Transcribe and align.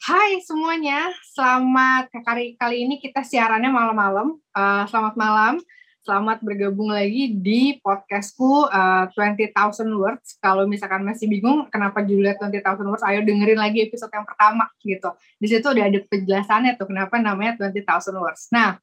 Hai 0.00 0.42
semuanya, 0.42 1.14
selamat 1.34 2.10
kali 2.26 2.58
kali 2.58 2.76
ini 2.82 2.98
kita 2.98 3.22
siarannya 3.22 3.70
malam-malam. 3.70 4.38
Uh, 4.50 4.82
selamat 4.90 5.14
malam, 5.14 5.54
selamat 6.00 6.40
bergabung 6.40 6.88
lagi 6.88 7.36
di 7.36 7.76
podcastku 7.78 8.66
uh, 8.66 9.06
20,000 9.12 9.52
Words. 9.94 10.40
Kalau 10.40 10.64
misalkan 10.64 11.04
masih 11.04 11.28
bingung 11.28 11.68
kenapa 11.68 12.00
judulnya 12.02 12.40
20,000 12.40 12.82
Words, 12.82 13.04
ayo 13.04 13.20
dengerin 13.22 13.60
lagi 13.60 13.84
episode 13.84 14.10
yang 14.10 14.24
pertama 14.24 14.66
gitu. 14.80 15.12
Di 15.38 15.46
situ 15.46 15.66
udah 15.70 15.84
ada 15.86 15.98
penjelasannya 16.02 16.74
tuh 16.80 16.88
kenapa 16.88 17.20
namanya 17.20 17.60
20,000 17.60 17.84
Words. 18.16 18.48
Nah, 18.50 18.80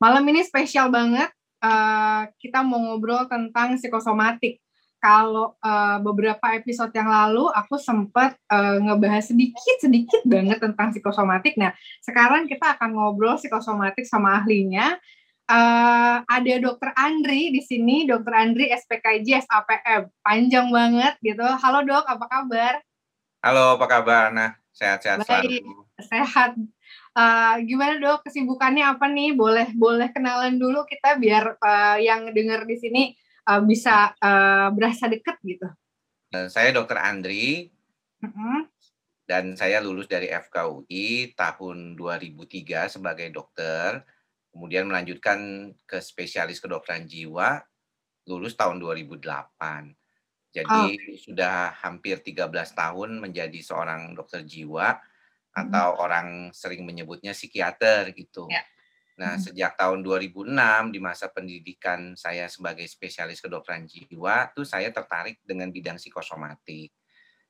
malam 0.00 0.24
ini 0.28 0.44
spesial 0.44 0.92
banget. 0.92 1.28
Uh, 1.56 2.28
kita 2.36 2.60
mau 2.60 2.78
ngobrol 2.78 3.24
tentang 3.26 3.80
psikosomatik 3.80 4.60
kalau 5.00 5.56
uh, 5.60 5.98
beberapa 6.00 6.56
episode 6.56 6.92
yang 6.96 7.08
lalu 7.08 7.48
aku 7.52 7.80
sempat 7.80 8.36
uh, 8.48 8.80
ngebahas 8.80 9.32
sedikit 9.32 9.76
sedikit 9.80 10.20
banget 10.24 10.58
tentang 10.60 10.92
psikosomatik. 10.92 11.56
Nah, 11.56 11.72
sekarang 12.04 12.48
kita 12.48 12.76
akan 12.76 12.96
ngobrol 12.96 13.40
psikosomatik 13.40 14.04
sama 14.08 14.42
ahlinya. 14.42 14.96
Uh, 15.46 16.26
ada 16.26 16.58
Dokter 16.58 16.90
Andri 16.98 17.54
di 17.54 17.62
sini, 17.62 18.02
Dokter 18.02 18.34
Andri 18.34 18.66
SPKJ 18.66 19.46
SAPM. 19.46 20.10
Panjang 20.26 20.74
banget 20.74 21.14
gitu. 21.22 21.46
Halo 21.46 21.86
Dok, 21.86 22.02
apa 22.02 22.26
kabar? 22.26 22.74
Halo, 23.46 23.78
apa 23.78 23.86
kabar? 23.86 24.34
Nah, 24.34 24.58
sehat-sehat 24.74 25.22
selalu. 25.22 25.86
Sehat. 26.02 26.58
Uh, 27.16 27.56
gimana 27.64 27.96
dok 27.96 28.28
kesibukannya 28.28 28.84
apa 28.84 29.08
nih 29.08 29.32
boleh 29.32 29.72
boleh 29.72 30.12
kenalan 30.12 30.60
dulu 30.60 30.84
kita 30.84 31.16
biar 31.16 31.56
uh, 31.56 31.96
yang 31.96 32.28
dengar 32.36 32.68
di 32.68 32.76
sini 32.76 33.02
uh, 33.48 33.64
bisa 33.64 34.12
uh, 34.20 34.68
berasa 34.68 35.08
dekat 35.08 35.40
gitu? 35.40 35.64
Eh, 36.36 36.52
saya 36.52 36.76
Dokter 36.76 37.00
Andri 37.00 37.72
uh 38.20 38.28
-huh. 38.28 38.60
dan 39.24 39.56
saya 39.56 39.80
lulus 39.80 40.12
dari 40.12 40.28
FKUI 40.28 41.32
tahun 41.32 41.96
2003 41.96 42.92
sebagai 42.92 43.32
dokter, 43.32 44.04
kemudian 44.52 44.84
melanjutkan 44.84 45.72
ke 45.88 45.96
spesialis 46.04 46.60
kedokteran 46.60 47.08
jiwa, 47.08 47.64
lulus 48.28 48.52
tahun 48.60 48.76
2008. 48.76 49.24
Jadi 50.52 50.82
oh. 50.84 51.16
sudah 51.16 51.72
hampir 51.80 52.20
13 52.20 52.52
tahun 52.76 53.24
menjadi 53.24 53.60
seorang 53.64 54.12
dokter 54.12 54.44
jiwa 54.44 55.00
atau 55.56 55.96
hmm. 55.96 56.04
orang 56.04 56.28
sering 56.52 56.84
menyebutnya 56.84 57.32
psikiater 57.32 58.12
gitu. 58.12 58.44
Ya. 58.52 58.60
Nah, 59.16 59.40
hmm. 59.40 59.48
sejak 59.48 59.80
tahun 59.80 60.04
2006 60.04 60.52
di 60.92 61.00
masa 61.00 61.32
pendidikan 61.32 62.12
saya 62.12 62.52
sebagai 62.52 62.84
spesialis 62.84 63.40
kedokteran 63.40 63.88
jiwa, 63.88 64.52
tuh 64.52 64.68
saya 64.68 64.92
tertarik 64.92 65.40
dengan 65.40 65.72
bidang 65.72 65.96
psikosomatik. 65.96 66.92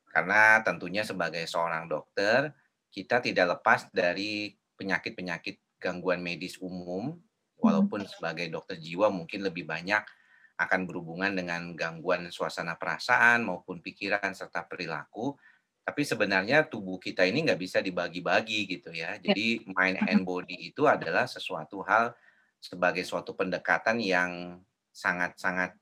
Karena 0.07 0.63
tentunya 0.63 1.03
sebagai 1.03 1.43
seorang 1.43 1.91
dokter, 1.91 2.55
kita 2.87 3.19
tidak 3.19 3.59
lepas 3.59 3.91
dari 3.91 4.55
penyakit-penyakit 4.79 5.83
gangguan 5.83 6.23
medis 6.23 6.55
umum, 6.63 7.19
walaupun 7.59 8.07
sebagai 8.07 8.47
dokter 8.47 8.79
jiwa 8.79 9.11
mungkin 9.11 9.43
lebih 9.43 9.67
banyak 9.67 9.99
akan 10.57 10.89
berhubungan 10.89 11.35
dengan 11.37 11.75
gangguan 11.77 12.33
suasana 12.33 12.79
perasaan 12.79 13.45
maupun 13.45 13.83
pikiran 13.83 14.33
serta 14.33 14.65
perilaku 14.65 15.37
tapi 15.87 16.03
sebenarnya 16.03 16.67
tubuh 16.67 16.99
kita 16.99 17.23
ini 17.23 17.47
nggak 17.47 17.63
bisa 17.63 17.79
dibagi-bagi 17.79 18.67
gitu 18.67 18.91
ya. 18.91 19.15
ya. 19.15 19.31
Jadi 19.31 19.63
mind 19.71 20.03
and 20.03 20.27
body 20.27 20.75
itu 20.75 20.83
adalah 20.83 21.23
sesuatu 21.31 21.79
hal 21.87 22.11
sebagai 22.59 23.07
suatu 23.07 23.31
pendekatan 23.31 24.03
yang 24.03 24.59
sangat-sangat 24.91 25.79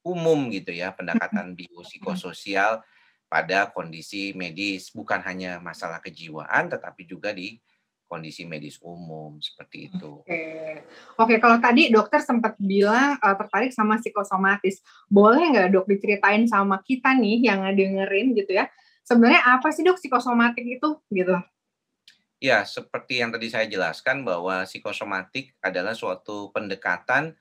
umum 0.00 0.48
gitu 0.48 0.72
ya, 0.72 0.96
pendekatan 0.96 1.52
biopsikososial 1.52 2.80
pada 3.28 3.68
kondisi 3.68 4.32
medis, 4.32 4.88
bukan 4.88 5.20
hanya 5.20 5.60
masalah 5.60 6.00
kejiwaan, 6.00 6.72
tetapi 6.72 7.04
juga 7.04 7.36
di 7.36 7.60
kondisi 8.08 8.48
medis 8.48 8.80
umum 8.80 9.36
seperti 9.36 9.92
itu. 9.92 10.24
Oke, 10.24 10.84
oke. 11.16 11.34
Kalau 11.40 11.60
tadi 11.60 11.92
dokter 11.92 12.24
sempat 12.24 12.56
bilang 12.56 13.20
uh, 13.20 13.36
tertarik 13.36 13.72
sama 13.72 14.00
psikosomatis, 14.00 14.80
boleh 15.12 15.44
nggak 15.48 15.68
dok 15.76 15.88
diceritain 15.92 16.48
sama 16.48 16.80
kita 16.80 17.12
nih 17.12 17.52
yang 17.52 17.68
dengerin 17.72 18.32
gitu 18.32 18.56
ya, 18.56 18.68
sebenarnya 19.06 19.42
apa 19.44 19.68
sih 19.74 19.82
dok 19.82 19.98
psikosomatik 19.98 20.64
itu 20.64 20.88
gitu? 21.10 21.36
Ya, 22.42 22.66
seperti 22.66 23.22
yang 23.22 23.30
tadi 23.30 23.46
saya 23.46 23.70
jelaskan 23.70 24.26
bahwa 24.26 24.66
psikosomatik 24.66 25.54
adalah 25.62 25.94
suatu 25.94 26.50
pendekatan 26.50 27.38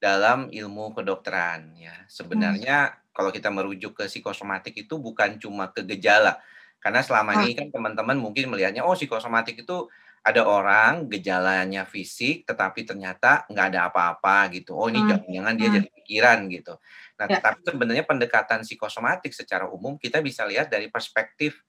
dalam 0.00 0.48
ilmu 0.48 0.96
kedokteran 0.96 1.76
ya. 1.76 1.92
Sebenarnya 2.08 2.88
hmm. 2.88 3.12
kalau 3.12 3.28
kita 3.28 3.52
merujuk 3.52 3.92
ke 3.98 4.08
psikosomatik 4.08 4.72
itu 4.72 4.96
bukan 4.96 5.36
cuma 5.36 5.68
ke 5.68 5.84
gejala. 5.84 6.40
Karena 6.80 7.04
selama 7.04 7.36
ah. 7.36 7.44
ini 7.44 7.58
kan 7.58 7.68
teman-teman 7.68 8.16
mungkin 8.16 8.48
melihatnya 8.48 8.86
oh 8.86 8.96
psikosomatik 8.96 9.68
itu 9.68 9.90
ada 10.24 10.42
orang 10.46 11.06
gejalanya 11.12 11.84
fisik 11.84 12.48
tetapi 12.48 12.88
ternyata 12.88 13.44
nggak 13.52 13.66
ada 13.74 13.80
apa-apa 13.92 14.48
gitu. 14.56 14.72
Oh 14.72 14.88
ini 14.88 15.04
hmm. 15.04 15.08
jangan-jangan 15.12 15.54
dia 15.60 15.68
hmm. 15.68 15.76
jadi 15.76 15.88
pikiran 16.08 16.48
gitu. 16.48 16.80
Nah, 17.20 17.28
ya. 17.28 17.36
tetapi 17.36 17.60
sebenarnya 17.68 18.08
pendekatan 18.08 18.64
psikosomatik 18.64 19.36
secara 19.36 19.68
umum 19.68 20.00
kita 20.00 20.24
bisa 20.24 20.48
lihat 20.48 20.72
dari 20.72 20.88
perspektif 20.88 21.60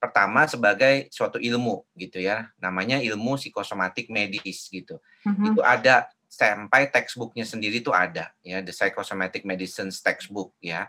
pertama 0.00 0.48
sebagai 0.48 1.12
suatu 1.12 1.36
ilmu 1.36 1.84
gitu 2.00 2.24
ya. 2.24 2.48
Namanya 2.56 2.96
ilmu 3.04 3.36
psikosomatik 3.36 4.08
medis 4.08 4.72
gitu. 4.72 4.96
Mm-hmm. 5.28 5.46
Itu 5.52 5.60
ada 5.60 6.08
sampai 6.24 6.88
textbooknya 6.88 7.44
sendiri 7.44 7.84
itu 7.84 7.92
ada 7.92 8.32
ya, 8.40 8.64
the 8.64 8.72
psychosomatic 8.72 9.44
medicine 9.44 9.92
textbook 9.92 10.56
ya. 10.64 10.88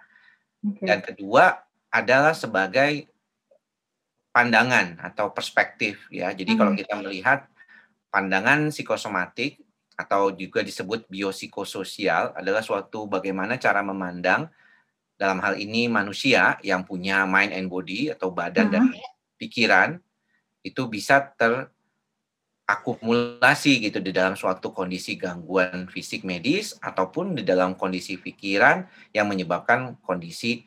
Okay. 0.64 0.88
Dan 0.88 1.04
kedua 1.04 1.60
adalah 1.92 2.32
sebagai 2.32 3.12
pandangan 4.32 5.04
atau 5.04 5.36
perspektif 5.36 6.08
ya. 6.08 6.32
Jadi 6.32 6.56
mm-hmm. 6.56 6.60
kalau 6.64 6.74
kita 6.74 6.94
melihat 7.04 7.40
pandangan 8.14 8.72
psikosomatik 8.72 9.63
atau 9.94 10.34
juga 10.34 10.66
disebut 10.66 11.06
biopsikososial 11.10 12.34
adalah 12.34 12.62
suatu 12.66 13.06
bagaimana 13.06 13.62
cara 13.62 13.86
memandang 13.86 14.50
dalam 15.18 15.40
hal 15.40 15.56
ini 15.56 15.88
manusia 15.88 16.58
yang 16.66 16.84
punya 16.84 17.26
mind 17.30 17.54
and 17.54 17.70
body 17.70 18.10
atau 18.10 18.32
badan 18.34 18.66
uh 18.70 18.74
-huh. 18.74 18.76
dan 18.76 18.92
pikiran 19.38 20.02
itu 20.64 20.88
bisa 20.88 21.36
terakumulasi 21.36 23.84
gitu 23.84 24.00
di 24.00 24.16
dalam 24.16 24.34
suatu 24.34 24.72
kondisi 24.72 25.20
gangguan 25.20 25.92
fisik 25.92 26.24
medis 26.24 26.80
ataupun 26.80 27.36
di 27.38 27.44
dalam 27.46 27.76
kondisi 27.76 28.18
pikiran 28.18 28.88
yang 29.12 29.28
menyebabkan 29.30 30.00
kondisi 30.02 30.66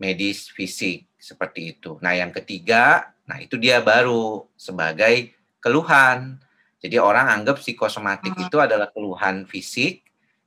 medis 0.00 0.48
fisik 0.52 1.04
seperti 1.20 1.76
itu. 1.76 2.00
Nah, 2.00 2.16
yang 2.16 2.32
ketiga, 2.32 3.12
nah 3.28 3.36
itu 3.36 3.60
dia 3.60 3.84
baru 3.84 4.48
sebagai 4.56 5.36
keluhan 5.60 6.40
jadi 6.80 6.96
orang 6.96 7.28
anggap 7.28 7.60
psikosomatik 7.60 8.32
hmm. 8.32 8.48
itu 8.48 8.56
adalah 8.56 8.88
keluhan 8.88 9.44
fisik 9.44 10.00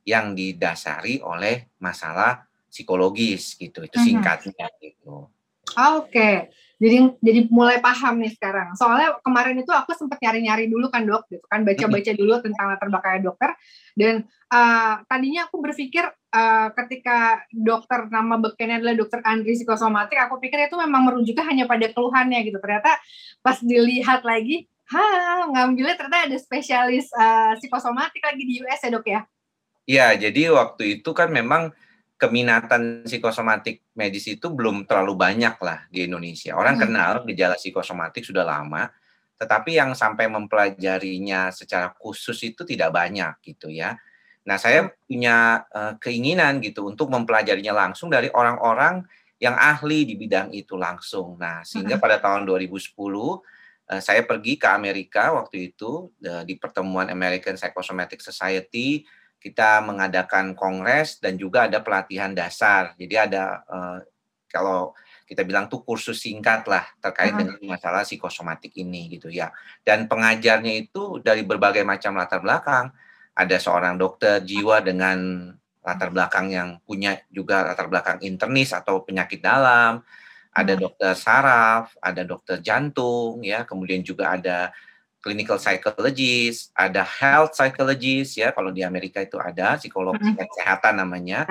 yang 0.04 0.34
didasari 0.34 1.22
oleh 1.22 1.70
masalah 1.78 2.50
psikologis 2.68 3.54
gitu. 3.56 3.86
Itu 3.86 4.02
singkatnya 4.02 4.66
hmm. 4.66 4.78
gitu. 4.82 5.30
Oke. 5.78 6.10
Okay. 6.10 6.36
Jadi 6.84 7.16
jadi 7.24 7.40
mulai 7.48 7.80
paham 7.80 8.20
nih 8.20 8.36
sekarang. 8.36 8.76
Soalnya 8.76 9.16
kemarin 9.24 9.56
itu 9.56 9.72
aku 9.72 9.96
sempat 9.96 10.20
nyari-nyari 10.20 10.68
dulu 10.68 10.92
kan 10.92 11.08
dok, 11.08 11.32
gitu 11.32 11.46
kan 11.48 11.64
baca-baca 11.64 12.12
dulu 12.12 12.44
tentang 12.44 12.66
latar 12.76 12.92
belakangnya 12.92 13.22
dokter. 13.32 13.56
Dan 13.96 14.28
uh, 14.52 15.00
tadinya 15.08 15.48
aku 15.48 15.64
berpikir 15.64 16.04
uh, 16.12 16.68
ketika 16.76 17.46
dokter 17.56 18.12
nama 18.12 18.36
bekennya 18.36 18.84
adalah 18.84 19.00
dokter 19.00 19.24
Andri 19.24 19.56
psikosomatik, 19.56 20.20
aku 20.28 20.44
pikir 20.44 20.68
itu 20.68 20.76
memang 20.76 21.08
merujuknya 21.08 21.46
hanya 21.48 21.66
pada 21.72 21.88
keluhannya 21.88 22.42
gitu. 22.52 22.60
Ternyata 22.60 23.00
pas 23.40 23.64
dilihat 23.64 24.28
lagi, 24.28 24.68
ha 24.92 25.48
ngambilnya 25.48 25.96
ternyata 25.96 26.28
ada 26.28 26.38
spesialis 26.40 27.08
uh, 27.16 27.56
psikosomatik 27.56 28.20
lagi 28.20 28.44
di 28.44 28.60
US 28.64 28.82
ya 28.84 28.90
dok 28.92 29.08
ya? 29.08 29.22
Iya, 29.84 30.08
jadi 30.16 30.48
waktu 30.56 31.00
itu 31.00 31.12
kan 31.12 31.28
memang 31.28 31.76
keminatan 32.16 33.04
psikosomatik 33.04 33.84
medis 34.00 34.24
itu 34.32 34.48
belum 34.48 34.88
terlalu 34.88 35.14
banyak 35.20 35.60
lah 35.60 35.84
di 35.92 36.08
Indonesia. 36.08 36.56
Orang 36.56 36.80
hmm. 36.80 36.84
kenal 36.88 37.12
gejala 37.28 37.60
psikosomatik 37.60 38.24
sudah 38.24 38.48
lama, 38.48 38.88
tetapi 39.36 39.76
yang 39.76 39.92
sampai 39.92 40.32
mempelajarinya 40.32 41.52
secara 41.52 41.92
khusus 42.00 42.40
itu 42.48 42.64
tidak 42.64 42.96
banyak 42.96 43.44
gitu 43.44 43.68
ya. 43.68 44.00
Nah, 44.48 44.56
saya 44.56 44.88
punya 45.04 45.68
uh, 45.68 46.00
keinginan 46.00 46.64
gitu 46.64 46.88
untuk 46.88 47.12
mempelajarinya 47.12 47.76
langsung 47.76 48.08
dari 48.08 48.32
orang-orang 48.32 49.04
yang 49.44 49.60
ahli 49.60 50.08
di 50.08 50.16
bidang 50.16 50.56
itu 50.56 50.80
langsung. 50.80 51.36
Nah, 51.36 51.68
sehingga 51.68 52.00
hmm. 52.00 52.04
pada 52.04 52.24
tahun 52.24 52.48
2010 52.48 52.96
Eh, 52.96 53.53
saya 54.00 54.24
pergi 54.24 54.56
ke 54.56 54.68
Amerika 54.70 55.36
waktu 55.36 55.74
itu 55.74 56.12
eh, 56.24 56.44
di 56.48 56.56
pertemuan 56.56 57.12
American 57.12 57.60
Psychosomatic 57.60 58.24
Society 58.24 59.04
kita 59.44 59.84
mengadakan 59.84 60.56
kongres 60.56 61.20
dan 61.20 61.36
juga 61.36 61.68
ada 61.68 61.84
pelatihan 61.84 62.32
dasar. 62.32 62.96
Jadi 62.96 63.16
ada 63.20 63.60
uh, 63.68 64.00
kalau 64.48 64.96
kita 65.28 65.44
bilang 65.44 65.68
tuh 65.68 65.84
kursus 65.84 66.24
singkat 66.24 66.64
lah 66.64 66.88
terkait 67.04 67.36
dengan 67.36 67.60
masalah 67.68 68.08
psikosomatik 68.08 68.72
ini 68.80 69.12
gitu 69.12 69.28
ya. 69.28 69.52
Dan 69.84 70.08
pengajarnya 70.08 70.88
itu 70.88 71.20
dari 71.20 71.44
berbagai 71.44 71.84
macam 71.84 72.16
latar 72.16 72.40
belakang. 72.40 72.88
ada 73.34 73.58
seorang 73.58 73.98
dokter 73.98 74.46
jiwa 74.46 74.78
dengan 74.86 75.50
latar 75.82 76.14
belakang 76.14 76.54
yang 76.54 76.78
punya 76.86 77.18
juga 77.34 77.66
latar 77.66 77.90
belakang 77.90 78.22
internis 78.22 78.78
atau 78.78 79.02
penyakit 79.02 79.42
dalam, 79.42 80.06
ada 80.54 80.74
dokter 80.78 81.12
saraf, 81.18 81.98
ada 81.98 82.22
dokter 82.22 82.62
jantung, 82.62 83.42
ya, 83.42 83.66
kemudian 83.66 84.06
juga 84.06 84.38
ada 84.38 84.70
clinical 85.20 85.58
psychologist, 85.58 86.70
ada 86.78 87.02
health 87.02 87.58
psychologist, 87.58 88.38
ya, 88.38 88.54
kalau 88.54 88.70
di 88.70 88.86
Amerika 88.86 89.18
itu 89.20 89.42
ada 89.42 89.82
psikolog 89.82 90.14
hmm. 90.14 90.38
kesehatan 90.38 91.02
namanya, 91.02 91.50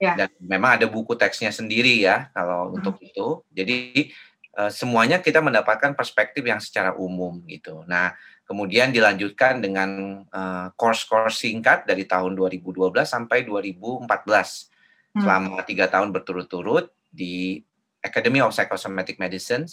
ya. 0.00 0.16
dan 0.16 0.28
memang 0.40 0.80
ada 0.80 0.86
buku 0.88 1.18
teksnya 1.18 1.50
sendiri 1.50 2.00
ya 2.00 2.30
kalau 2.32 2.72
hmm. 2.72 2.76
untuk 2.80 2.96
itu. 3.02 3.42
Jadi 3.52 4.08
eh, 4.56 4.70
semuanya 4.72 5.20
kita 5.20 5.44
mendapatkan 5.44 5.92
perspektif 5.92 6.46
yang 6.46 6.62
secara 6.62 6.94
umum 6.96 7.42
gitu. 7.44 7.84
Nah, 7.84 8.14
kemudian 8.48 8.88
dilanjutkan 8.88 9.60
dengan 9.60 10.24
uh, 10.32 10.72
course-course 10.72 11.44
singkat 11.44 11.84
dari 11.84 12.08
tahun 12.08 12.32
2012 12.32 12.80
sampai 13.04 13.44
2014 13.44 14.08
hmm. 14.08 15.20
selama 15.20 15.60
tiga 15.68 15.84
tahun 15.92 16.16
berturut-turut 16.16 16.88
di 17.12 17.60
Academy 18.08 18.40
of 18.40 18.56
Psychosomatic 18.56 19.20
Medicine 19.20 19.68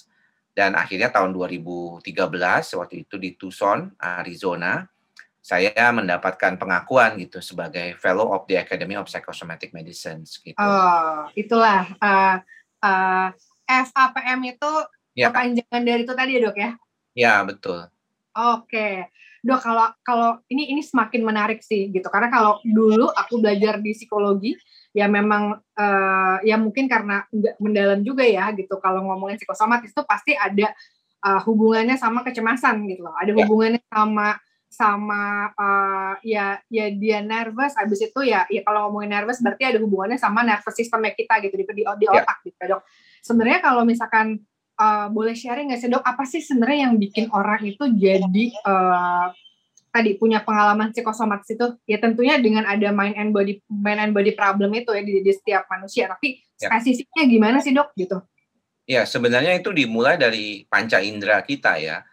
dan 0.55 0.75
akhirnya 0.75 1.11
tahun 1.11 1.35
2013 1.35 2.03
waktu 2.79 2.95
itu 3.07 3.15
di 3.19 3.35
Tucson, 3.35 3.91
Arizona, 3.99 4.87
saya 5.45 5.93
mendapatkan 5.93 6.57
pengakuan 6.57 7.21
gitu 7.21 7.37
sebagai 7.37 7.93
Fellow 8.01 8.33
of 8.33 8.49
the 8.49 8.57
Academy 8.57 8.97
of 8.97 9.05
Psychosomatic 9.05 9.75
Medicine. 9.77 10.25
Gitu. 10.25 10.57
Oh, 10.57 11.29
itulah 11.37 11.85
uh, 12.01 12.41
uh, 12.81 13.29
FAPM 13.67 14.41
itu 14.49 14.71
ya. 15.13 15.29
kepanjangan 15.29 15.83
dari 15.85 16.01
itu 16.01 16.13
tadi 16.17 16.31
ya 16.33 16.39
dok 16.49 16.57
ya? 16.57 16.71
Ya 17.13 17.33
betul. 17.45 17.85
Oke, 18.33 19.11
dok 19.45 19.61
kalau 19.61 19.87
kalau 20.01 20.31
ini 20.49 20.73
ini 20.73 20.81
semakin 20.81 21.21
menarik 21.21 21.61
sih 21.61 21.93
gitu 21.93 22.09
karena 22.09 22.33
kalau 22.33 22.57
dulu 22.65 23.13
aku 23.13 23.37
belajar 23.37 23.77
di 23.77 23.93
psikologi 23.93 24.57
ya 24.95 25.11
memang 25.11 25.59
uh, 25.59 26.37
ya 26.39 26.55
mungkin 26.55 26.87
karena 26.87 27.27
nggak 27.27 27.59
mendalam 27.59 27.99
juga 27.99 28.23
ya 28.23 28.47
gitu 28.55 28.79
kalau 28.79 29.03
ngomongin 29.03 29.35
psikosomatis 29.35 29.91
itu 29.91 30.03
pasti 30.07 30.31
ada 30.39 30.71
uh, 31.27 31.43
hubungannya 31.43 31.99
sama 31.99 32.23
kecemasan 32.23 32.87
gitu 32.87 33.03
loh, 33.03 33.15
ada 33.19 33.35
ya. 33.35 33.43
hubungannya 33.43 33.83
sama 33.91 34.39
sama 34.71 35.51
uh, 35.55 36.15
ya 36.23 36.59
ya 36.71 36.91
dia 36.95 37.19
nervous 37.23 37.75
habis 37.79 38.07
itu 38.07 38.19
ya 38.27 38.43
ya 38.47 38.63
kalau 38.63 38.87
ngomongin 38.87 39.19
nervous 39.19 39.39
berarti 39.39 39.63
ada 39.67 39.79
hubungannya 39.83 40.19
sama 40.19 40.43
nervous 40.43 40.75
systemnya 40.75 41.11
kita 41.11 41.43
gitu 41.43 41.55
di 41.59 41.63
di, 41.63 41.83
di 41.83 42.05
ya. 42.07 42.23
otak 42.23 42.37
gitu 42.47 42.55
dok. 42.63 42.81
Sebenarnya 43.19 43.59
kalau 43.63 43.83
misalkan 43.83 44.39
uh, 44.79 45.07
boleh 45.11 45.35
sharing 45.35 45.71
nggak 45.71 45.79
sih 45.79 45.91
dok 45.91 46.03
apa 46.03 46.23
sih 46.23 46.39
sebenarnya 46.43 46.87
yang 46.87 46.95
bikin 46.99 47.31
orang 47.31 47.61
itu 47.63 47.83
jadi 47.95 48.45
uh, 48.63 49.27
tadi 49.95 50.19
punya 50.19 50.43
pengalaman 50.43 50.91
psikosomatis 50.91 51.47
itu 51.47 51.71
ya 51.87 51.95
tentunya 52.03 52.35
dengan 52.35 52.67
ada 52.67 52.91
mind 52.91 53.15
and 53.15 53.31
body 53.31 53.63
mind 53.71 54.03
and 54.03 54.11
body 54.11 54.35
problem 54.35 54.75
itu 54.75 54.91
ya 54.91 54.99
di, 54.99 55.23
di 55.23 55.31
setiap 55.31 55.63
manusia 55.71 56.11
tapi 56.11 56.43
ya. 56.59 56.67
spesifiknya 56.67 57.23
gimana 57.31 57.57
sih 57.63 57.71
dok 57.71 57.95
gitu? 57.95 58.19
Ya 58.83 59.07
sebenarnya 59.07 59.55
itu 59.55 59.71
dimulai 59.71 60.19
dari 60.19 60.67
panca 60.67 60.99
indera 60.99 61.39
kita 61.47 61.79
ya. 61.79 62.03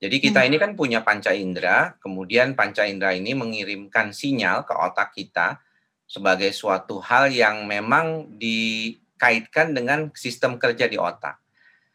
Jadi 0.00 0.20
kita 0.20 0.44
hmm. 0.44 0.48
ini 0.52 0.56
kan 0.60 0.70
punya 0.76 1.00
panca 1.00 1.32
indera, 1.32 1.96
kemudian 2.00 2.52
panca 2.52 2.84
indera 2.84 3.16
ini 3.16 3.32
mengirimkan 3.32 4.12
sinyal 4.12 4.68
ke 4.68 4.72
otak 4.76 5.12
kita 5.16 5.60
sebagai 6.04 6.52
suatu 6.52 7.00
hal 7.00 7.32
yang 7.32 7.64
memang 7.68 8.36
dikaitkan 8.36 9.72
dengan 9.76 10.08
sistem 10.16 10.56
kerja 10.56 10.88
di 10.88 10.96
otak. 10.96 11.40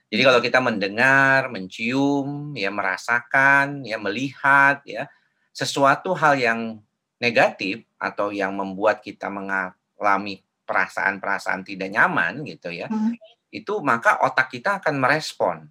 Jadi 0.09 0.21
kalau 0.21 0.37
kita 0.37 0.61
mendengar, 0.61 1.49
mencium, 1.49 2.53
ya 2.53 2.69
merasakan, 2.69 3.81
ya 3.81 3.97
melihat, 3.97 4.85
ya 4.85 5.09
sesuatu 5.55 6.11
hal 6.11 6.35
yang 6.35 6.83
negatif 7.15 7.87
atau 7.95 8.35
yang 8.35 8.51
membuat 8.51 8.99
kita 8.99 9.31
mengalami 9.31 10.43
perasaan-perasaan 10.67 11.63
tidak 11.63 11.95
nyaman 11.95 12.43
gitu 12.43 12.75
ya, 12.75 12.91
hmm. 12.91 13.15
itu 13.55 13.79
maka 13.79 14.19
otak 14.19 14.51
kita 14.51 14.83
akan 14.83 14.99
merespon. 14.99 15.63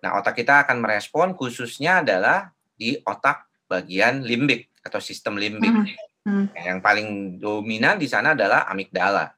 Nah, 0.00 0.16
otak 0.16 0.40
kita 0.40 0.64
akan 0.64 0.80
merespon 0.80 1.36
khususnya 1.36 2.00
adalah 2.00 2.56
di 2.72 2.96
otak 3.04 3.44
bagian 3.68 4.24
limbik 4.24 4.72
atau 4.80 4.96
sistem 4.96 5.36
limbik. 5.36 5.68
Hmm. 5.68 5.84
Hmm. 6.26 6.46
Yang 6.56 6.80
paling 6.80 7.08
dominan 7.38 8.00
di 8.00 8.08
sana 8.08 8.32
adalah 8.32 8.64
amigdala. 8.66 9.36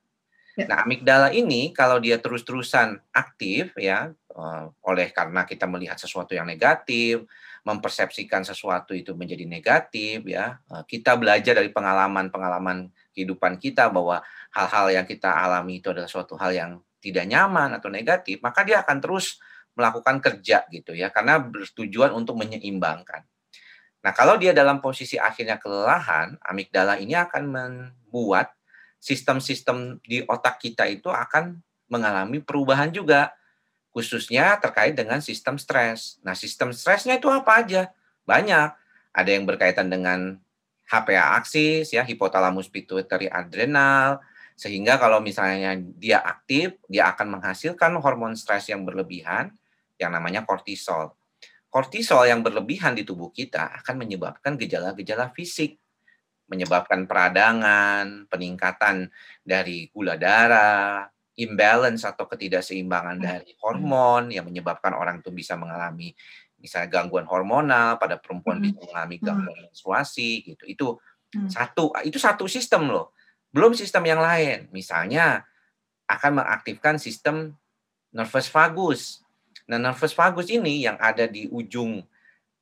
Ya. 0.54 0.66
Nah, 0.70 0.86
amigdala 0.86 1.34
ini 1.34 1.74
kalau 1.74 1.98
dia 1.98 2.16
terus-terusan 2.16 2.96
aktif 3.12 3.74
ya 3.76 4.14
uh, 4.38 4.70
oleh 4.86 5.10
karena 5.10 5.44
kita 5.44 5.66
melihat 5.66 5.98
sesuatu 5.98 6.32
yang 6.32 6.46
negatif, 6.46 7.26
mempersepsikan 7.66 8.42
sesuatu 8.46 8.94
itu 8.94 9.14
menjadi 9.14 9.46
negatif 9.46 10.26
ya. 10.26 10.58
Uh, 10.70 10.82
kita 10.84 11.14
belajar 11.18 11.58
dari 11.58 11.70
pengalaman-pengalaman 11.72 12.90
kehidupan 13.14 13.58
kita 13.58 13.90
bahwa 13.90 14.22
hal-hal 14.54 14.86
yang 14.92 15.06
kita 15.06 15.30
alami 15.30 15.82
itu 15.82 15.90
adalah 15.90 16.10
suatu 16.10 16.34
hal 16.38 16.54
yang 16.54 16.70
tidak 16.98 17.24
nyaman 17.30 17.78
atau 17.78 17.88
negatif, 17.88 18.42
maka 18.42 18.66
dia 18.66 18.82
akan 18.82 18.98
terus 18.98 19.38
melakukan 19.78 20.18
kerja 20.18 20.66
gitu 20.74 20.90
ya 20.90 21.14
karena 21.14 21.38
bertujuan 21.38 22.10
untuk 22.10 22.34
menyeimbangkan. 22.34 23.22
Nah, 24.02 24.12
kalau 24.14 24.38
dia 24.38 24.50
dalam 24.50 24.82
posisi 24.82 25.14
akhirnya 25.14 25.58
kelelahan, 25.58 26.34
amigdala 26.42 26.98
ini 26.98 27.14
akan 27.14 27.46
membuat 27.46 28.54
sistem-sistem 28.98 30.02
di 30.02 30.26
otak 30.26 30.58
kita 30.58 30.86
itu 30.90 31.06
akan 31.10 31.62
mengalami 31.86 32.42
perubahan 32.42 32.90
juga 32.90 33.37
khususnya 33.98 34.54
terkait 34.62 34.94
dengan 34.94 35.18
sistem 35.18 35.58
stres. 35.58 36.22
Nah, 36.22 36.38
sistem 36.38 36.70
stresnya 36.70 37.18
itu 37.18 37.26
apa 37.26 37.66
aja? 37.66 37.90
Banyak. 38.22 38.70
Ada 39.10 39.30
yang 39.34 39.42
berkaitan 39.42 39.90
dengan 39.90 40.38
HPA 40.86 41.34
aksis 41.34 41.90
ya, 41.90 42.06
hipotalamus 42.06 42.70
pituitary 42.70 43.26
adrenal, 43.26 44.22
sehingga 44.54 45.02
kalau 45.02 45.18
misalnya 45.18 45.74
dia 45.98 46.22
aktif, 46.22 46.78
dia 46.86 47.10
akan 47.10 47.42
menghasilkan 47.42 47.98
hormon 47.98 48.38
stres 48.38 48.70
yang 48.70 48.86
berlebihan 48.86 49.50
yang 49.98 50.14
namanya 50.14 50.46
kortisol. 50.46 51.18
Kortisol 51.66 52.30
yang 52.30 52.46
berlebihan 52.46 52.94
di 52.94 53.02
tubuh 53.02 53.34
kita 53.34 53.82
akan 53.82 54.06
menyebabkan 54.06 54.54
gejala-gejala 54.54 55.34
fisik 55.34 55.82
menyebabkan 56.48 57.04
peradangan, 57.04 58.24
peningkatan 58.32 59.12
dari 59.44 59.92
gula 59.92 60.16
darah, 60.16 61.04
imbalance 61.38 62.02
atau 62.02 62.26
ketidakseimbangan 62.26 63.16
hmm. 63.22 63.24
dari 63.24 63.52
hormon 63.62 64.34
yang 64.34 64.44
menyebabkan 64.44 64.92
orang 64.92 65.22
itu 65.22 65.30
bisa 65.30 65.54
mengalami 65.54 66.12
misalnya 66.58 66.90
gangguan 66.90 67.22
hormonal 67.30 68.02
pada 68.02 68.18
perempuan 68.18 68.58
hmm. 68.58 68.64
bisa 68.66 68.78
mengalami 68.82 69.16
hmm. 69.16 69.24
gangguan 69.24 69.58
menstruasi 69.70 70.30
gitu. 70.42 70.64
Itu 70.66 70.86
satu 71.48 71.94
itu 72.02 72.18
satu 72.18 72.50
sistem 72.50 72.90
loh. 72.90 73.14
Belum 73.54 73.72
sistem 73.72 74.04
yang 74.04 74.20
lain. 74.20 74.66
Misalnya 74.74 75.46
akan 76.10 76.42
mengaktifkan 76.42 76.98
sistem 76.98 77.54
nervus 78.10 78.48
vagus. 78.50 79.22
Nah, 79.68 79.76
nervus 79.76 80.16
vagus 80.16 80.48
ini 80.48 80.88
yang 80.88 80.96
ada 80.96 81.28
di 81.28 81.46
ujung 81.52 82.00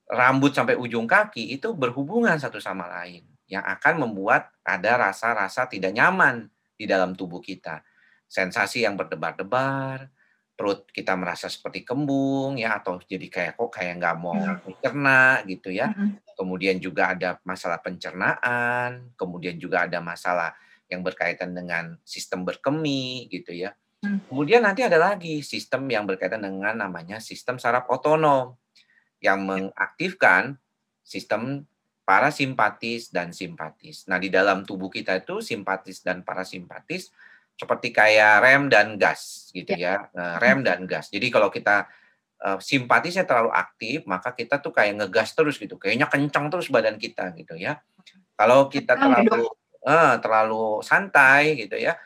rambut 0.06 0.54
sampai 0.54 0.75
ujung 0.78 1.06
kaki 1.06 1.54
itu 1.54 1.75
berhubungan 1.75 2.38
satu 2.38 2.59
sama 2.62 2.87
lain 2.90 3.26
yang 3.47 3.62
akan 3.62 4.06
membuat 4.06 4.50
ada 4.66 4.99
rasa-rasa 4.99 5.71
tidak 5.71 5.95
nyaman 5.95 6.50
di 6.75 6.85
dalam 6.85 7.14
tubuh 7.14 7.38
kita. 7.38 7.83
Sensasi 8.26 8.83
yang 8.83 8.99
berdebar-debar, 8.99 10.11
perut 10.56 10.88
kita 10.88 11.12
merasa 11.14 11.52
seperti 11.52 11.85
kembung 11.85 12.56
ya 12.56 12.80
atau 12.80 12.97
jadi 12.97 13.28
kayak 13.28 13.52
kok 13.61 13.71
kayak 13.76 14.00
nggak 14.00 14.16
mau 14.16 14.35
mencerna 14.64 15.45
gitu 15.45 15.68
ya. 15.68 15.92
Kemudian 16.37 16.80
juga 16.80 17.12
ada 17.12 17.37
masalah 17.45 17.80
pencernaan, 17.80 19.12
kemudian 19.16 19.61
juga 19.61 19.85
ada 19.85 20.00
masalah 20.00 20.56
yang 20.88 21.04
berkaitan 21.04 21.52
dengan 21.52 22.00
sistem 22.02 22.49
berkemih 22.49 23.28
gitu 23.28 23.52
ya. 23.52 23.76
Mm. 24.04 24.25
Kemudian 24.28 24.62
nanti 24.64 24.85
ada 24.85 24.97
lagi 24.97 25.45
sistem 25.45 25.88
yang 25.88 26.09
berkaitan 26.09 26.40
dengan 26.40 26.76
namanya 26.76 27.21
sistem 27.21 27.61
saraf 27.61 27.88
otonom 27.90 28.56
yang 29.21 29.45
ya. 29.45 29.47
mengaktifkan 29.49 30.61
sistem 31.02 31.64
parasimpatis 32.06 33.11
dan 33.11 33.35
simpatis. 33.35 34.06
Nah, 34.06 34.23
di 34.23 34.30
dalam 34.30 34.62
tubuh 34.62 34.87
kita 34.87 35.18
itu 35.18 35.42
simpatis 35.42 36.06
dan 36.06 36.23
parasimpatis 36.23 37.11
seperti 37.56 37.88
kayak 37.90 38.44
rem 38.44 38.62
dan 38.68 39.00
gas 39.00 39.48
gitu 39.50 39.72
ya. 39.75 40.06
ya. 40.06 40.12
Nah, 40.12 40.36
rem 40.36 40.60
dan 40.60 40.84
gas. 40.84 41.08
Jadi 41.08 41.32
kalau 41.32 41.48
kita 41.48 41.88
uh, 42.44 42.60
simpatisnya 42.60 43.25
terlalu 43.25 43.50
aktif, 43.52 44.04
maka 44.04 44.36
kita 44.36 44.60
tuh 44.60 44.70
kayak 44.76 45.00
ngegas 45.02 45.32
terus 45.32 45.56
gitu. 45.56 45.80
Kayaknya 45.80 46.06
kencang 46.06 46.52
terus 46.52 46.68
badan 46.68 47.00
kita 47.00 47.32
gitu 47.34 47.56
ya. 47.56 47.80
Kalau 48.36 48.68
kita 48.68 49.00
terlalu 49.00 49.48
uh, 49.88 50.14
terlalu 50.20 50.84
santai 50.84 51.56
gitu 51.56 51.80
ya, 51.80 51.96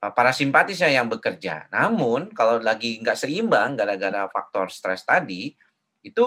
uh, 0.00 0.12
parasimpatisnya 0.12 0.88
yang 0.88 1.12
bekerja. 1.12 1.68
Namun 1.68 2.32
kalau 2.32 2.56
lagi 2.58 2.96
nggak 3.04 3.20
seimbang 3.20 3.76
gara-gara 3.76 4.24
faktor 4.32 4.72
stres 4.72 5.04
tadi, 5.04 5.52
itu 6.00 6.24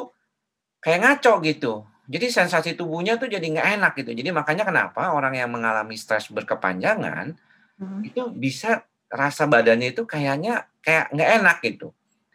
kayak 0.78 1.00
ngaco 1.02 1.42
gitu 1.42 1.74
jadi 2.04 2.28
sensasi 2.28 2.76
tubuhnya 2.76 3.16
tuh 3.16 3.32
jadi 3.32 3.44
nggak 3.44 3.68
enak 3.80 3.92
gitu. 4.04 4.12
Jadi 4.12 4.30
makanya 4.36 4.68
kenapa 4.68 5.16
orang 5.16 5.40
yang 5.40 5.48
mengalami 5.48 5.96
stres 5.96 6.28
berkepanjangan 6.28 7.32
hmm. 7.80 8.02
itu 8.06 8.22
bisa 8.34 8.86
rasa 9.10 9.46
badannya 9.46 9.94
itu 9.94 10.04
kayaknya 10.10 10.66
kayak 10.82 11.14
nggak 11.14 11.30
enak 11.42 11.58
gitu. 11.64 11.88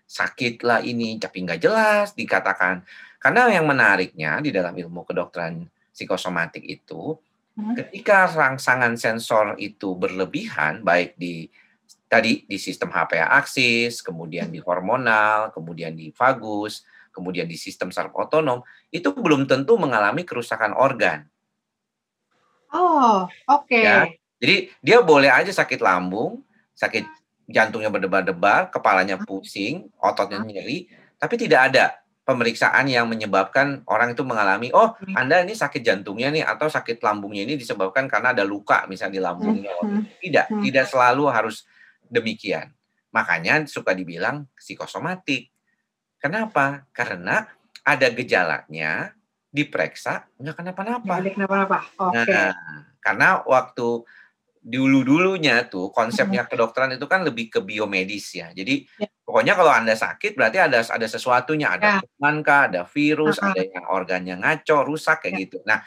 Sakit 0.09 0.64
lah 0.64 0.80
ini 0.80 1.18
tapi 1.21 1.45
nggak 1.45 1.61
jelas 1.61 2.14
dikatakan. 2.14 2.87
Karena 3.18 3.50
yang 3.50 3.66
menariknya 3.66 4.38
di 4.38 4.54
dalam 4.54 4.73
ilmu 4.78 5.02
kedokteran 5.02 5.66
psikosomatik 5.90 6.62
itu 6.62 7.18
hmm. 7.59 7.75
ketika 7.75 8.30
rangsangan 8.30 8.95
sensor 8.95 9.59
itu 9.59 9.99
berlebihan 9.99 10.87
baik 10.87 11.18
di 11.18 11.50
tadi 12.09 12.49
di 12.49 12.57
sistem 12.57 12.88
HPA 12.88 13.37
aksis, 13.37 14.00
kemudian 14.00 14.49
di 14.49 14.59
hormonal, 14.64 15.52
kemudian 15.52 15.92
di 15.92 16.09
vagus, 16.16 16.88
kemudian 17.12 17.45
di 17.45 17.61
sistem 17.61 17.92
saraf 17.92 18.16
otonom, 18.16 18.64
itu 18.88 19.12
belum 19.12 19.45
tentu 19.45 19.76
mengalami 19.76 20.25
kerusakan 20.25 20.73
organ. 20.73 21.28
Oh, 22.73 23.28
oke. 23.49 23.68
Okay. 23.68 23.85
Ya, 23.85 24.09
jadi 24.38 24.71
dia 24.78 24.99
boleh 25.02 25.30
aja 25.30 25.50
sakit 25.50 25.83
lambung, 25.83 26.42
sakit 26.78 27.04
jantungnya 27.50 27.90
berdebar-debar, 27.90 28.71
kepalanya 28.71 29.18
pusing, 29.18 29.90
ototnya 29.99 30.38
nyeri, 30.42 30.87
tapi 31.18 31.35
tidak 31.35 31.75
ada 31.75 31.99
pemeriksaan 32.23 32.85
yang 32.92 33.09
menyebabkan 33.09 33.80
orang 33.88 34.12
itu 34.12 34.21
mengalami 34.21 34.68
oh 34.76 34.92
hmm. 35.00 35.16
Anda 35.16 35.40
ini 35.49 35.57
sakit 35.57 35.80
jantungnya 35.80 36.28
nih 36.28 36.45
atau 36.45 36.68
sakit 36.68 37.00
lambungnya 37.00 37.49
ini 37.49 37.57
disebabkan 37.57 38.04
karena 38.04 38.37
ada 38.37 38.45
luka 38.45 38.85
misalnya 38.85 39.16
di 39.16 39.23
lambungnya. 39.25 39.73
Tidak, 40.21 40.47
tidak 40.61 40.87
selalu 40.92 41.25
harus 41.33 41.64
demikian. 42.04 42.68
Makanya 43.16 43.64
suka 43.64 43.97
dibilang 43.97 44.45
psikosomatik. 44.61 45.49
Kenapa? 46.21 46.85
Karena 46.92 47.49
ada 47.80 48.07
gejalanya, 48.12 49.16
diperiksa 49.49 50.28
nggak 50.37 50.57
kenapa-napa. 50.61 51.14
Nggak 51.25 51.35
kenapa-napa. 51.40 51.78
Oke. 51.97 52.28
Okay. 52.28 52.37
Nah, 52.37 52.52
karena 53.00 53.28
waktu 53.49 53.88
dulu-dulunya 54.61 55.67
tuh 55.71 55.95
konsepnya 55.95 56.45
kedokteran 56.50 56.95
itu 56.95 57.07
kan 57.09 57.25
lebih 57.25 57.49
ke 57.49 57.61
biomedis 57.65 58.37
ya. 58.37 58.50
Jadi 58.53 58.85
ya. 58.99 59.09
pokoknya 59.25 59.55
kalau 59.57 59.73
Anda 59.73 59.95
sakit 59.95 60.35
berarti 60.35 60.59
ada 60.59 60.85
ada 60.85 61.07
sesuatunya, 61.07 61.79
ada 61.79 61.88
ya. 61.99 62.00
kuman 62.03 62.37
kah, 62.43 62.69
ada 62.69 62.83
virus, 62.87 63.38
uh 63.38 63.49
-huh. 63.49 63.53
ada 63.55 63.62
yang 63.65 63.87
organnya 63.88 64.35
ngaco, 64.38 64.77
rusak 64.85 65.25
kayak 65.25 65.35
ya. 65.35 65.41
gitu. 65.47 65.59
Nah, 65.65 65.83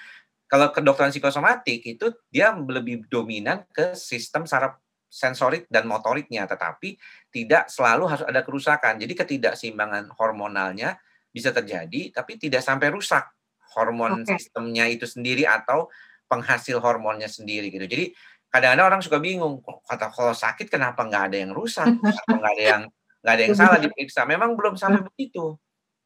kalau 0.52 0.68
kedokteran 0.76 1.16
psikosomatik 1.16 1.80
itu 1.88 2.12
dia 2.28 2.52
lebih 2.52 3.08
dominan 3.08 3.64
ke 3.72 3.96
sistem 3.96 4.44
saraf 4.44 4.80
sensorik 5.12 5.68
dan 5.68 5.88
motoriknya, 5.88 6.48
tetapi 6.48 6.96
tidak 7.32 7.68
selalu 7.68 8.08
harus 8.08 8.24
ada 8.24 8.44
kerusakan. 8.48 8.96
Jadi 8.96 9.14
ketidakseimbangan 9.16 10.16
hormonalnya 10.16 10.96
bisa 11.32 11.52
terjadi, 11.52 12.16
tapi 12.16 12.40
tidak 12.40 12.64
sampai 12.64 12.92
rusak 12.92 13.28
hormon 13.76 14.24
okay. 14.24 14.40
sistemnya 14.40 14.88
itu 14.88 15.08
sendiri 15.08 15.48
atau 15.48 15.88
penghasil 16.28 16.80
hormonnya 16.80 17.28
sendiri 17.28 17.68
gitu. 17.72 17.88
Jadi 17.88 18.16
kadang-kadang 18.52 18.88
orang 18.92 19.02
suka 19.02 19.18
bingung, 19.24 19.64
kata 19.64 20.12
kalau 20.12 20.36
sakit 20.36 20.68
kenapa 20.68 21.08
nggak 21.08 21.24
ada 21.32 21.38
yang 21.40 21.56
rusak, 21.56 21.88
atau 21.88 22.36
nggak 22.36 22.54
ada 22.60 22.66
yang 22.78 22.84
nggak 23.24 23.34
ada 23.34 23.44
yang 23.48 23.56
salah 23.56 23.80
diperiksa. 23.80 24.28
Memang 24.28 24.60
belum 24.60 24.76
sampai 24.76 25.08
begitu, 25.08 25.56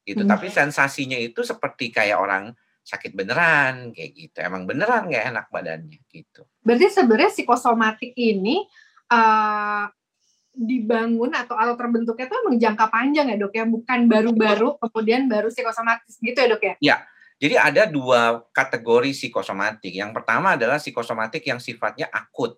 gitu. 0.06 0.24
Hmm. 0.24 0.30
Tapi 0.30 0.54
sensasinya 0.54 1.18
itu 1.18 1.42
seperti 1.42 1.90
kayak 1.90 2.22
orang 2.22 2.54
sakit 2.86 3.18
beneran 3.18 3.90
kayak 3.98 4.14
gitu. 4.14 4.38
Emang 4.46 4.70
beneran 4.70 5.10
nggak 5.10 5.34
enak 5.34 5.46
badannya 5.50 6.00
gitu. 6.06 6.46
Berarti 6.62 6.86
sebenarnya 6.94 7.34
psikosomatik 7.34 8.14
ini 8.14 8.62
uh, 9.10 9.90
dibangun 10.54 11.34
atau 11.34 11.58
atau 11.58 11.74
terbentuknya 11.76 12.30
itu 12.30 12.36
memang 12.46 12.56
jangka 12.62 12.86
panjang 12.94 13.28
ya 13.34 13.38
dok 13.42 13.54
ya, 13.58 13.66
bukan 13.66 14.00
baru-baru 14.06 14.78
kemudian 14.80 15.26
baru 15.26 15.50
psikosomatis 15.50 16.22
gitu 16.22 16.38
ya 16.38 16.48
dok 16.48 16.64
ya? 16.64 16.76
Ya, 16.78 16.98
jadi 17.36 17.60
ada 17.60 17.84
dua 17.84 18.48
kategori 18.56 19.12
psikosomatik. 19.12 19.92
Yang 19.92 20.16
pertama 20.16 20.56
adalah 20.56 20.80
psikosomatik 20.80 21.44
yang 21.44 21.60
sifatnya 21.60 22.08
akut. 22.08 22.56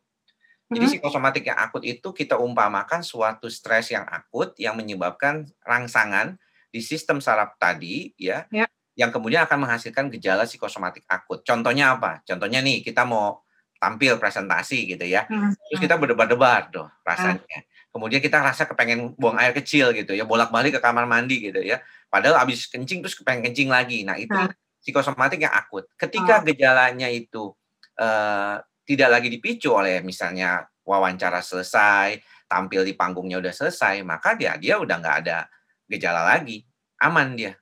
Jadi 0.69 0.86
hmm. 0.86 0.93
psikosomatik 1.00 1.43
yang 1.50 1.57
akut 1.57 1.81
itu 1.81 2.12
kita 2.13 2.38
umpamakan 2.38 3.01
suatu 3.01 3.48
stres 3.50 3.89
yang 3.89 4.05
akut 4.05 4.53
yang 4.60 4.77
menyebabkan 4.77 5.48
rangsangan 5.63 6.38
di 6.69 6.84
sistem 6.84 7.24
saraf 7.24 7.55
tadi 7.55 8.12
ya, 8.19 8.46
ya. 8.51 8.67
yang 8.93 9.10
kemudian 9.10 9.48
akan 9.48 9.65
menghasilkan 9.65 10.12
gejala 10.13 10.43
psikosomatik 10.46 11.07
akut. 11.07 11.41
Contohnya 11.41 11.98
apa? 11.98 12.22
Contohnya 12.27 12.60
nih 12.62 12.84
kita 12.84 13.07
mau 13.07 13.41
tampil 13.79 14.19
presentasi 14.22 14.93
gitu 14.93 15.05
ya. 15.07 15.25
Hmm. 15.25 15.55
Terus 15.74 15.79
kita 15.88 15.96
berdebar-debar 15.98 16.69
tuh 16.69 16.86
rasanya. 17.01 17.41
Hmm. 17.41 17.89
Kemudian 17.98 18.22
kita 18.22 18.43
rasa 18.43 18.69
kepengen 18.69 19.17
buang 19.17 19.39
air 19.41 19.57
kecil 19.57 19.89
gitu 19.96 20.13
ya, 20.13 20.27
bolak-balik 20.27 20.77
ke 20.77 20.81
kamar 20.84 21.10
mandi 21.10 21.50
gitu 21.50 21.63
ya. 21.65 21.81
Padahal 22.12 22.46
habis 22.46 22.69
kencing 22.69 23.01
terus 23.01 23.17
kepengen 23.17 23.50
kencing 23.50 23.72
lagi. 23.72 24.05
Nah, 24.05 24.19
itu 24.19 24.36
hmm. 24.36 24.66
Psikosomatik 24.81 25.43
yang 25.43 25.53
akut. 25.53 25.88
Ketika 25.96 26.41
hmm. 26.41 26.46
gejalanya 26.53 27.07
itu 27.12 27.51
uh, 28.00 28.62
tidak 28.88 29.10
lagi 29.19 29.27
dipicu 29.27 29.75
oleh 29.75 30.00
misalnya 30.00 30.63
wawancara 30.88 31.43
selesai, 31.43 32.17
tampil 32.48 32.88
di 32.88 32.96
panggungnya 32.96 33.43
udah 33.43 33.51
selesai, 33.51 34.00
maka 34.07 34.39
dia 34.39 34.55
dia 34.55 34.79
udah 34.79 34.96
nggak 34.98 35.17
ada 35.27 35.48
gejala 35.88 36.24
lagi, 36.24 36.63
aman 37.03 37.36
dia. 37.36 37.53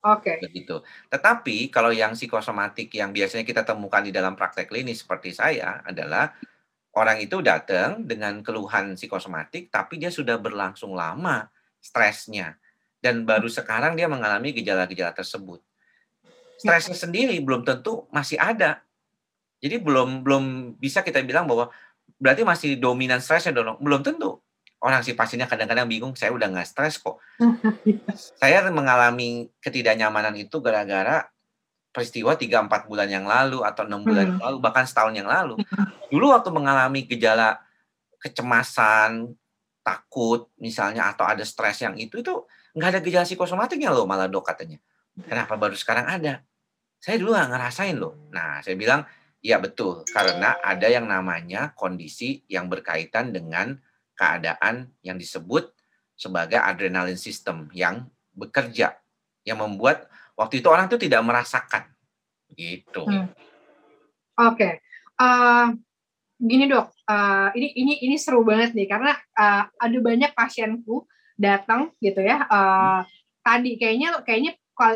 Oke. 0.00 0.36
Okay. 0.36 0.36
Begitu. 0.40 0.80
Tetapi 1.12 1.68
kalau 1.68 1.92
yang 1.92 2.16
psikosomatik 2.16 2.88
yang 2.96 3.12
biasanya 3.12 3.44
kita 3.44 3.64
temukan 3.68 4.00
di 4.00 4.12
dalam 4.12 4.32
praktek 4.32 4.72
klinis 4.72 5.04
seperti 5.04 5.36
saya 5.36 5.84
adalah 5.84 6.32
orang 6.96 7.20
itu 7.20 7.44
datang 7.44 8.08
dengan 8.08 8.40
keluhan 8.40 8.96
psikosomatik 8.96 9.68
tapi 9.68 10.00
dia 10.00 10.08
sudah 10.08 10.40
berlangsung 10.40 10.96
lama 10.96 11.46
stresnya 11.78 12.56
dan 13.00 13.24
baru 13.24 13.48
sekarang 13.48 13.96
dia 13.96 14.08
mengalami 14.08 14.56
gejala-gejala 14.56 15.12
tersebut. 15.12 15.60
Stresnya 16.60 16.96
sendiri 16.96 17.40
belum 17.40 17.64
tentu 17.64 18.04
masih 18.12 18.36
ada. 18.36 18.84
Jadi 19.64 19.80
belum 19.80 20.20
belum 20.20 20.44
bisa 20.76 21.00
kita 21.00 21.24
bilang 21.24 21.48
bahwa 21.48 21.72
berarti 22.20 22.44
masih 22.44 22.76
dominan 22.76 23.24
stresnya 23.24 23.56
dong. 23.56 23.80
Belum 23.80 24.04
tentu 24.04 24.44
orang 24.80 25.04
si 25.04 25.12
pasiennya 25.12 25.44
kadang-kadang 25.44 25.86
bingung, 25.86 26.16
saya 26.16 26.32
udah 26.32 26.48
nggak 26.48 26.68
stres 26.68 26.96
kok. 26.96 27.20
saya 28.40 28.64
mengalami 28.72 29.52
ketidaknyamanan 29.60 30.32
itu 30.40 30.56
gara-gara 30.64 31.28
peristiwa 31.92 32.38
3-4 32.38 32.88
bulan 32.88 33.08
yang 33.10 33.26
lalu 33.28 33.60
atau 33.66 33.84
enam 33.84 34.00
bulan 34.00 34.24
hmm. 34.24 34.30
yang 34.36 34.40
lalu 34.40 34.56
bahkan 34.62 34.88
setahun 34.88 35.12
yang 35.12 35.28
lalu. 35.28 35.60
Dulu 36.08 36.32
waktu 36.32 36.48
mengalami 36.48 37.04
gejala 37.04 37.60
kecemasan, 38.20 39.36
takut 39.84 40.48
misalnya 40.60 41.08
atau 41.12 41.24
ada 41.28 41.44
stres 41.44 41.80
yang 41.84 41.96
itu 41.96 42.20
itu 42.20 42.44
nggak 42.76 42.88
ada 42.96 43.00
gejala 43.00 43.26
psikosomatiknya 43.28 43.92
loh 43.92 44.08
malah 44.08 44.28
dok 44.28 44.48
katanya. 44.48 44.80
Kenapa 45.20 45.58
baru 45.60 45.76
sekarang 45.76 46.08
ada? 46.08 46.40
Saya 47.00 47.16
dulu 47.16 47.32
nggak 47.32 47.50
ngerasain 47.50 47.96
loh. 47.96 48.28
Nah 48.28 48.60
saya 48.60 48.76
bilang 48.76 49.08
ya 49.40 49.56
betul 49.56 50.04
karena 50.12 50.60
ada 50.60 50.84
yang 50.84 51.08
namanya 51.08 51.72
kondisi 51.72 52.44
yang 52.46 52.68
berkaitan 52.68 53.32
dengan 53.32 53.80
keadaan 54.12 54.92
yang 55.00 55.16
disebut 55.16 55.72
sebagai 56.12 56.60
adrenalin 56.60 57.16
system 57.16 57.72
yang 57.72 58.04
bekerja 58.36 59.00
yang 59.48 59.64
membuat 59.64 60.12
waktu 60.36 60.60
itu 60.60 60.68
orang 60.68 60.92
itu 60.92 61.00
tidak 61.00 61.24
merasakan 61.24 61.88
gitu. 62.52 63.08
Hmm. 63.08 63.32
Oke, 64.40 64.56
okay. 64.56 64.72
uh, 65.20 65.24
eh, 65.24 65.66
gini 66.40 66.64
dok, 66.68 66.92
uh, 67.08 67.48
ini 67.56 67.72
ini 67.76 67.94
ini 68.08 68.16
seru 68.16 68.44
banget 68.44 68.72
nih 68.72 68.88
karena 68.88 69.12
uh, 69.36 69.68
ada 69.68 69.98
banyak 70.00 70.32
pasienku 70.32 71.04
datang 71.36 71.92
gitu 72.00 72.20
ya. 72.24 72.44
Uh, 72.48 73.00
hmm. 73.00 73.08
Tadi 73.40 73.70
kayaknya 73.80 74.08
kayaknya 74.24 74.52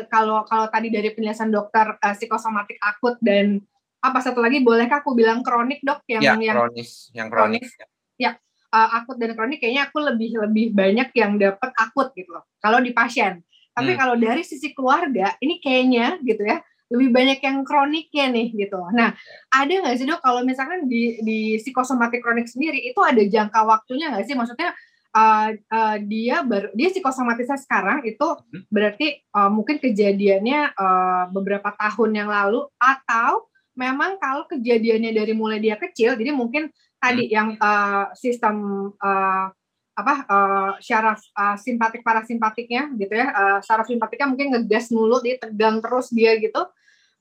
kalau 0.09 0.41
kalau 0.49 0.65
tadi 0.73 0.89
dari 0.89 1.13
penjelasan 1.13 1.53
dokter 1.53 1.93
uh, 1.93 2.15
psikosomatik 2.17 2.81
akut 2.81 3.21
dan 3.21 3.61
apa 4.01 4.19
satu 4.21 4.41
lagi 4.41 4.61
bolehkah 4.61 5.01
aku 5.01 5.13
bilang 5.13 5.45
kronik 5.45 5.81
dok 5.85 6.01
yang 6.09 6.21
ya, 6.21 6.33
yang 6.37 6.55
kronis 6.57 7.09
yang 7.13 7.27
kronis. 7.29 7.65
kronis. 7.65 7.93
Ya, 8.15 8.31
uh, 8.75 8.89
akut 9.01 9.15
dan 9.15 9.31
kronik 9.33 9.63
kayaknya 9.63 9.87
aku 9.87 10.03
lebih 10.03 10.35
lebih 10.35 10.75
banyak 10.75 11.09
yang 11.15 11.39
dapat 11.39 11.71
akut 11.79 12.11
gitu 12.13 12.35
loh 12.35 12.43
kalau 12.59 12.83
di 12.83 12.91
pasien 12.91 13.39
tapi 13.75 13.95
hmm. 13.95 13.99
kalau 13.99 14.15
dari 14.19 14.43
sisi 14.43 14.75
keluarga 14.75 15.35
ini 15.39 15.63
kayaknya 15.63 16.19
gitu 16.23 16.43
ya 16.43 16.59
lebih 16.85 17.09
banyak 17.09 17.39
yang 17.41 17.65
kroniknya 17.65 18.25
nih 18.29 18.47
gitu 18.53 18.77
nah 18.93 19.15
ada 19.49 19.73
nggak 19.73 19.95
sih 19.95 20.05
dok 20.05 20.21
kalau 20.21 20.43
misalkan 20.43 20.85
di 20.85 21.17
di 21.23 21.39
psikosomatik 21.57 22.21
kronik 22.21 22.45
sendiri 22.45 22.77
itu 22.83 22.99
ada 23.01 23.23
jangka 23.23 23.65
waktunya 23.65 24.11
nggak 24.13 24.25
sih 24.27 24.35
maksudnya 24.37 24.75
uh, 25.15 25.49
uh, 25.55 25.97
dia 26.03 26.43
baru 26.43 26.69
dia 26.75 26.91
psikosomatisnya 26.91 27.55
sekarang 27.55 28.03
itu 28.03 28.27
hmm. 28.27 28.67
berarti 28.67 29.23
uh, 29.31 29.47
mungkin 29.47 29.79
kejadiannya 29.79 30.75
uh, 30.75 31.23
beberapa 31.31 31.71
tahun 31.79 32.11
yang 32.11 32.29
lalu 32.29 32.67
atau 32.75 33.47
memang 33.75 34.19
kalau 34.19 34.43
kejadiannya 34.51 35.15
dari 35.15 35.31
mulai 35.31 35.63
dia 35.63 35.79
kecil 35.79 36.19
jadi 36.19 36.35
mungkin 36.35 36.67
tadi 36.99 37.31
hmm. 37.31 37.31
yang 37.31 37.47
uh, 37.57 38.11
sistem 38.13 38.91
uh, 38.99 39.47
apa 39.95 40.15
uh, 40.27 40.71
syaraf 40.83 41.23
uh, 41.31 41.55
simpatik 41.55 42.03
parasimpatiknya 42.03 42.91
gitu 42.99 43.15
ya 43.15 43.31
uh, 43.31 43.59
syaraf 43.63 43.87
simpatiknya 43.87 44.27
mungkin 44.27 44.47
ngegas 44.51 44.91
mulu 44.91 45.23
dia 45.23 45.39
tegang 45.39 45.79
terus 45.79 46.11
dia 46.11 46.35
gitu 46.35 46.67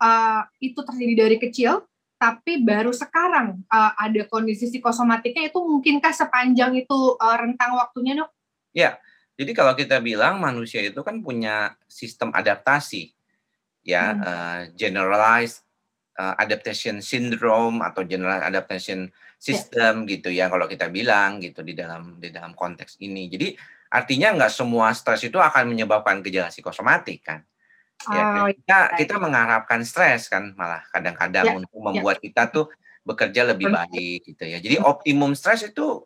uh, 0.02 0.42
itu 0.58 0.80
terjadi 0.82 1.14
dari 1.14 1.36
kecil 1.38 1.86
tapi 2.25 2.64
baru 2.64 2.88
sekarang 2.88 3.61
uh, 3.69 3.93
ada 4.00 4.25
kondisi 4.25 4.73
psikosomatiknya 4.73 5.52
itu 5.52 5.61
mungkinkah 5.61 6.09
sepanjang 6.09 6.73
itu 6.73 6.97
uh, 7.21 7.37
rentang 7.37 7.76
waktunya 7.76 8.16
dok? 8.16 8.33
Ya, 8.73 8.97
jadi 9.37 9.52
kalau 9.52 9.76
kita 9.76 10.00
bilang 10.00 10.40
manusia 10.40 10.81
itu 10.81 11.04
kan 11.04 11.21
punya 11.21 11.76
sistem 11.85 12.33
adaptasi 12.33 13.12
ya 13.85 14.16
hmm. 14.16 14.25
uh, 14.25 14.61
generalized 14.73 15.69
uh, 16.16 16.33
adaptation 16.40 17.04
syndrome 17.04 17.85
atau 17.85 18.09
general 18.09 18.40
adaptation 18.40 19.12
system 19.37 20.09
ya. 20.09 20.16
gitu 20.16 20.28
ya 20.33 20.49
kalau 20.49 20.64
kita 20.64 20.88
bilang 20.88 21.45
gitu 21.45 21.61
di 21.61 21.76
dalam 21.76 22.16
di 22.16 22.33
dalam 22.33 22.57
konteks 22.57 23.04
ini. 23.04 23.28
Jadi 23.28 23.52
artinya 23.93 24.33
nggak 24.33 24.52
semua 24.64 24.97
stres 24.97 25.28
itu 25.28 25.37
akan 25.37 25.76
menyebabkan 25.76 26.25
gejala 26.25 26.49
psikosomatik 26.49 27.21
kan. 27.21 27.45
Ya, 28.04 28.20
kan? 28.20 28.36
oh, 28.44 28.48
kita 28.52 28.78
iya. 28.92 28.96
kita 29.00 29.14
mengharapkan 29.16 29.80
stres 29.86 30.28
kan 30.28 30.52
malah 30.58 30.84
kadang-kadang 30.92 31.44
ya, 31.46 31.54
untuk 31.56 31.72
ya. 31.72 31.82
membuat 31.88 32.16
ya. 32.20 32.22
kita 32.28 32.42
tuh 32.52 32.66
bekerja 33.04 33.42
lebih 33.48 33.72
baik 33.72 34.28
gitu 34.28 34.44
ya. 34.44 34.58
Jadi 34.60 34.76
optimum 34.80 35.32
stres 35.32 35.64
itu 35.64 36.04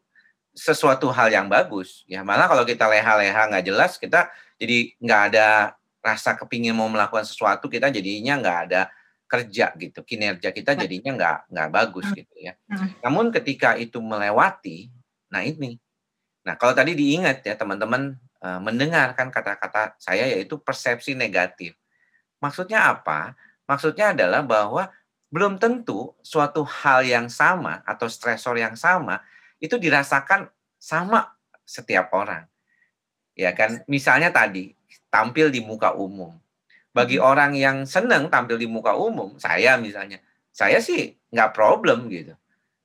sesuatu 0.54 1.10
hal 1.10 1.30
yang 1.30 1.46
bagus 1.50 2.06
ya. 2.06 2.22
Malah 2.22 2.46
kalau 2.46 2.62
kita 2.62 2.86
leha-leha 2.86 3.50
nggak 3.50 3.64
jelas 3.66 3.98
kita 3.98 4.30
jadi 4.58 4.94
nggak 4.98 5.22
ada 5.32 5.74
rasa 6.02 6.38
kepingin 6.38 6.74
mau 6.74 6.86
melakukan 6.86 7.26
sesuatu 7.26 7.66
kita 7.66 7.90
jadinya 7.90 8.38
nggak 8.38 8.58
ada 8.70 8.82
kerja 9.28 9.76
gitu 9.76 10.00
kinerja 10.02 10.48
kita 10.56 10.72
jadinya 10.72 11.12
nggak 11.12 11.38
nggak 11.52 11.68
bagus 11.70 12.06
nah. 12.08 12.16
gitu 12.16 12.34
ya. 12.38 12.52
Nah. 12.66 12.88
Namun 13.04 13.30
ketika 13.34 13.76
itu 13.76 14.00
melewati, 14.00 14.88
nah 15.28 15.44
ini, 15.44 15.76
nah 16.48 16.56
kalau 16.56 16.72
tadi 16.72 16.96
diingat 16.96 17.44
ya 17.44 17.52
teman-teman 17.60 18.16
uh, 18.40 18.60
mendengarkan 18.64 19.28
kata-kata 19.28 20.00
saya 20.00 20.24
yaitu 20.24 20.56
persepsi 20.56 21.12
negatif. 21.12 21.76
Maksudnya 22.40 22.88
apa? 22.96 23.36
Maksudnya 23.68 24.16
adalah 24.16 24.40
bahwa 24.40 24.88
belum 25.28 25.60
tentu 25.60 26.16
suatu 26.24 26.64
hal 26.64 27.04
yang 27.04 27.28
sama 27.28 27.84
atau 27.84 28.08
stresor 28.08 28.56
yang 28.56 28.72
sama 28.80 29.20
itu 29.60 29.76
dirasakan 29.76 30.48
sama 30.80 31.36
setiap 31.68 32.08
orang. 32.16 32.48
Ya 33.36 33.52
kan? 33.52 33.84
Misalnya 33.84 34.32
tadi 34.32 34.72
tampil 35.12 35.52
di 35.52 35.60
muka 35.60 35.92
umum. 35.92 36.32
Bagi 36.96 37.20
hmm. 37.20 37.26
orang 37.28 37.52
yang 37.52 37.84
senang 37.84 38.32
tampil 38.32 38.56
di 38.56 38.64
muka 38.64 38.96
umum, 38.96 39.36
saya 39.36 39.76
misalnya, 39.76 40.24
saya 40.50 40.80
sih 40.80 41.12
nggak 41.28 41.52
problem 41.52 42.08
gitu. 42.08 42.32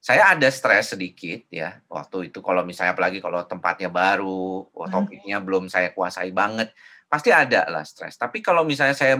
Saya 0.03 0.35
ada 0.35 0.51
stres 0.51 0.91
sedikit 0.91 1.47
ya 1.47 1.79
waktu 1.87 2.27
itu 2.27 2.43
kalau 2.43 2.67
misalnya 2.67 2.91
apalagi 2.91 3.23
kalau 3.23 3.39
tempatnya 3.47 3.87
baru, 3.87 4.67
oh, 4.67 4.83
hmm. 4.83 4.91
topiknya 4.91 5.39
belum 5.39 5.71
saya 5.71 5.95
kuasai 5.95 6.35
banget, 6.35 6.75
pasti 7.07 7.31
ada 7.31 7.63
lah 7.71 7.87
stres. 7.87 8.19
Tapi 8.19 8.43
kalau 8.43 8.67
misalnya 8.67 8.99
saya 8.99 9.15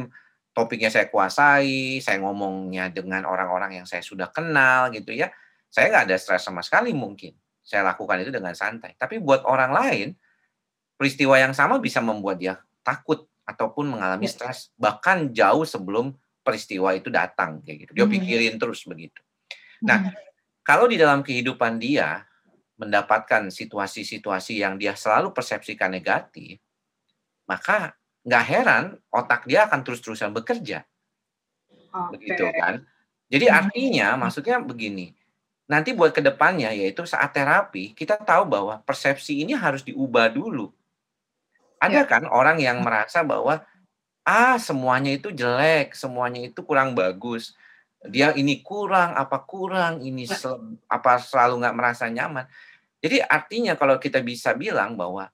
topiknya 0.52 0.92
saya 0.92 1.08
kuasai, 1.08 2.04
saya 2.04 2.20
ngomongnya 2.20 2.92
dengan 2.92 3.24
orang-orang 3.24 3.80
yang 3.80 3.88
saya 3.88 4.04
sudah 4.04 4.28
kenal 4.28 4.92
gitu 4.92 5.16
ya, 5.16 5.32
saya 5.72 5.88
nggak 5.88 6.04
ada 6.12 6.18
stres 6.20 6.44
sama 6.44 6.60
sekali 6.60 6.92
mungkin. 6.92 7.32
Saya 7.64 7.88
lakukan 7.88 8.20
itu 8.20 8.36
dengan 8.36 8.52
santai. 8.52 9.00
Tapi 9.00 9.24
buat 9.24 9.48
orang 9.48 9.72
lain, 9.72 10.08
peristiwa 11.00 11.40
yang 11.40 11.56
sama 11.56 11.80
bisa 11.80 12.04
membuat 12.04 12.44
dia 12.44 12.60
takut 12.84 13.24
ataupun 13.48 13.96
mengalami 13.96 14.28
ya. 14.28 14.36
stres 14.36 14.76
bahkan 14.76 15.32
jauh 15.32 15.64
sebelum 15.64 16.12
peristiwa 16.44 16.92
itu 16.92 17.08
datang 17.08 17.64
kayak 17.64 17.88
gitu. 17.88 17.92
Dia 17.96 18.04
hmm. 18.04 18.14
pikirin 18.20 18.56
terus 18.60 18.84
begitu. 18.84 19.24
Nah, 19.80 20.12
hmm. 20.12 20.33
Kalau 20.64 20.88
di 20.88 20.98
dalam 20.98 21.22
kehidupan 21.22 21.78
dia 21.78 22.24
mendapatkan 22.80 23.52
situasi-situasi 23.54 24.64
yang 24.64 24.80
dia 24.80 24.98
selalu 24.98 25.36
persepsikan 25.36 25.94
negatif, 25.94 26.60
maka 27.46 27.94
nggak 28.24 28.44
heran 28.48 28.84
otak 29.12 29.46
dia 29.46 29.68
akan 29.68 29.84
terus-terusan 29.84 30.32
bekerja. 30.32 30.88
Okay. 31.94 32.10
Begitu 32.16 32.46
kan? 32.56 32.88
Jadi 33.30 33.46
hmm. 33.48 33.56
artinya 33.60 34.08
maksudnya 34.18 34.58
begini. 34.64 35.14
Nanti 35.64 35.96
buat 35.96 36.12
ke 36.12 36.20
depannya 36.20 36.76
yaitu 36.76 37.08
saat 37.08 37.32
terapi 37.32 37.96
kita 37.96 38.20
tahu 38.20 38.44
bahwa 38.44 38.84
persepsi 38.84 39.44
ini 39.44 39.56
harus 39.56 39.80
diubah 39.84 40.28
dulu 40.28 40.74
ada 41.84 42.00
ya. 42.00 42.08
kan 42.08 42.24
orang 42.32 42.64
yang 42.64 42.80
merasa 42.80 43.28
bahwa 43.28 43.60
ah 44.24 44.56
semuanya 44.56 45.12
itu 45.20 45.36
jelek, 45.36 45.92
semuanya 45.92 46.48
itu 46.48 46.64
kurang 46.64 46.96
bagus. 46.96 47.52
Dia 48.04 48.36
ini 48.36 48.60
kurang, 48.60 49.16
apa 49.16 49.44
kurang, 49.48 50.04
ini 50.04 50.28
ya. 50.28 50.36
sel, 50.36 50.60
apa 50.92 51.20
selalu 51.24 51.64
nggak 51.64 51.76
merasa 51.76 52.06
nyaman. 52.12 52.44
Jadi 53.00 53.24
artinya 53.24 53.76
kalau 53.80 53.96
kita 54.00 54.20
bisa 54.20 54.52
bilang 54.56 54.96
bahwa 55.00 55.32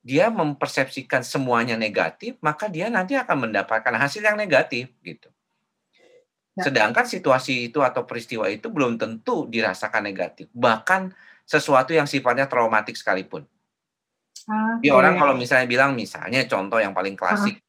dia 0.00 0.32
mempersepsikan 0.32 1.22
semuanya 1.22 1.76
negatif, 1.76 2.34
maka 2.40 2.66
dia 2.66 2.88
nanti 2.88 3.14
akan 3.14 3.50
mendapatkan 3.50 3.94
hasil 3.94 4.24
yang 4.24 4.34
negatif 4.34 4.90
gitu. 5.04 5.28
Ya. 6.58 6.66
Sedangkan 6.66 7.06
situasi 7.06 7.70
itu 7.70 7.78
atau 7.84 8.02
peristiwa 8.02 8.50
itu 8.50 8.66
belum 8.72 8.98
tentu 8.98 9.46
dirasakan 9.46 10.02
negatif, 10.02 10.50
bahkan 10.50 11.14
sesuatu 11.46 11.94
yang 11.94 12.10
sifatnya 12.10 12.50
traumatik 12.50 12.98
sekalipun. 12.98 13.46
Okay. 14.50 14.88
Dia 14.88 14.92
orang 14.96 15.14
kalau 15.20 15.36
misalnya 15.36 15.68
bilang 15.68 15.92
misalnya 15.94 16.42
contoh 16.48 16.80
yang 16.80 16.96
paling 16.96 17.14
klasik. 17.14 17.60
Uh. 17.60 17.68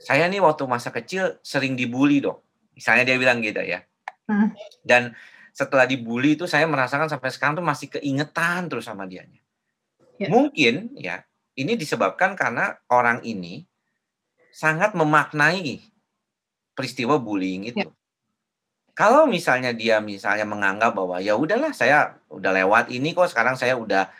Saya 0.00 0.24
nih 0.26 0.40
waktu 0.40 0.64
masa 0.64 0.88
kecil 0.88 1.36
sering 1.44 1.76
dibully 1.76 2.24
dong. 2.24 2.40
Misalnya 2.74 3.04
dia 3.06 3.16
bilang 3.16 3.38
gitu 3.40 3.60
ya. 3.62 3.84
Uh. 4.30 4.50
Dan 4.86 5.14
setelah 5.50 5.84
dibully 5.84 6.38
itu 6.38 6.46
saya 6.46 6.64
merasakan 6.64 7.10
sampai 7.10 7.28
sekarang 7.34 7.58
tuh 7.58 7.66
masih 7.66 7.88
keingetan 7.90 8.70
terus 8.70 8.86
sama 8.86 9.04
dia. 9.04 9.26
Yeah. 10.16 10.30
Mungkin 10.30 10.96
ya 10.96 11.26
ini 11.58 11.74
disebabkan 11.74 12.38
karena 12.38 12.78
orang 12.88 13.20
ini 13.26 13.66
sangat 14.54 14.94
memaknai 14.94 15.82
peristiwa 16.72 17.18
bullying 17.18 17.68
itu. 17.68 17.84
Yeah. 17.84 17.92
Kalau 18.94 19.24
misalnya 19.24 19.72
dia 19.72 19.96
misalnya 20.02 20.44
menganggap 20.44 20.92
bahwa 20.92 21.22
ya 21.24 21.32
udahlah 21.32 21.72
saya 21.72 22.20
udah 22.28 22.52
lewat 22.52 22.92
ini 22.92 23.16
kok 23.16 23.32
sekarang 23.32 23.56
saya 23.56 23.78
udah 23.78 24.12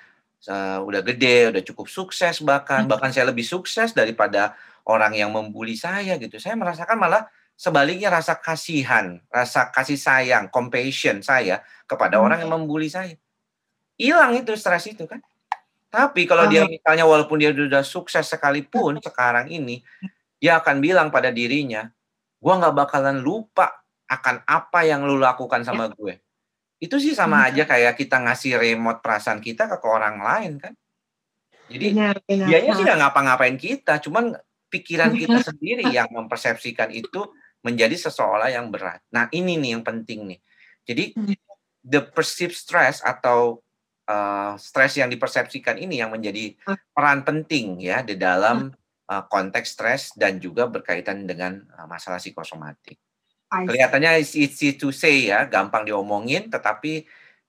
uh, 0.48 0.78
udah 0.80 1.00
gede, 1.04 1.52
udah 1.52 1.62
cukup 1.64 1.86
sukses 1.90 2.40
bahkan, 2.40 2.86
hmm. 2.86 2.90
bahkan 2.90 3.12
saya 3.12 3.28
lebih 3.28 3.44
sukses 3.44 3.92
daripada 3.92 4.56
orang 4.88 5.12
yang 5.12 5.28
membuli 5.28 5.76
saya 5.76 6.16
gitu. 6.16 6.40
Saya 6.40 6.56
merasakan 6.56 6.96
malah 6.96 7.28
sebaliknya 7.60 8.08
rasa 8.08 8.40
kasihan, 8.40 9.20
rasa 9.28 9.68
kasih 9.68 10.00
sayang, 10.00 10.48
compassion 10.48 11.20
saya 11.20 11.60
kepada 11.84 12.16
hmm. 12.16 12.24
orang 12.24 12.38
yang 12.40 12.52
membuli 12.56 12.88
saya. 12.88 13.20
Hilang 14.00 14.32
itu 14.40 14.56
stres 14.56 14.88
itu 14.88 15.04
kan. 15.04 15.20
Tapi 15.92 16.24
kalau 16.24 16.48
dia 16.48 16.64
misalnya 16.64 17.04
walaupun 17.04 17.36
dia 17.36 17.52
sudah 17.52 17.84
sukses 17.84 18.24
sekalipun 18.24 18.96
sekarang 19.04 19.52
ini, 19.52 19.84
dia 20.40 20.56
akan 20.56 20.80
bilang 20.80 21.12
pada 21.12 21.28
dirinya, 21.28 21.84
gua 22.40 22.56
nggak 22.56 22.72
bakalan 22.80 23.20
lupa 23.20 23.84
akan 24.08 24.40
apa 24.48 24.80
yang 24.88 25.04
lu 25.04 25.20
lakukan 25.20 25.60
sama 25.60 25.92
ya. 25.92 25.94
gue. 25.94 26.14
Itu 26.80 26.96
sih 26.96 27.12
sama 27.12 27.44
hmm. 27.44 27.46
aja 27.52 27.62
kayak 27.68 27.92
kita 28.00 28.24
ngasih 28.24 28.56
remote 28.56 29.04
perasaan 29.04 29.44
kita 29.44 29.68
ke, 29.68 29.76
orang 29.84 30.16
lain 30.24 30.52
kan. 30.56 30.72
Jadi 31.68 31.92
benar, 31.92 32.16
benar. 32.24 32.46
dianya 32.48 32.72
sih 32.72 32.82
nggak 32.88 32.98
ngapa-ngapain 33.04 33.58
kita, 33.60 34.00
cuman 34.00 34.34
pikiran 34.72 35.12
kita 35.12 35.38
sendiri 35.44 35.84
yang 35.92 36.08
mempersepsikan 36.08 36.88
itu 36.90 37.28
menjadi 37.60 37.96
seseolah 37.96 38.52
yang 38.52 38.72
berat. 38.72 39.00
Nah 39.12 39.28
ini 39.32 39.60
nih 39.60 39.76
yang 39.78 39.84
penting 39.84 40.30
nih. 40.30 40.40
Jadi 40.84 41.04
hmm. 41.12 41.36
the 41.84 42.00
perceived 42.02 42.56
stress 42.56 43.04
atau 43.04 43.60
uh, 44.08 44.52
stres 44.56 44.96
yang 44.98 45.12
dipersepsikan 45.12 45.76
ini 45.76 46.00
yang 46.00 46.10
menjadi 46.10 46.56
peran 46.90 47.22
penting 47.22 47.78
ya 47.78 48.02
di 48.02 48.16
dalam 48.16 48.72
uh, 49.10 49.22
konteks 49.28 49.76
stres 49.76 50.02
dan 50.16 50.38
juga 50.42 50.66
berkaitan 50.66 51.26
dengan 51.28 51.60
uh, 51.76 51.86
masalah 51.86 52.18
psikosomatik. 52.18 52.96
Kelihatannya 53.50 54.22
it's 54.22 54.38
easy 54.38 54.78
to 54.78 54.94
say 54.94 55.26
ya, 55.26 55.42
gampang 55.42 55.82
diomongin, 55.82 56.46
tetapi 56.46 57.02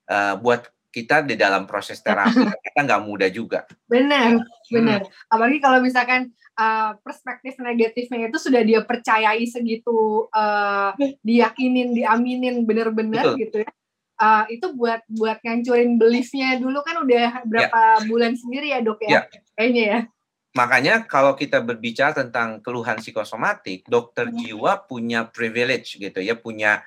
uh, 0.10 0.34
buat 0.42 0.66
kita 0.92 1.24
di 1.24 1.40
dalam 1.40 1.64
proses 1.64 2.04
terapi 2.04 2.36
kita 2.68 2.80
nggak 2.84 3.04
mudah 3.08 3.30
juga. 3.32 3.64
Benar, 3.88 4.44
benar. 4.68 5.08
Hmm. 5.08 5.32
Apalagi 5.32 5.58
kalau 5.64 5.80
misalkan 5.80 6.36
uh, 6.60 7.00
perspektif 7.00 7.56
negatifnya 7.58 8.28
itu 8.28 8.38
sudah 8.38 8.62
dia 8.62 8.84
percayai 8.84 9.48
segitu, 9.48 10.28
uh, 10.36 10.92
diyakinin, 11.24 11.96
diaminin 11.96 12.68
benar-benar 12.68 13.40
gitu 13.40 13.64
ya. 13.64 13.72
Uh, 14.22 14.46
itu 14.54 14.70
buat 14.78 15.02
buat 15.10 15.42
ngancurin 15.42 15.98
beliefnya 15.98 16.62
dulu 16.62 16.86
kan 16.86 17.02
udah 17.02 17.42
berapa 17.42 17.82
ya. 17.98 18.06
bulan 18.06 18.38
sendiri 18.38 18.70
ya 18.70 18.78
dok 18.86 19.02
ya, 19.02 19.10
ya. 19.10 19.22
kayaknya 19.58 19.84
ya. 19.84 20.00
Makanya 20.52 21.08
kalau 21.08 21.34
kita 21.34 21.64
berbicara 21.64 22.12
tentang 22.12 22.60
keluhan 22.60 23.00
psikosomatik, 23.00 23.88
dokter 23.88 24.28
hmm. 24.30 24.38
jiwa 24.38 24.84
punya 24.84 25.26
privilege 25.26 25.96
gitu 25.98 26.20
ya, 26.20 26.36
punya 26.38 26.84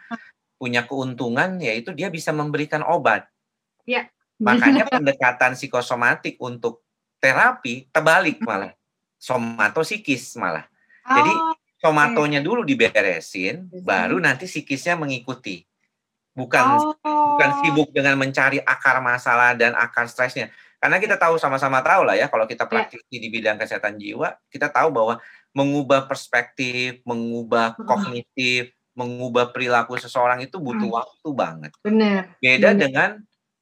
punya 0.60 0.86
keuntungan 0.86 1.58
yaitu 1.58 1.90
dia 1.96 2.12
bisa 2.12 2.30
memberikan 2.30 2.84
obat. 2.86 3.26
Ya. 3.84 4.10
Makanya 4.40 4.90
pendekatan 4.90 5.54
psikosomatik 5.54 6.36
untuk 6.42 6.82
terapi 7.22 7.88
terbalik 7.94 8.42
malah, 8.42 8.74
somatosikis 9.16 10.34
malah. 10.36 10.66
Oh, 11.06 11.14
Jadi 11.16 11.32
somatonya 11.78 12.40
dulu 12.42 12.66
diberesin, 12.66 13.70
baru 13.86 14.18
nanti 14.18 14.50
psikisnya 14.50 14.98
mengikuti. 14.98 15.62
Bukan 16.34 16.64
oh. 16.66 16.98
bukan 17.38 17.50
sibuk 17.62 17.94
dengan 17.94 18.18
mencari 18.18 18.58
akar 18.58 18.98
masalah 18.98 19.54
dan 19.54 19.70
akar 19.78 20.10
stresnya 20.10 20.50
karena 20.84 21.00
kita 21.00 21.16
tahu 21.16 21.40
sama-sama 21.40 21.80
tahu 21.80 22.04
lah 22.04 22.12
ya 22.12 22.28
kalau 22.28 22.44
kita 22.44 22.68
ya. 22.68 22.70
praktisi 22.76 23.16
di 23.16 23.32
bidang 23.32 23.56
kesehatan 23.56 23.96
jiwa, 23.96 24.36
kita 24.52 24.68
tahu 24.68 24.92
bahwa 24.92 25.16
mengubah 25.56 26.04
perspektif, 26.04 27.00
mengubah 27.08 27.72
kognitif, 27.88 28.68
mengubah 28.92 29.48
perilaku 29.48 29.96
seseorang 29.96 30.44
itu 30.44 30.60
butuh 30.60 30.84
hmm. 30.84 30.98
waktu 31.00 31.28
banget. 31.32 31.72
Benar. 31.80 32.36
Beda 32.36 32.76
Benar. 32.76 32.80
dengan 32.84 33.10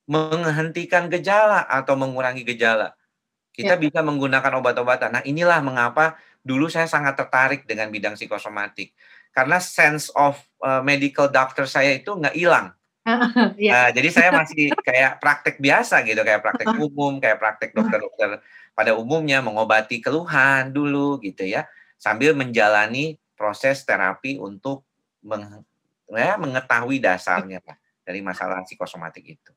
menghentikan 0.07 1.07
gejala 1.09 1.67
atau 1.67 1.95
mengurangi 1.95 2.43
gejala. 2.43 2.95
Kita 3.53 3.77
ya. 3.77 3.81
bisa 3.81 4.01
menggunakan 4.01 4.53
obat-obatan. 4.59 5.21
Nah, 5.21 5.23
inilah 5.29 5.61
mengapa 5.61 6.17
dulu 6.41 6.67
saya 6.73 6.89
sangat 6.89 7.21
tertarik 7.21 7.69
dengan 7.69 7.93
bidang 7.93 8.17
psikosomatik. 8.17 8.97
Karena 9.33 9.61
sense 9.61 10.09
of 10.17 10.41
uh, 10.65 10.81
medical 10.81 11.29
doctor 11.29 11.65
saya 11.69 11.97
itu 11.97 12.13
nggak 12.13 12.37
hilang 12.37 12.73
uh, 13.07 13.91
jadi 13.97 14.09
saya 14.11 14.31
masih 14.31 14.71
kayak 14.89 15.19
praktek 15.19 15.59
biasa 15.59 16.03
gitu, 16.07 16.23
kayak 16.23 16.41
praktek 16.43 16.69
umum, 16.79 17.19
kayak 17.19 17.39
praktek 17.43 17.71
dokter-dokter 17.75 18.39
pada 18.73 18.97
umumnya 18.97 19.43
mengobati 19.45 20.01
keluhan 20.01 20.73
dulu 20.73 21.21
gitu 21.21 21.45
ya. 21.45 21.67
sambil 22.03 22.35
menjalani 22.35 23.15
proses 23.39 23.87
terapi 23.87 24.35
untuk 24.35 24.83
meng, 25.23 25.63
ya, 26.11 26.35
mengetahui 26.35 26.99
dasarnya 26.99 27.63
Pak, 27.63 27.79
dari 28.03 28.19
masalah 28.19 28.67
psikosomatik 28.67 29.39
itu. 29.39 29.53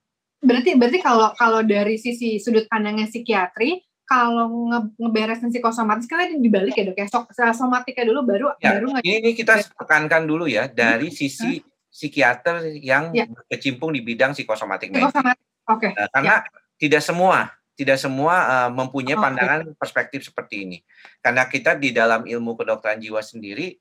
Berarti 0.46 0.78
berarti 0.78 1.00
kalau 1.02 1.34
kalau 1.34 1.66
dari 1.66 1.98
sisi 1.98 2.38
sudut 2.38 2.70
pandangnya 2.70 3.10
psikiatri, 3.10 3.82
kalau 4.06 4.70
nge 4.70 4.80
ngeberesin 5.02 5.50
psikosomatis 5.50 6.06
kan 6.06 6.30
dibalik 6.38 6.78
ya 6.78 6.86
dok 6.86 6.98
ya, 7.02 7.10
somatiknya 7.52 8.06
dulu 8.14 8.22
baru 8.22 8.46
ya, 8.62 8.78
baru 8.78 9.02
ini, 9.02 9.14
ini 9.26 9.32
kita 9.34 9.66
tekankan 9.74 10.30
dulu 10.30 10.46
ya 10.46 10.70
dari 10.70 11.10
sisi 11.10 11.58
psikiater 11.90 12.70
yang 12.78 13.10
ya. 13.18 13.26
berkecimpung 13.26 13.90
di 13.90 14.06
bidang 14.06 14.38
psikosomatik 14.38 14.94
medis. 14.94 15.10
Oke. 15.10 15.90
Okay. 15.90 15.92
Uh, 15.98 16.10
karena 16.14 16.46
ya. 16.46 16.50
tidak 16.78 17.02
semua 17.02 17.50
tidak 17.76 17.98
semua 18.00 18.36
uh, 18.48 18.72
mempunyai 18.72 19.18
pandangan 19.18 19.68
okay. 19.68 19.76
perspektif 19.76 20.22
seperti 20.24 20.56
ini. 20.64 20.78
Karena 21.20 21.50
kita 21.50 21.76
di 21.76 21.92
dalam 21.92 22.24
ilmu 22.24 22.56
kedokteran 22.56 23.02
jiwa 23.02 23.20
sendiri 23.20 23.76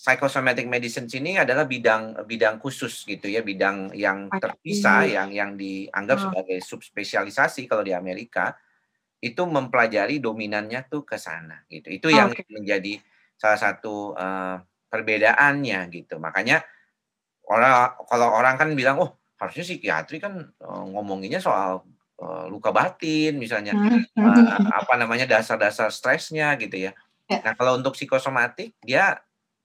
psychosomatic 0.00 0.64
medicine 0.64 1.04
ini 1.12 1.36
adalah 1.36 1.68
bidang 1.68 2.24
bidang 2.24 2.56
khusus 2.56 3.04
gitu 3.04 3.28
ya, 3.28 3.44
bidang 3.44 3.92
yang 3.92 4.32
terpisah 4.32 5.04
yang 5.04 5.28
yang 5.28 5.60
dianggap 5.60 6.16
oh. 6.16 6.22
sebagai 6.32 6.58
subspesialisasi 6.64 7.68
kalau 7.68 7.84
di 7.84 7.92
Amerika 7.92 8.56
itu 9.20 9.44
mempelajari 9.44 10.16
dominannya 10.16 10.88
tuh 10.88 11.04
ke 11.04 11.20
sana 11.20 11.60
gitu. 11.68 11.92
Itu 11.92 12.08
yang 12.08 12.32
okay. 12.32 12.48
menjadi 12.48 12.96
salah 13.36 13.60
satu 13.60 14.16
uh, 14.16 14.56
perbedaannya 14.88 15.92
gitu. 15.92 16.16
Makanya 16.16 16.64
orang 17.44 18.00
kalau 18.08 18.32
orang 18.32 18.56
kan 18.56 18.72
bilang 18.72 18.96
oh 19.04 19.20
harusnya 19.36 19.68
psikiatri 19.68 20.16
kan 20.16 20.48
uh, 20.64 20.84
ngomonginnya 20.88 21.44
soal 21.44 21.84
uh, 22.24 22.48
luka 22.48 22.72
batin 22.72 23.36
misalnya 23.36 23.76
uh, 24.16 24.64
apa 24.80 24.96
namanya 24.96 25.28
dasar-dasar 25.28 25.92
stresnya 25.92 26.56
gitu 26.56 26.88
ya. 26.88 26.92
ya. 27.28 27.44
Nah, 27.44 27.52
kalau 27.52 27.76
untuk 27.76 27.92
psikosomatik 27.92 28.72
dia 28.80 29.20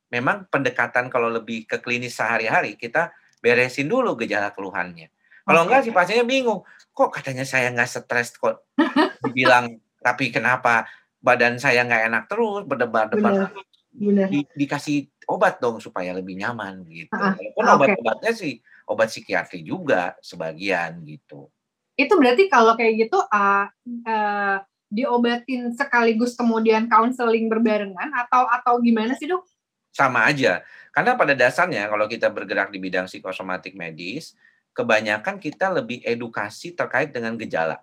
memang 0.09 0.45
pendekatan 0.49 1.09
kalau 1.09 1.29
lebih 1.29 1.65
ke 1.65 1.81
klinis 1.81 2.17
sehari-hari 2.17 2.77
kita 2.77 3.11
beresin 3.41 3.89
dulu 3.89 4.17
gejala 4.17 4.53
keluhannya. 4.53 5.09
Kalau 5.45 5.61
enggak 5.69 5.85
sih 5.85 5.93
pasiennya 5.93 6.25
bingung, 6.25 6.65
kok 6.89 7.13
katanya 7.13 7.45
saya 7.45 7.69
nggak 7.69 7.89
stres 7.89 8.33
kok 8.33 8.65
dibilang 9.25 9.77
tapi 10.01 10.33
kenapa 10.33 10.89
badan 11.21 11.57
saya 11.57 11.81
nggak 11.85 12.03
enak 12.09 12.23
terus 12.29 12.61
berdebar-debar 12.65 13.49
Di, 13.95 14.43
dikasih 14.53 15.07
obat 15.31 15.57
dong 15.63 15.79
supaya 15.79 16.11
lebih 16.11 16.35
nyaman 16.35 16.83
gitu. 16.91 17.15
Walaupun 17.15 17.63
okay. 17.63 17.73
obat-obatnya 17.79 18.31
sih 18.35 18.59
obat 18.85 19.09
psikiatri 19.09 19.63
juga 19.65 20.13
sebagian 20.19 20.99
gitu. 21.07 21.49
Itu 21.95 22.19
berarti 22.19 22.51
kalau 22.51 22.75
kayak 22.75 23.07
gitu 23.07 23.23
uh, 23.23 23.65
uh, 24.03 24.57
diobatin 24.91 25.73
sekaligus 25.73 26.35
kemudian 26.35 26.91
counseling 26.91 27.47
berbarengan 27.47 28.11
atau 28.13 28.45
atau 28.51 28.83
gimana 28.83 29.15
sih 29.15 29.31
dok? 29.31 29.47
Sama 29.95 30.27
aja. 30.27 30.59
Karena 30.91 31.15
pada 31.15 31.31
dasarnya 31.31 31.87
kalau 31.87 32.11
kita 32.11 32.27
bergerak 32.27 32.67
di 32.75 32.83
bidang 32.83 33.07
psikosomatik 33.07 33.79
medis, 33.79 34.35
kebanyakan 34.75 35.39
kita 35.39 35.71
lebih 35.71 36.03
edukasi 36.03 36.75
terkait 36.75 37.15
dengan 37.15 37.39
gejala. 37.39 37.79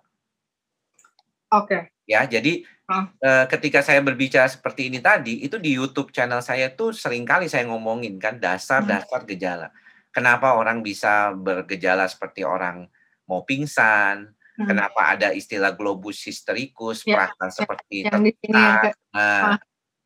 Oke. 1.49 1.65
Okay. 1.65 1.81
Ya, 2.03 2.27
jadi 2.27 2.67
huh? 2.85 3.09
eh, 3.17 3.45
ketika 3.49 3.81
saya 3.81 4.03
berbicara 4.03 4.45
seperti 4.45 4.93
ini 4.93 5.01
tadi, 5.01 5.41
itu 5.41 5.57
di 5.57 5.73
YouTube 5.73 6.13
channel 6.13 6.43
saya 6.43 6.69
tuh 6.69 6.93
sering 6.93 7.25
kali 7.25 7.49
saya 7.49 7.65
ngomongin 7.65 8.21
kan 8.21 8.37
dasar-dasar 8.37 9.25
hmm. 9.25 9.29
gejala. 9.33 9.67
Kenapa 10.13 10.53
orang 10.53 10.85
bisa 10.85 11.33
bergejala 11.33 12.05
seperti 12.05 12.45
orang 12.45 12.85
mau 13.25 13.41
pingsan, 13.47 14.29
hmm. 14.59 14.67
kenapa 14.67 15.15
ada 15.15 15.31
istilah 15.31 15.73
globus 15.73 16.21
hystericus, 16.27 17.07
ya, 17.07 17.17
perasaan 17.17 17.49
ya, 17.49 17.55
seperti 17.55 17.95
tertekan, 18.05 18.93
nah, 19.15 19.57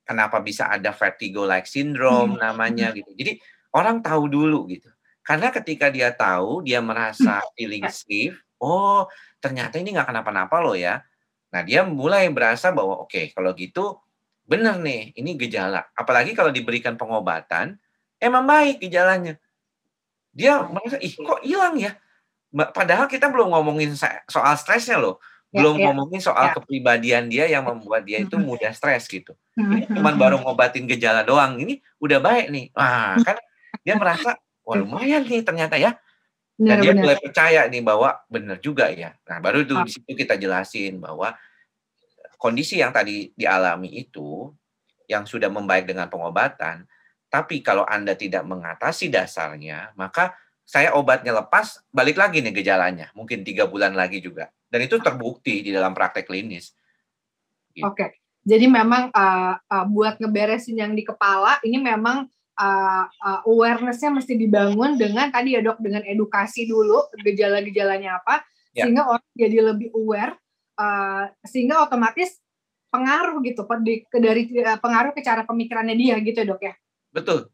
kenapa 0.08 0.40
bisa 0.40 0.72
ada 0.72 0.96
vertigo 0.96 1.44
like 1.44 1.68
syndrome 1.68 2.40
hmm. 2.40 2.42
namanya 2.42 2.96
gitu. 2.96 3.12
Jadi 3.12 3.38
orang 3.76 4.00
tahu 4.00 4.32
dulu 4.32 4.72
gitu. 4.72 4.88
Karena 5.28 5.52
ketika 5.52 5.92
dia 5.92 6.16
tahu, 6.16 6.64
dia 6.64 6.80
merasa 6.80 7.44
hmm. 7.44 7.50
feeling 7.60 7.86
safe, 7.92 8.40
oh 8.64 9.06
ternyata 9.44 9.76
ini 9.78 9.92
nggak 9.92 10.08
kenapa-napa 10.08 10.64
loh 10.64 10.80
ya. 10.80 11.04
Nah 11.52 11.62
dia 11.68 11.84
mulai 11.84 12.32
berasa 12.32 12.72
bahwa 12.72 13.04
oke 13.04 13.12
okay, 13.12 13.26
kalau 13.36 13.52
gitu 13.52 14.00
benar 14.48 14.80
nih 14.80 15.12
ini 15.20 15.36
gejala. 15.36 15.84
Apalagi 15.92 16.32
kalau 16.32 16.56
diberikan 16.56 16.96
pengobatan, 16.96 17.76
emang 18.24 18.48
baik 18.48 18.80
gejalanya. 18.80 19.36
Dia 20.32 20.64
merasa 20.64 20.96
ih 21.04 21.12
kok 21.12 21.44
hilang 21.44 21.76
ya. 21.76 22.00
Padahal 22.56 23.12
kita 23.12 23.28
belum 23.28 23.52
ngomongin 23.52 23.92
soal 24.32 24.56
stresnya 24.56 24.96
loh 24.96 25.20
belum 25.52 25.80
ya, 25.80 25.84
ngomongin 25.90 26.20
soal 26.20 26.52
ya. 26.52 26.54
kepribadian 26.60 27.32
dia 27.32 27.48
yang 27.48 27.64
membuat 27.64 28.04
dia 28.04 28.20
itu 28.20 28.36
mudah 28.36 28.76
stres 28.76 29.08
gitu. 29.08 29.32
Ini 29.56 29.88
cuma 29.88 30.12
baru 30.14 30.44
ngobatin 30.44 30.86
gejala 30.86 31.24
doang, 31.24 31.56
ini 31.58 31.80
udah 32.04 32.20
baik 32.20 32.52
nih. 32.52 32.66
Wah, 32.76 33.16
kan 33.24 33.38
dia 33.82 33.96
merasa 33.96 34.36
wah 34.68 34.76
lumayan 34.76 35.24
nih 35.24 35.42
ternyata 35.42 35.80
ya. 35.80 35.96
Dan 36.58 36.82
benar, 36.82 36.84
dia 36.84 36.92
benar. 36.92 37.04
mulai 37.06 37.18
percaya 37.22 37.62
nih 37.70 37.84
bahwa 37.86 38.10
benar 38.28 38.58
juga 38.60 38.90
ya. 38.92 39.14
Nah, 39.30 39.38
baru 39.40 39.64
itu 39.64 39.74
di 39.86 39.92
situ 39.94 40.12
kita 40.18 40.36
jelasin 40.36 40.98
bahwa 40.98 41.38
kondisi 42.42 42.82
yang 42.82 42.92
tadi 42.92 43.32
dialami 43.38 43.94
itu 43.94 44.52
yang 45.08 45.24
sudah 45.24 45.48
membaik 45.48 45.88
dengan 45.88 46.12
pengobatan, 46.12 46.84
tapi 47.32 47.64
kalau 47.64 47.88
Anda 47.88 48.18
tidak 48.18 48.44
mengatasi 48.44 49.08
dasarnya, 49.08 49.96
maka 49.96 50.36
saya 50.68 50.92
obatnya 51.00 51.32
lepas, 51.32 51.80
balik 51.96 52.20
lagi 52.20 52.44
nih 52.44 52.52
gejalanya. 52.52 53.08
Mungkin 53.16 53.48
tiga 53.48 53.64
bulan 53.72 53.96
lagi 53.96 54.20
juga. 54.20 54.52
Dan 54.68 54.84
itu 54.84 55.00
terbukti 55.00 55.64
di 55.64 55.72
dalam 55.72 55.96
praktek 55.96 56.28
klinis. 56.28 56.76
Gitu. 57.72 57.88
Oke, 57.88 57.96
okay. 57.96 58.10
jadi 58.44 58.68
memang 58.68 59.08
uh, 59.16 59.56
uh, 59.56 59.86
buat 59.88 60.20
ngeberesin 60.20 60.76
yang 60.76 60.92
di 60.92 61.08
kepala, 61.08 61.64
ini 61.64 61.80
memang 61.80 62.28
uh, 62.60 63.06
uh, 63.08 63.40
awareness-nya 63.48 64.12
mesti 64.12 64.36
dibangun 64.36 65.00
dengan 65.00 65.32
tadi 65.32 65.56
ya 65.56 65.64
dok, 65.64 65.80
dengan 65.80 66.04
edukasi 66.04 66.68
dulu 66.68 67.00
gejala-gejalanya 67.16 68.20
apa, 68.20 68.44
ya. 68.76 68.84
sehingga 68.84 69.08
orang 69.08 69.30
jadi 69.40 69.72
lebih 69.72 69.96
aware, 69.96 70.36
uh, 70.76 71.32
sehingga 71.48 71.80
otomatis 71.80 72.44
pengaruh 72.92 73.40
gitu 73.48 73.64
dari 74.20 74.52
pengaruh 74.84 75.16
ke 75.16 75.24
cara 75.24 75.48
pemikirannya 75.48 75.96
dia 75.96 76.20
gitu 76.20 76.44
dok 76.44 76.60
ya. 76.60 76.76
Betul. 77.16 77.48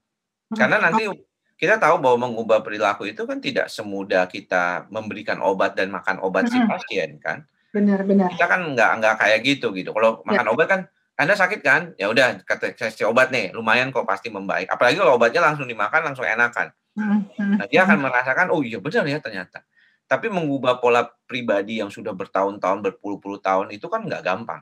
Hmm. 0.49 0.57
Karena 0.57 0.77
nanti 0.81 1.05
okay 1.05 1.32
kita 1.63 1.79
tahu 1.79 2.03
bahwa 2.03 2.27
mengubah 2.27 2.59
perilaku 2.59 3.07
itu 3.07 3.23
kan 3.23 3.39
tidak 3.39 3.71
semudah 3.71 4.27
kita 4.27 4.83
memberikan 4.91 5.39
obat 5.39 5.79
dan 5.79 5.95
makan 5.95 6.19
obat 6.19 6.51
si 6.51 6.59
pasien 6.59 7.23
kan. 7.23 7.47
Benar, 7.71 8.03
benar. 8.03 8.35
Kita 8.35 8.51
kan 8.51 8.75
nggak 8.75 8.91
nggak 8.99 9.15
kayak 9.15 9.39
gitu 9.47 9.71
gitu. 9.71 9.95
Kalau 9.95 10.19
ya. 10.27 10.35
makan 10.35 10.47
obat 10.51 10.67
kan 10.67 10.81
anda 11.15 11.39
sakit 11.39 11.63
kan, 11.63 11.95
ya 11.95 12.11
udah 12.11 12.43
kasih 12.43 13.07
obat 13.07 13.31
nih, 13.31 13.55
lumayan 13.55 13.95
kok 13.95 14.03
pasti 14.03 14.27
membaik. 14.27 14.67
Apalagi 14.67 14.99
kalau 14.99 15.15
obatnya 15.15 15.39
langsung 15.39 15.69
dimakan 15.71 16.11
langsung 16.11 16.27
enakan. 16.27 16.73
Nah, 16.99 17.65
dia 17.71 17.87
akan 17.87 18.01
merasakan, 18.01 18.51
oh 18.51 18.59
iya 18.59 18.83
benar 18.83 19.07
ya 19.07 19.23
ternyata. 19.23 19.63
Tapi 20.03 20.27
mengubah 20.27 20.83
pola 20.83 21.07
pribadi 21.29 21.79
yang 21.79 21.93
sudah 21.93 22.11
bertahun-tahun, 22.11 22.83
berpuluh-puluh 22.83 23.39
tahun 23.39 23.71
itu 23.71 23.87
kan 23.87 24.03
nggak 24.03 24.25
gampang. 24.25 24.61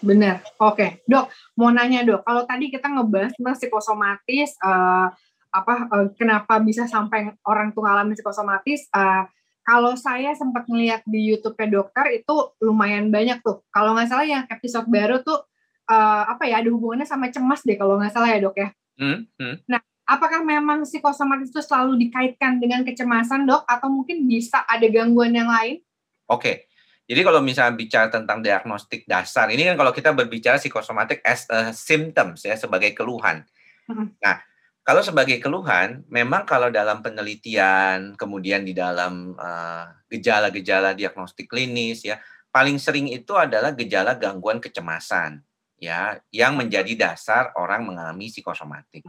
Benar. 0.00 0.40
Oke, 0.56 1.04
dok. 1.04 1.28
Mau 1.60 1.68
nanya 1.68 2.00
dok, 2.00 2.24
kalau 2.24 2.42
tadi 2.48 2.72
kita 2.72 2.88
ngebahas 2.88 3.36
tentang 3.36 3.56
psikosomatis, 3.56 4.56
uh, 4.64 5.12
apa 5.52 5.86
uh, 5.92 6.08
kenapa 6.16 6.56
bisa 6.64 6.88
sampai 6.88 7.36
orang 7.44 7.76
tuh 7.76 7.84
ngalamin 7.84 8.16
psikosomatis 8.16 8.88
uh, 8.96 9.28
kalau 9.62 9.94
saya 9.94 10.34
sempat 10.34 10.66
ngeliat 10.66 11.06
di 11.06 11.30
YouTube-nya 11.30 11.68
dokter 11.70 12.18
itu 12.18 12.34
lumayan 12.58 13.14
banyak 13.14 13.38
tuh. 13.46 13.62
Kalau 13.70 13.94
nggak 13.94 14.10
salah 14.10 14.26
yang 14.26 14.44
episode 14.50 14.90
baru 14.90 15.22
tuh 15.22 15.38
uh, 15.86 16.22
apa 16.26 16.50
ya 16.50 16.58
ada 16.58 16.68
hubungannya 16.70 17.06
sama 17.06 17.30
cemas 17.30 17.62
deh 17.62 17.78
kalau 17.78 18.00
nggak 18.00 18.10
salah 18.10 18.30
ya 18.30 18.42
dok 18.42 18.58
ya. 18.58 18.68
Hmm, 18.98 19.30
hmm. 19.38 19.54
Nah, 19.70 19.80
apakah 20.02 20.42
memang 20.42 20.82
psikosomatis 20.82 21.54
itu 21.54 21.62
selalu 21.62 21.94
dikaitkan 22.08 22.58
dengan 22.58 22.82
kecemasan 22.82 23.46
dok 23.46 23.62
atau 23.70 23.86
mungkin 23.86 24.26
bisa 24.26 24.66
ada 24.66 24.84
gangguan 24.90 25.30
yang 25.30 25.48
lain? 25.48 25.78
Oke. 26.26 26.66
Jadi 27.02 27.20
kalau 27.26 27.42
misalnya 27.42 27.74
bicara 27.76 28.06
tentang 28.08 28.40
diagnostik 28.40 29.04
dasar, 29.10 29.50
ini 29.50 29.66
kan 29.66 29.74
kalau 29.74 29.90
kita 29.90 30.14
berbicara 30.14 30.56
psikosomatik 30.56 31.20
as 31.26 31.44
a 31.50 31.74
symptoms 31.74 32.46
ya 32.46 32.54
sebagai 32.54 32.94
keluhan. 32.94 33.42
Hmm. 33.90 34.14
Nah, 34.22 34.38
kalau 34.82 35.02
sebagai 35.02 35.38
keluhan, 35.38 36.02
memang 36.10 36.42
kalau 36.42 36.66
dalam 36.66 37.06
penelitian, 37.06 38.18
kemudian 38.18 38.66
di 38.66 38.74
dalam 38.74 39.38
uh, 39.38 39.86
gejala-gejala 40.10 40.98
diagnostik 40.98 41.46
klinis 41.46 42.02
ya, 42.02 42.18
paling 42.50 42.82
sering 42.82 43.06
itu 43.06 43.38
adalah 43.38 43.70
gejala 43.78 44.18
gangguan 44.18 44.58
kecemasan 44.58 45.38
ya, 45.78 46.18
yang 46.34 46.58
menjadi 46.58 46.98
dasar 46.98 47.54
orang 47.54 47.86
mengalami 47.86 48.26
psikosomatik. 48.26 49.06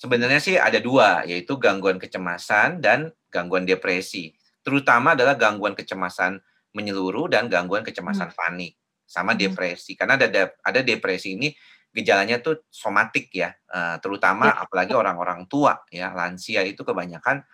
Sebenarnya 0.00 0.40
sih 0.40 0.56
ada 0.56 0.80
dua, 0.80 1.28
yaitu 1.28 1.60
gangguan 1.60 2.00
kecemasan 2.00 2.80
dan 2.80 3.12
gangguan 3.28 3.68
depresi. 3.68 4.32
Terutama 4.64 5.12
adalah 5.12 5.36
gangguan 5.36 5.76
kecemasan 5.76 6.40
menyeluruh 6.72 7.28
dan 7.28 7.52
gangguan 7.52 7.84
kecemasan 7.84 8.32
hmm. 8.32 8.36
panik 8.40 8.72
sama 9.04 9.36
hmm. 9.36 9.40
depresi. 9.46 9.92
Karena 10.00 10.16
ada 10.16 10.48
ada 10.64 10.80
depresi 10.80 11.36
ini 11.36 11.52
gejalanya 11.94 12.42
tuh 12.42 12.66
somatik 12.66 13.30
ya, 13.30 13.54
uh, 13.70 14.02
terutama 14.02 14.50
ya. 14.50 14.66
apalagi 14.66 14.92
orang-orang 14.98 15.46
tua 15.46 15.78
ya, 15.94 16.10
lansia 16.10 16.66
itu 16.66 16.82
kebanyakan 16.82 17.46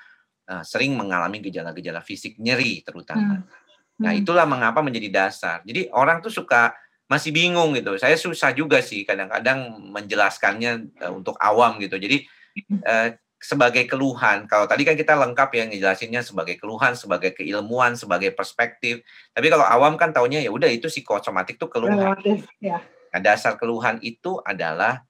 uh, 0.49 0.65
sering 0.65 0.97
mengalami 0.97 1.45
gejala-gejala 1.45 2.01
fisik 2.01 2.41
nyeri 2.41 2.81
terutama. 2.81 3.45
Hmm. 3.45 3.47
Nah, 4.01 4.17
hmm. 4.17 4.21
itulah 4.25 4.49
mengapa 4.49 4.81
menjadi 4.81 5.13
dasar. 5.13 5.61
Jadi 5.69 5.93
orang 5.93 6.25
tuh 6.25 6.33
suka 6.33 6.73
masih 7.05 7.37
bingung 7.37 7.77
gitu. 7.77 8.01
Saya 8.01 8.17
susah 8.17 8.57
juga 8.57 8.81
sih 8.81 9.05
kadang-kadang 9.05 9.77
menjelaskannya 9.93 10.89
uh, 11.05 11.13
untuk 11.13 11.37
awam 11.37 11.77
gitu. 11.77 12.01
Jadi 12.01 12.25
uh, 12.81 13.13
sebagai 13.41 13.89
keluhan, 13.89 14.45
kalau 14.45 14.69
tadi 14.69 14.85
kan 14.85 14.97
kita 14.97 15.17
lengkap 15.17 15.49
ya 15.53 15.65
ngejelasinnya 15.65 16.21
sebagai 16.21 16.61
keluhan, 16.61 16.93
sebagai 16.93 17.33
keilmuan, 17.33 17.97
sebagai 17.97 18.37
perspektif. 18.37 19.01
Tapi 19.33 19.49
kalau 19.49 19.65
awam 19.65 19.97
kan 19.97 20.13
taunya 20.13 20.45
ya 20.45 20.53
udah 20.53 20.69
itu 20.69 20.93
psikosomatik 20.93 21.57
tuh 21.57 21.73
keluhan. 21.73 22.21
Ya. 22.61 22.85
Nah, 23.11 23.21
dasar 23.21 23.59
keluhan 23.59 23.99
itu 24.01 24.39
adalah 24.47 25.03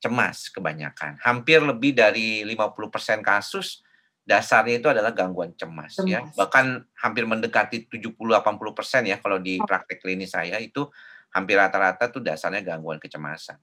cemas 0.00 0.48
kebanyakan. 0.48 1.20
Hampir 1.20 1.60
lebih 1.60 1.92
dari 1.92 2.42
50% 2.46 3.20
kasus 3.20 3.84
dasarnya 4.24 4.78
itu 4.78 4.88
adalah 4.88 5.10
gangguan 5.10 5.52
cemas, 5.58 5.98
ya. 6.06 6.22
cemas. 6.22 6.32
ya. 6.32 6.38
Bahkan 6.38 6.66
hampir 7.02 7.24
mendekati 7.26 7.90
70-80% 7.90 9.10
ya 9.10 9.16
kalau 9.18 9.42
di 9.42 9.58
oh. 9.58 9.66
praktek 9.66 9.98
klinis 9.98 10.32
saya 10.32 10.62
itu 10.62 10.86
hampir 11.34 11.58
rata-rata 11.58 12.10
tuh 12.10 12.22
dasarnya 12.22 12.62
gangguan 12.62 13.02
kecemasan. 13.02 13.58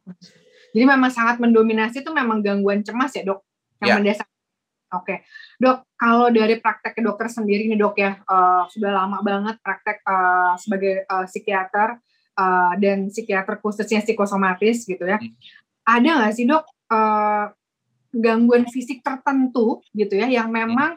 Jadi 0.76 0.84
memang 0.84 1.12
sangat 1.12 1.40
mendominasi 1.40 2.04
itu 2.04 2.12
memang 2.12 2.44
gangguan 2.44 2.84
cemas 2.84 3.16
ya 3.16 3.24
dok, 3.24 3.44
yang 3.84 3.88
ya. 3.88 3.96
mendasar. 4.00 4.28
Oke, 4.88 5.28
dok. 5.60 5.84
Kalau 6.00 6.32
dari 6.32 6.64
praktek 6.64 6.96
dokter 7.04 7.28
sendiri 7.28 7.68
nih 7.68 7.76
dok 7.76 7.96
ya, 8.00 8.16
uh, 8.24 8.64
sudah 8.72 8.92
lama 8.96 9.20
banget 9.20 9.60
praktek 9.60 10.00
uh, 10.08 10.56
sebagai 10.56 11.04
uh, 11.12 11.28
psikiater 11.28 12.00
uh, 12.38 12.74
dan 12.78 13.10
psikiater 13.10 13.58
khususnya 13.60 14.06
psikosomatis 14.06 14.86
gitu 14.86 15.04
ya. 15.04 15.18
Hmm. 15.18 15.34
Ada 15.84 16.10
nggak 16.22 16.34
sih 16.38 16.46
dok 16.46 16.64
uh, 16.94 17.52
gangguan 18.14 18.70
fisik 18.70 19.02
tertentu 19.02 19.82
gitu 19.92 20.14
ya 20.16 20.30
yang 20.30 20.54
hmm. 20.54 20.58
memang 20.64 20.92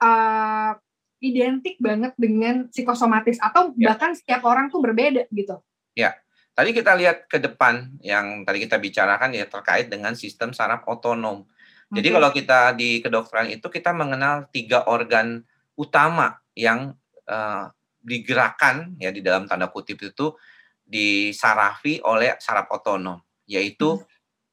uh, 0.00 0.72
identik 1.20 1.76
banget 1.80 2.12
dengan 2.16 2.68
psikosomatis 2.70 3.40
atau 3.40 3.72
ya. 3.74 3.92
bahkan 3.92 4.12
setiap 4.12 4.44
orang 4.46 4.68
tuh 4.68 4.80
berbeda 4.84 5.24
gitu? 5.32 5.56
Ya, 5.96 6.14
tadi 6.52 6.76
kita 6.76 6.92
lihat 6.92 7.26
ke 7.26 7.40
depan 7.40 7.96
yang 8.04 8.44
tadi 8.44 8.68
kita 8.68 8.76
bicarakan 8.76 9.32
ya 9.32 9.48
terkait 9.48 9.88
dengan 9.88 10.12
sistem 10.12 10.52
saraf 10.52 10.84
otonom. 10.84 11.48
Jadi 11.94 12.10
kalau 12.10 12.34
kita 12.34 12.74
di 12.74 12.98
kedokteran 12.98 13.54
itu 13.54 13.70
kita 13.70 13.94
mengenal 13.94 14.50
tiga 14.50 14.82
organ 14.90 15.46
utama 15.78 16.42
yang 16.58 16.90
uh, 17.30 17.70
digerakkan 18.02 18.98
ya 18.98 19.14
di 19.14 19.22
dalam 19.22 19.46
tanda 19.46 19.70
kutip 19.70 20.02
itu 20.02 20.34
disarafi 20.84 22.04
oleh 22.04 22.36
saraf 22.36 22.68
otonom, 22.68 23.18
yaitu 23.48 23.96
hmm. 23.96 24.04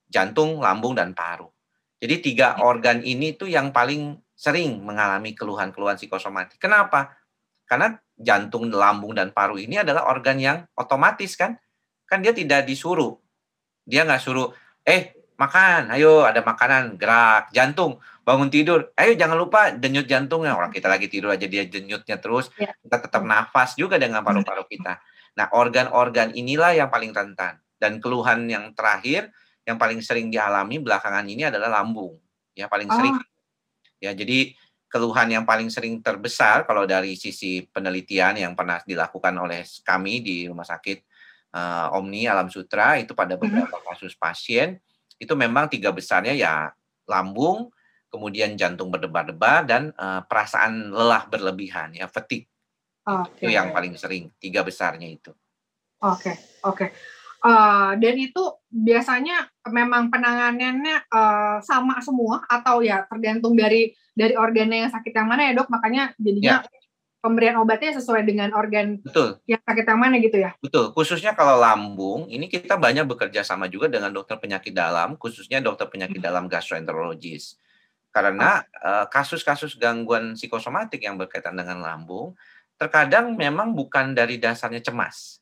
jantung, 0.07 0.63
lambung, 0.63 0.95
dan 0.95 1.11
paru. 1.11 1.51
Jadi 2.01 2.33
tiga 2.33 2.57
organ 2.63 3.05
ini 3.05 3.37
tuh 3.37 3.51
yang 3.51 3.69
paling 3.69 4.17
sering 4.33 4.81
mengalami 4.81 5.37
keluhan-keluhan 5.37 6.01
psikosomatik. 6.01 6.57
Kenapa? 6.57 7.13
Karena 7.69 7.93
jantung, 8.17 8.73
lambung, 8.73 9.13
dan 9.13 9.29
paru 9.29 9.61
ini 9.61 9.77
adalah 9.77 10.09
organ 10.09 10.41
yang 10.41 10.57
otomatis 10.73 11.37
kan. 11.37 11.61
Kan 12.09 12.25
dia 12.25 12.33
tidak 12.33 12.65
disuruh. 12.65 13.21
Dia 13.85 14.01
nggak 14.01 14.17
suruh, 14.17 14.49
eh 14.81 15.13
makan, 15.37 15.93
ayo 15.97 16.21
ada 16.21 16.45
makanan, 16.45 17.01
gerak, 17.01 17.49
jantung, 17.49 17.97
bangun 18.21 18.53
tidur, 18.53 18.93
ayo 18.93 19.17
jangan 19.17 19.37
lupa 19.37 19.73
denyut 19.73 20.05
jantungnya. 20.05 20.53
Orang 20.53 20.69
kita 20.69 20.85
lagi 20.85 21.09
tidur 21.09 21.33
aja 21.33 21.49
dia 21.49 21.65
denyutnya 21.65 22.21
terus, 22.21 22.53
ya. 22.57 22.73
kita 22.81 22.97
tetap 23.09 23.21
nafas 23.25 23.73
juga 23.73 23.97
dengan 23.97 24.21
paru-paru 24.21 24.65
kita. 24.69 25.01
Nah 25.37 25.47
organ-organ 25.51 26.35
inilah 26.35 26.75
yang 26.75 26.89
paling 26.91 27.11
rentan. 27.15 27.59
Dan 27.81 27.97
keluhan 27.97 28.45
yang 28.45 28.77
terakhir, 28.77 29.33
yang 29.65 29.81
paling 29.81 30.01
sering 30.05 30.29
dialami 30.29 30.77
belakangan 30.77 31.25
ini 31.25 31.49
adalah 31.49 31.81
lambung. 31.81 32.17
Ya 32.53 32.69
paling 32.69 32.89
oh. 32.89 32.95
sering. 32.95 33.15
Ya 34.01 34.11
jadi 34.13 34.53
keluhan 34.91 35.31
yang 35.31 35.45
paling 35.47 35.71
sering 35.71 36.03
terbesar 36.03 36.67
kalau 36.67 36.83
dari 36.83 37.15
sisi 37.15 37.63
penelitian 37.63 38.35
yang 38.35 38.53
pernah 38.53 38.83
dilakukan 38.83 39.31
oleh 39.39 39.63
kami 39.87 40.19
di 40.19 40.51
Rumah 40.51 40.67
Sakit 40.67 40.99
uh, 41.55 41.95
Omni 41.95 42.27
Alam 42.27 42.51
Sutra 42.51 42.99
itu 42.99 43.15
pada 43.15 43.39
mm-hmm. 43.39 43.47
beberapa 43.47 43.77
kasus 43.87 44.19
pasien 44.19 44.83
itu 45.15 45.31
memang 45.37 45.69
tiga 45.71 45.93
besarnya 45.93 46.33
ya 46.33 46.73
lambung, 47.05 47.69
kemudian 48.09 48.57
jantung 48.57 48.89
berdebar-debar 48.89 49.69
dan 49.69 49.93
uh, 49.95 50.25
perasaan 50.25 50.91
lelah 50.91 51.29
berlebihan 51.29 51.93
ya 51.93 52.09
fatigue. 52.09 52.49
Okay. 53.01 53.49
Itu 53.49 53.51
yang 53.53 53.73
paling 53.73 53.97
sering 53.97 54.29
tiga 54.37 54.61
besarnya 54.61 55.09
itu. 55.09 55.33
Oke, 56.01 56.33
okay, 56.33 56.35
oke. 56.65 56.77
Okay. 56.77 56.89
Uh, 57.41 57.97
dan 57.97 58.21
itu 58.21 58.43
biasanya 58.69 59.49
memang 59.65 60.13
penanganannya 60.13 61.09
uh, 61.09 61.57
sama 61.65 61.97
semua 62.05 62.45
atau 62.45 62.85
ya 62.85 63.01
tergantung 63.09 63.57
dari 63.57 63.97
dari 64.13 64.37
organnya 64.37 64.85
yang 64.85 64.91
sakit 64.93 65.09
yang 65.09 65.25
mana 65.25 65.49
ya 65.49 65.57
dok 65.57 65.65
makanya 65.73 66.13
jadinya 66.21 66.61
ya. 66.61 66.69
pemberian 67.17 67.57
obatnya 67.57 67.97
sesuai 67.97 68.29
dengan 68.29 68.53
organ 68.53 69.01
betul 69.01 69.41
yang 69.49 69.57
sakit 69.57 69.85
yang 69.89 69.97
mana 69.97 70.21
gitu 70.21 70.37
ya 70.37 70.53
betul 70.61 70.93
khususnya 70.93 71.33
kalau 71.33 71.57
lambung 71.57 72.29
ini 72.29 72.45
kita 72.45 72.77
banyak 72.77 73.09
bekerja 73.09 73.41
sama 73.41 73.65
juga 73.65 73.89
dengan 73.89 74.13
dokter 74.13 74.37
penyakit 74.37 74.77
dalam 74.77 75.17
khususnya 75.17 75.65
dokter 75.65 75.89
penyakit 75.89 76.21
hmm. 76.21 76.27
dalam 76.29 76.45
gastroenterologis 76.45 77.57
karena 78.13 78.61
oh. 78.85 79.09
kasus-kasus 79.09 79.73
uh, 79.75 79.79
gangguan 79.81 80.37
psikosomatik 80.37 81.01
yang 81.01 81.17
berkaitan 81.17 81.57
dengan 81.57 81.81
lambung 81.81 82.37
terkadang 82.81 83.37
memang 83.37 83.77
bukan 83.77 84.17
dari 84.17 84.41
dasarnya 84.41 84.81
cemas 84.81 85.41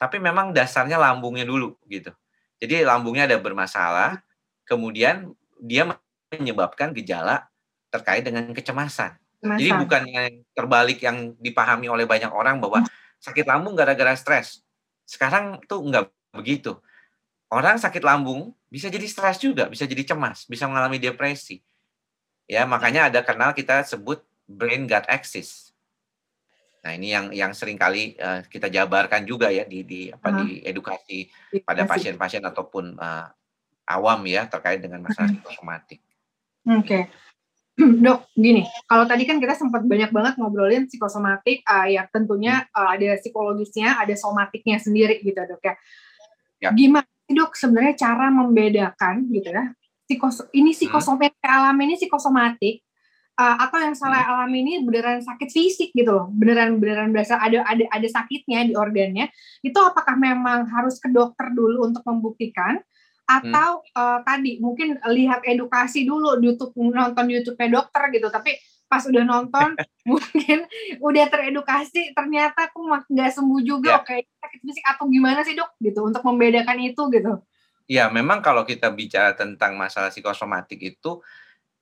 tapi 0.00 0.16
memang 0.16 0.56
dasarnya 0.56 0.96
lambungnya 0.96 1.44
dulu 1.44 1.76
gitu. 1.84 2.08
Jadi 2.56 2.88
lambungnya 2.88 3.28
ada 3.28 3.36
bermasalah, 3.36 4.24
kemudian 4.64 5.36
dia 5.60 5.84
menyebabkan 6.32 6.96
gejala 6.96 7.44
terkait 7.92 8.24
dengan 8.24 8.48
kecemasan. 8.56 9.20
Kecemasan. 9.20 9.60
Jadi 9.60 9.70
bukan 9.76 10.02
yang 10.08 10.26
terbalik 10.56 10.98
yang 11.04 11.36
dipahami 11.36 11.92
oleh 11.92 12.08
banyak 12.08 12.32
orang 12.32 12.64
bahwa 12.64 12.80
sakit 13.20 13.44
lambung 13.44 13.76
gara-gara 13.76 14.16
stres. 14.16 14.64
Sekarang 15.04 15.60
tuh 15.68 15.84
enggak 15.84 16.08
begitu. 16.32 16.80
Orang 17.52 17.76
sakit 17.76 18.00
lambung 18.00 18.56
bisa 18.72 18.88
jadi 18.88 19.04
stres 19.04 19.36
juga, 19.36 19.68
bisa 19.68 19.84
jadi 19.84 20.16
cemas, 20.16 20.48
bisa 20.48 20.64
mengalami 20.64 20.96
depresi. 20.96 21.60
Ya, 22.48 22.64
makanya 22.64 23.12
ada 23.12 23.20
kenal 23.20 23.52
kita 23.52 23.84
sebut 23.84 24.24
brain 24.48 24.88
gut 24.88 25.04
axis. 25.12 25.69
Nah, 26.80 26.96
ini 26.96 27.12
yang 27.12 27.28
yang 27.28 27.52
sering 27.52 27.76
kali 27.76 28.16
uh, 28.16 28.40
kita 28.48 28.72
jabarkan 28.72 29.28
juga 29.28 29.52
ya 29.52 29.68
di 29.68 29.84
di 29.84 30.00
apa 30.08 30.32
uh 30.32 30.36
di 30.40 30.64
edukasi 30.64 31.28
pada 31.60 31.84
pasien-pasien 31.84 32.40
ataupun 32.40 32.96
uh, 32.96 33.28
awam 33.84 34.24
ya 34.24 34.48
terkait 34.48 34.80
dengan 34.80 35.04
masalah 35.04 35.28
psikosomatik. 35.28 36.00
Oke. 36.64 36.86
Okay. 36.86 37.02
Dok, 38.04 38.32
gini, 38.36 38.64
kalau 38.84 39.08
tadi 39.08 39.24
kan 39.24 39.40
kita 39.40 39.56
sempat 39.56 39.84
banyak 39.84 40.12
banget 40.12 40.36
ngobrolin 40.36 40.84
psikosomatik, 40.88 41.64
uh, 41.64 41.88
ya 41.88 42.04
tentunya 42.08 42.68
uh, 42.76 42.92
ada 42.92 43.16
psikologisnya, 43.16 43.96
ada 43.96 44.12
somatiknya 44.16 44.76
sendiri 44.76 45.20
gitu, 45.24 45.40
Dok 45.40 45.62
ya. 45.64 45.74
ya. 46.60 46.70
Gimana 46.76 47.08
Dok, 47.28 47.56
sebenarnya 47.56 47.94
cara 47.96 48.26
membedakan 48.28 49.28
gitu 49.32 49.48
ya? 49.48 49.72
Psikos 50.04 50.42
ini 50.50 50.74
psikosomatik 50.74 51.38
hmm. 51.38 51.54
alami 51.54 51.82
ini 51.86 51.94
psikosomatik 51.94 52.82
uh, 53.40 53.56
atau 53.56 53.78
yang 53.80 53.96
salah 53.96 54.20
hmm. 54.20 54.30
alami 54.36 54.58
ini 54.60 54.72
beneran 54.84 55.24
sakit 55.24 55.48
fisik 55.48 55.90
gitu 55.96 56.12
loh. 56.12 56.28
Beneran 56.28 56.76
beneran 56.76 57.08
berasa 57.08 57.40
ada 57.40 57.64
ada 57.64 57.88
ada 57.88 58.08
sakitnya 58.08 58.68
di 58.68 58.76
organnya. 58.76 59.32
Itu 59.64 59.80
apakah 59.80 60.20
memang 60.20 60.68
harus 60.68 61.00
ke 61.00 61.08
dokter 61.08 61.48
dulu 61.56 61.88
untuk 61.88 62.04
membuktikan? 62.04 62.76
Atau 63.24 63.80
hmm. 63.80 63.96
uh, 63.96 64.20
tadi 64.26 64.60
mungkin 64.60 65.00
lihat 65.16 65.46
edukasi 65.48 66.04
dulu 66.04 66.36
di 66.36 66.52
YouTube 66.52 66.76
nonton 66.76 67.24
YouTube 67.32 67.56
dokter 67.56 68.02
gitu. 68.12 68.28
Tapi 68.28 68.52
pas 68.90 69.06
udah 69.06 69.22
nonton 69.24 69.78
mungkin 70.10 70.66
udah 70.98 71.24
teredukasi 71.30 72.10
ternyata 72.10 72.68
aku 72.68 72.90
nggak 72.90 73.30
sembuh 73.30 73.60
juga 73.64 74.02
yeah. 74.02 74.04
kayak 74.04 74.26
sakit 74.36 74.60
fisik. 74.68 74.84
Atau 74.84 75.08
gimana 75.08 75.40
sih 75.46 75.56
dok? 75.56 75.80
Gitu 75.80 76.00
untuk 76.04 76.20
membedakan 76.26 76.76
itu 76.84 77.08
gitu. 77.08 77.40
Ya, 77.90 78.06
memang 78.06 78.38
kalau 78.38 78.62
kita 78.62 78.86
bicara 78.94 79.34
tentang 79.34 79.74
masalah 79.74 80.14
psikosomatik 80.14 80.78
itu 80.78 81.18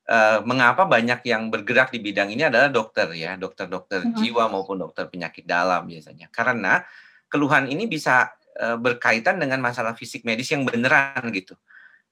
uh, 0.08 0.40
mengapa 0.42 0.88
banyak 0.88 1.20
yang 1.28 1.52
bergerak 1.52 1.92
di 1.92 2.00
bidang 2.00 2.32
ini 2.32 2.48
adalah 2.48 2.72
dokter 2.72 3.12
ya, 3.14 3.36
dokter-dokter 3.36 4.02
uh-huh. 4.02 4.16
jiwa 4.16 4.48
maupun 4.48 4.80
dokter 4.80 5.06
penyakit 5.06 5.44
dalam 5.44 5.84
biasanya. 5.84 6.32
Karena 6.32 6.82
keluhan 7.28 7.68
ini 7.68 7.84
bisa 7.86 8.32
uh, 8.58 8.80
berkaitan 8.80 9.36
dengan 9.36 9.60
masalah 9.60 9.92
fisik 9.92 10.24
medis 10.24 10.48
yang 10.48 10.64
beneran 10.64 11.20
gitu. 11.30 11.54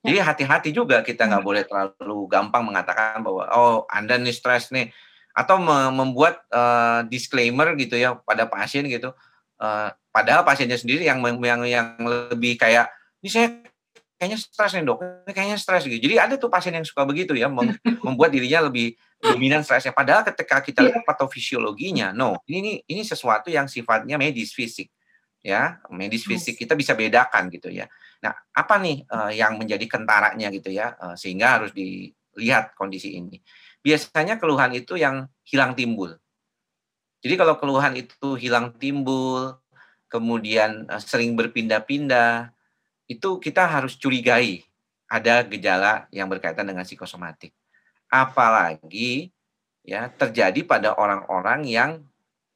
Ya. 0.05 0.13
Jadi 0.13 0.19
hati-hati 0.23 0.71
juga 0.71 1.01
kita 1.03 1.27
nggak 1.27 1.45
boleh 1.45 1.63
terlalu 1.65 2.29
gampang 2.31 2.63
mengatakan 2.63 3.25
bahwa 3.25 3.49
oh 3.51 3.89
Anda 3.91 4.21
nih 4.21 4.37
stres 4.37 4.71
nih 4.71 4.93
atau 5.37 5.61
membuat 5.93 6.49
uh, 6.49 7.05
disclaimer 7.05 7.77
gitu 7.77 7.97
ya 8.01 8.17
pada 8.25 8.49
pasien 8.49 8.89
gitu. 8.89 9.13
Uh, 9.57 9.89
padahal 10.13 10.45
pasiennya 10.45 10.77
sendiri 10.77 11.09
yang 11.09 11.21
yang 11.45 11.61
yang 11.65 11.89
lebih 12.05 12.61
kayak 12.61 12.93
ini 13.25 13.29
saya 13.29 13.49
kayaknya 14.17 14.39
stres 14.41 14.73
nih 14.73 14.85
dok, 14.85 14.99
kayaknya 15.29 15.57
stres 15.61 15.85
gitu. 15.85 16.01
Jadi 16.01 16.15
ada 16.17 16.35
tuh 16.41 16.49
pasien 16.49 16.73
yang 16.73 16.85
suka 16.89 17.05
begitu 17.05 17.37
ya, 17.37 17.53
mem 17.53 17.77
membuat 18.07 18.33
dirinya 18.33 18.67
lebih 18.69 18.97
dominan 19.21 19.61
stresnya. 19.61 19.93
Padahal 19.93 20.25
ketika 20.25 20.65
kita 20.65 20.81
iya. 20.83 20.89
lihat 20.93 21.03
patofisiologinya, 21.05 22.17
no, 22.17 22.41
ini 22.49 22.81
ini 22.89 23.03
sesuatu 23.05 23.53
yang 23.53 23.69
sifatnya 23.69 24.17
medis 24.17 24.57
fisik, 24.57 24.89
ya, 25.45 25.79
medis 25.93 26.25
fisik 26.25 26.57
kita 26.57 26.73
bisa 26.73 26.97
bedakan 26.97 27.53
gitu 27.53 27.69
ya. 27.69 27.85
Nah, 28.25 28.33
apa 28.57 28.75
nih 28.81 29.05
uh, 29.13 29.33
yang 29.33 29.61
menjadi 29.61 29.85
kentaranya 29.85 30.49
gitu 30.49 30.73
ya, 30.73 30.97
uh, 30.97 31.15
sehingga 31.15 31.61
harus 31.61 31.77
dilihat 31.77 32.73
kondisi 32.73 33.21
ini. 33.21 33.37
Biasanya 33.85 34.41
keluhan 34.41 34.73
itu 34.73 34.97
yang 34.97 35.29
hilang 35.45 35.77
timbul. 35.77 36.17
Jadi 37.21 37.35
kalau 37.37 37.61
keluhan 37.61 37.93
itu 38.01 38.35
hilang 38.41 38.73
timbul, 38.81 39.61
kemudian 40.09 40.89
uh, 40.89 40.99
sering 40.99 41.37
berpindah-pindah, 41.37 42.56
itu 43.07 43.39
kita 43.39 43.67
harus 43.67 43.95
curigai 43.95 44.67
ada 45.07 45.47
gejala 45.47 46.11
yang 46.11 46.27
berkaitan 46.27 46.67
dengan 46.67 46.83
psikosomatik. 46.83 47.55
Apalagi 48.11 49.31
ya 49.87 50.11
terjadi 50.11 50.67
pada 50.67 50.99
orang-orang 50.99 51.63
yang 51.67 51.91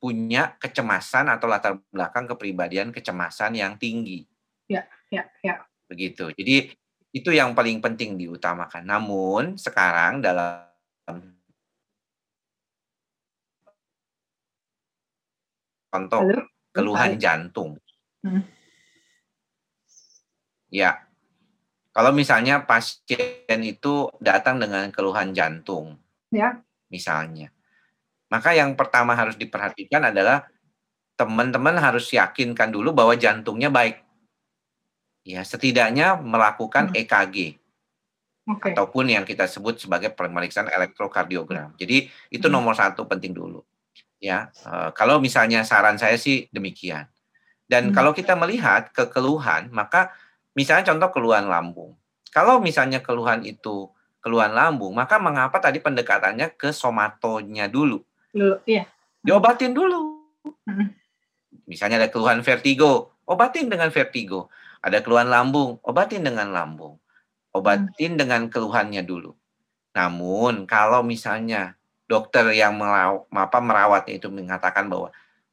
punya 0.02 0.58
kecemasan 0.58 1.30
atau 1.30 1.46
latar 1.46 1.78
belakang 1.92 2.26
kepribadian 2.26 2.90
kecemasan 2.90 3.54
yang 3.54 3.78
tinggi. 3.78 4.26
Ya, 4.66 4.88
ya, 5.12 5.28
ya. 5.44 5.62
Begitu. 5.86 6.34
Jadi 6.34 6.74
itu 7.10 7.30
yang 7.30 7.54
paling 7.54 7.78
penting 7.78 8.18
diutamakan. 8.18 8.82
Namun 8.86 9.60
sekarang 9.60 10.22
dalam 10.24 10.66
contoh 15.90 16.22
Halo? 16.22 16.42
keluhan 16.70 17.10
Halo. 17.14 17.20
jantung. 17.20 17.70
Hmm. 18.22 18.42
Ya, 20.70 21.02
kalau 21.90 22.14
misalnya 22.14 22.62
pasien 22.62 23.61
itu 23.66 24.06
datang 24.22 24.62
dengan 24.62 24.87
keluhan 24.94 25.35
jantung, 25.35 25.98
ya. 26.30 26.62
misalnya, 26.87 27.50
maka 28.30 28.54
yang 28.54 28.78
pertama 28.78 29.18
harus 29.18 29.35
diperhatikan 29.35 30.06
adalah 30.06 30.46
teman-teman 31.18 31.76
harus 31.76 32.09
yakinkan 32.14 32.70
dulu 32.70 32.94
bahwa 32.94 33.18
jantungnya 33.18 33.68
baik. 33.68 34.00
Ya, 35.26 35.44
setidaknya 35.44 36.16
melakukan 36.16 36.94
hmm. 36.94 36.96
EKG. 37.04 37.37
Okay. 38.56 38.72
Ataupun 38.72 39.12
yang 39.12 39.28
kita 39.28 39.44
sebut 39.44 39.76
sebagai 39.76 40.16
pemeriksaan 40.16 40.72
elektrokardiogram. 40.72 41.76
Jadi 41.76 42.09
itu 42.33 42.46
hmm. 42.48 42.54
nomor 42.54 42.72
satu 42.78 43.04
penting 43.04 43.37
dulu. 43.37 43.61
Ya, 44.16 44.48
uh, 44.64 44.94
kalau 44.96 45.20
misalnya 45.20 45.66
saran 45.66 45.98
saya 46.00 46.16
sih 46.16 46.48
demikian. 46.54 47.04
Dan 47.68 47.90
hmm. 47.90 47.94
kalau 47.98 48.16
kita 48.16 48.33
melihat 48.38 48.88
kekeluhan, 48.94 49.68
maka 49.74 50.14
misalnya 50.61 50.92
contoh 50.92 51.09
keluhan 51.16 51.49
lambung. 51.49 51.96
Kalau 52.29 52.61
misalnya 52.61 53.01
keluhan 53.01 53.40
itu 53.49 53.88
keluhan 54.20 54.53
lambung, 54.53 54.92
maka 54.92 55.16
mengapa 55.16 55.57
tadi 55.57 55.81
pendekatannya 55.81 56.53
ke 56.53 56.68
somatonya 56.77 57.73
dulu? 57.73 58.05
Dulu, 58.37 58.61
iya. 58.68 58.85
Diobatin 59.25 59.73
dulu. 59.73 60.20
Hmm. 60.68 60.92
Misalnya 61.64 62.05
ada 62.05 62.12
keluhan 62.12 62.44
vertigo, 62.44 63.16
obatin 63.25 63.73
dengan 63.73 63.88
vertigo. 63.88 64.53
Ada 64.85 65.01
keluhan 65.01 65.33
lambung, 65.33 65.81
obatin 65.81 66.20
dengan 66.20 66.53
lambung. 66.53 67.01
Obatin 67.57 68.14
hmm. 68.14 68.20
dengan 68.20 68.42
keluhannya 68.53 69.01
dulu. 69.01 69.33
Namun 69.96 70.68
kalau 70.68 71.01
misalnya 71.01 71.81
dokter 72.05 72.46
yang 72.53 72.77
merawat, 72.77 73.27
apa, 73.33 73.59
merawatnya 73.59 74.14
itu 74.20 74.29
mengatakan 74.29 74.87
bahwa 74.87 75.09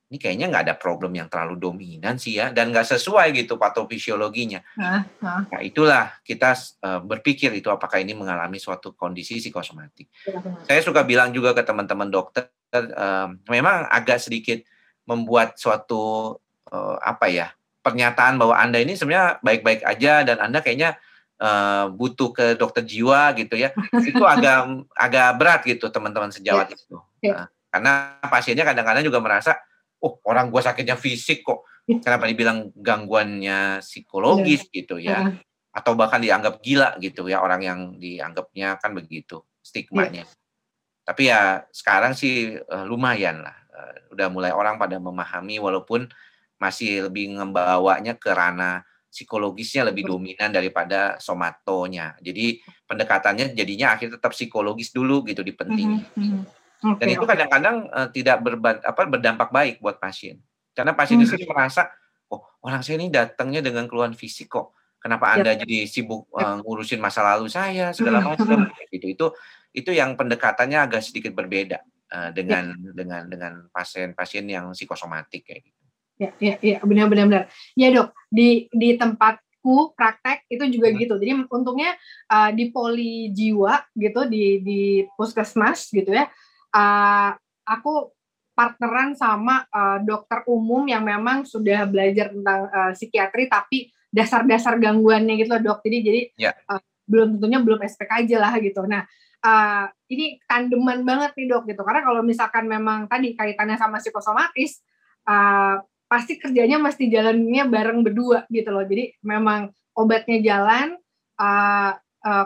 ini 0.07 0.17
kayaknya 0.23 0.47
nggak 0.47 0.63
ada 0.71 0.75
problem 0.79 1.11
yang 1.19 1.27
terlalu 1.27 1.59
dominan 1.59 2.15
sih 2.15 2.39
ya 2.39 2.47
dan 2.55 2.71
nggak 2.71 2.87
sesuai 2.87 3.35
gitu 3.35 3.59
patofisiologinya. 3.59 4.63
Nah, 4.79 5.03
nah. 5.19 5.43
nah 5.51 5.59
itulah 5.59 6.15
kita 6.23 6.55
uh, 6.79 7.03
berpikir 7.03 7.51
itu 7.51 7.67
apakah 7.67 7.99
ini 7.99 8.15
mengalami 8.15 8.55
suatu 8.55 8.95
kondisi 8.95 9.43
psikosomatik. 9.43 10.07
Ya, 10.23 10.39
Saya 10.63 10.79
suka 10.79 11.03
bilang 11.03 11.35
juga 11.35 11.51
ke 11.51 11.59
teman-teman 11.59 12.07
dokter, 12.07 12.47
uh, 12.71 13.35
memang 13.51 13.83
agak 13.91 14.23
sedikit 14.23 14.63
membuat 15.03 15.59
suatu 15.59 16.35
uh, 16.71 16.95
apa 17.03 17.27
ya 17.27 17.51
pernyataan 17.83 18.39
bahwa 18.39 18.55
Anda 18.55 18.79
ini 18.79 18.95
sebenarnya 18.95 19.43
baik-baik 19.43 19.83
aja 19.83 20.23
dan 20.23 20.39
Anda 20.39 20.63
kayaknya 20.63 20.95
uh, 21.43 21.91
butuh 21.91 22.31
ke 22.31 22.45
dokter 22.55 22.87
jiwa 22.87 23.35
gitu 23.35 23.59
ya. 23.59 23.75
Itu 23.91 24.23
agak 24.33 24.87
agak 24.95 25.29
berat 25.35 25.61
gitu 25.67 25.91
teman-teman 25.91 26.31
sejawat 26.31 26.71
yeah. 26.71 26.79
itu. 26.79 26.95
Nah, 27.27 27.47
karena 27.67 27.91
pasiennya 28.23 28.63
kadang-kadang 28.63 29.03
juga 29.03 29.19
merasa, 29.19 29.59
oh 30.03 30.21
orang 30.27 30.49
gue 30.53 30.61
sakitnya 30.61 30.97
fisik 30.97 31.45
kok. 31.45 31.65
Kenapa 31.87 32.27
dibilang 32.27 32.75
gangguannya 32.75 33.79
psikologis 33.79 34.67
yeah. 34.67 34.75
gitu 34.75 34.95
ya. 34.99 35.09
Yeah. 35.09 35.27
Atau 35.71 35.95
bahkan 35.95 36.19
dianggap 36.19 36.59
gila 36.59 36.99
gitu 36.99 37.31
ya 37.31 37.39
orang 37.39 37.61
yang 37.63 37.79
dianggapnya 37.95 38.75
kan 38.81 38.91
begitu 38.91 39.39
stigmanya. 39.63 40.27
Yeah. 40.27 41.07
Tapi 41.07 41.23
ya 41.31 41.63
sekarang 41.71 42.11
sih 42.11 42.59
uh, 42.59 42.83
lumayan 42.83 43.39
lah. 43.39 43.55
Uh, 43.71 44.13
udah 44.17 44.27
mulai 44.27 44.51
orang 44.51 44.75
pada 44.75 44.99
memahami 44.99 45.63
walaupun 45.63 46.11
masih 46.59 47.07
lebih 47.07 47.37
membawanya 47.37 48.17
ke 48.17 48.33
ranah 48.33 48.83
psikologisnya 49.07 49.87
lebih 49.87 50.05
dominan 50.05 50.51
daripada 50.51 51.15
somatonya. 51.23 52.19
Jadi 52.19 52.59
pendekatannya 52.85 53.55
jadinya 53.55 53.95
akhirnya 53.95 54.19
tetap 54.19 54.35
psikologis 54.35 54.91
dulu 54.91 55.23
gitu 55.23 55.41
dipentingin. 55.41 56.03
Mm 56.13 56.21
-hmm. 56.21 56.41
Okay, 56.83 56.99
Dan 57.01 57.07
itu 57.17 57.25
kadang-kadang 57.25 57.75
uh, 57.89 58.07
tidak 58.09 58.37
berba, 58.41 58.81
apa, 58.81 59.01
berdampak 59.07 59.49
baik 59.49 59.75
buat 59.81 59.97
pasien. 59.97 60.41
Karena 60.77 60.93
pasien 60.93 61.17
mm 61.17 61.25
-hmm. 61.25 61.41
itu 61.41 61.49
merasa, 61.49 61.89
oh 62.29 62.41
orang 62.61 62.85
saya 62.85 63.01
ini 63.01 63.09
datangnya 63.09 63.65
dengan 63.65 63.89
keluhan 63.89 64.13
fisik 64.13 64.53
kok. 64.53 64.77
Kenapa 64.97 65.37
Anda 65.37 65.53
yep. 65.53 65.63
jadi 65.63 65.77
sibuk 65.85 66.27
uh, 66.33 66.59
ngurusin 66.61 66.97
masa 66.97 67.21
lalu 67.21 67.47
saya 67.47 67.93
segala 67.93 68.19
macam 68.19 68.45
gitu. 68.93 69.07
Itu 69.07 69.25
itu 69.71 69.93
yang 69.93 70.17
pendekatannya 70.17 70.89
agak 70.89 71.05
sedikit 71.05 71.37
berbeda 71.37 71.79
uh, 72.11 72.29
dengan 72.33 72.73
yep. 72.73 72.93
dengan 72.97 73.21
dengan 73.29 73.53
pasien-pasien 73.69 74.45
yang 74.49 74.73
psikosomatik 74.73 75.45
kayak 75.45 75.61
gitu. 75.69 75.81
Ya, 76.17 76.33
ya, 76.41 76.55
ya, 76.65 76.77
benar-benar 76.81 77.25
benar. 77.29 77.43
Ya 77.77 77.93
dok, 77.93 78.09
di 78.33 78.65
di 78.73 78.97
tempatku 78.97 79.93
praktek 79.93 80.49
itu 80.49 80.65
juga 80.73 80.89
hmm. 80.89 80.97
gitu. 80.97 81.13
Jadi 81.21 81.31
untungnya 81.45 81.93
uh, 82.33 82.49
di 82.49 82.73
poli 82.73 83.29
jiwa 83.29 83.85
gitu 83.93 84.25
di 84.25 84.65
di 84.65 84.79
puskesmas 85.13 85.93
gitu 85.93 86.09
ya. 86.09 86.25
Uh, 86.71 87.31
aku 87.67 88.11
partneran 88.57 89.13
sama 89.13 89.69
uh, 89.69 90.01
dokter 90.01 90.41
umum 90.49 90.81
yang 90.89 91.05
memang 91.05 91.45
sudah 91.45 91.85
belajar 91.85 92.33
tentang 92.33 92.61
uh, 92.73 92.91
psikiatri 92.97 93.45
tapi 93.45 93.93
dasar-dasar 94.09 94.81
gangguannya 94.81 95.37
gitu 95.37 95.53
loh 95.53 95.61
dok. 95.61 95.79
Jadi 95.85 95.97
jadi 96.01 96.21
yeah. 96.49 96.55
Ya. 96.57 96.77
uh, 96.77 96.81
belum 97.07 97.37
tentunya 97.37 97.59
belum 97.61 97.79
SPK 97.85 98.25
aja 98.25 98.37
lah 98.41 98.53
gitu. 98.57 98.81
Nah 98.89 99.05
uh, 99.45 99.85
ini 100.09 100.41
tandeman 100.49 101.05
banget 101.05 101.37
nih 101.37 101.47
dok 101.53 101.69
gitu 101.69 101.85
karena 101.85 102.01
kalau 102.01 102.21
misalkan 102.25 102.65
memang 102.65 103.05
tadi 103.05 103.37
kaitannya 103.37 103.77
sama 103.77 104.01
psikosomatis 104.01 104.81
uh, 105.29 105.77
pasti 106.07 106.39
kerjanya 106.39 106.79
mesti 106.79 107.11
jalannya 107.11 107.63
bareng 107.67 108.01
berdua 108.01 108.47
gitu 108.49 108.73
loh. 108.73 108.83
Jadi 108.87 109.21
memang 109.21 109.69
obatnya 109.93 110.39
jalan, 110.39 110.95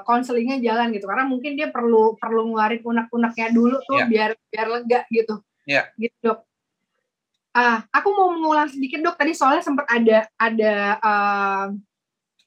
konselingnya 0.06 0.58
uh, 0.60 0.64
jalan 0.64 0.88
gitu. 0.94 1.06
Karena 1.10 1.26
mungkin 1.26 1.58
dia 1.58 1.68
perlu 1.74 2.16
perlu 2.20 2.52
ngeluarin 2.52 2.82
unek-uneknya 2.84 3.48
dulu 3.54 3.78
tuh 3.86 4.00
yeah. 4.02 4.10
biar 4.10 4.32
biar 4.50 4.68
lega 4.70 5.00
gitu. 5.10 5.36
Yeah. 5.66 5.86
Gitu 5.98 6.16
dok. 6.22 6.46
Uh, 7.52 7.84
aku 7.92 8.08
mau 8.16 8.32
mengulang 8.32 8.70
sedikit 8.72 9.04
dok. 9.04 9.16
Tadi 9.20 9.32
soalnya 9.36 9.64
sempat 9.66 9.86
ada 9.92 10.28
ada 10.40 10.74
uh, 11.02 11.66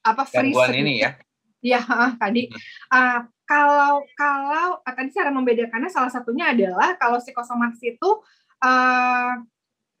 apa 0.05 0.23
freeze 0.25 0.73
ini 0.73 1.03
ya? 1.03 1.17
Iya 1.65 1.81
uh, 1.81 2.11
tadi. 2.17 2.49
Uh, 2.89 3.19
kalau 3.45 4.01
kalau 4.17 4.81
uh, 4.81 4.93
tadi 4.93 5.09
cara 5.13 5.29
membedakannya 5.29 5.89
salah 5.89 6.09
satunya 6.09 6.49
adalah 6.53 6.97
kalau 6.97 7.21
psikosomatis 7.21 7.81
itu 7.81 8.09
uh, 8.65 9.33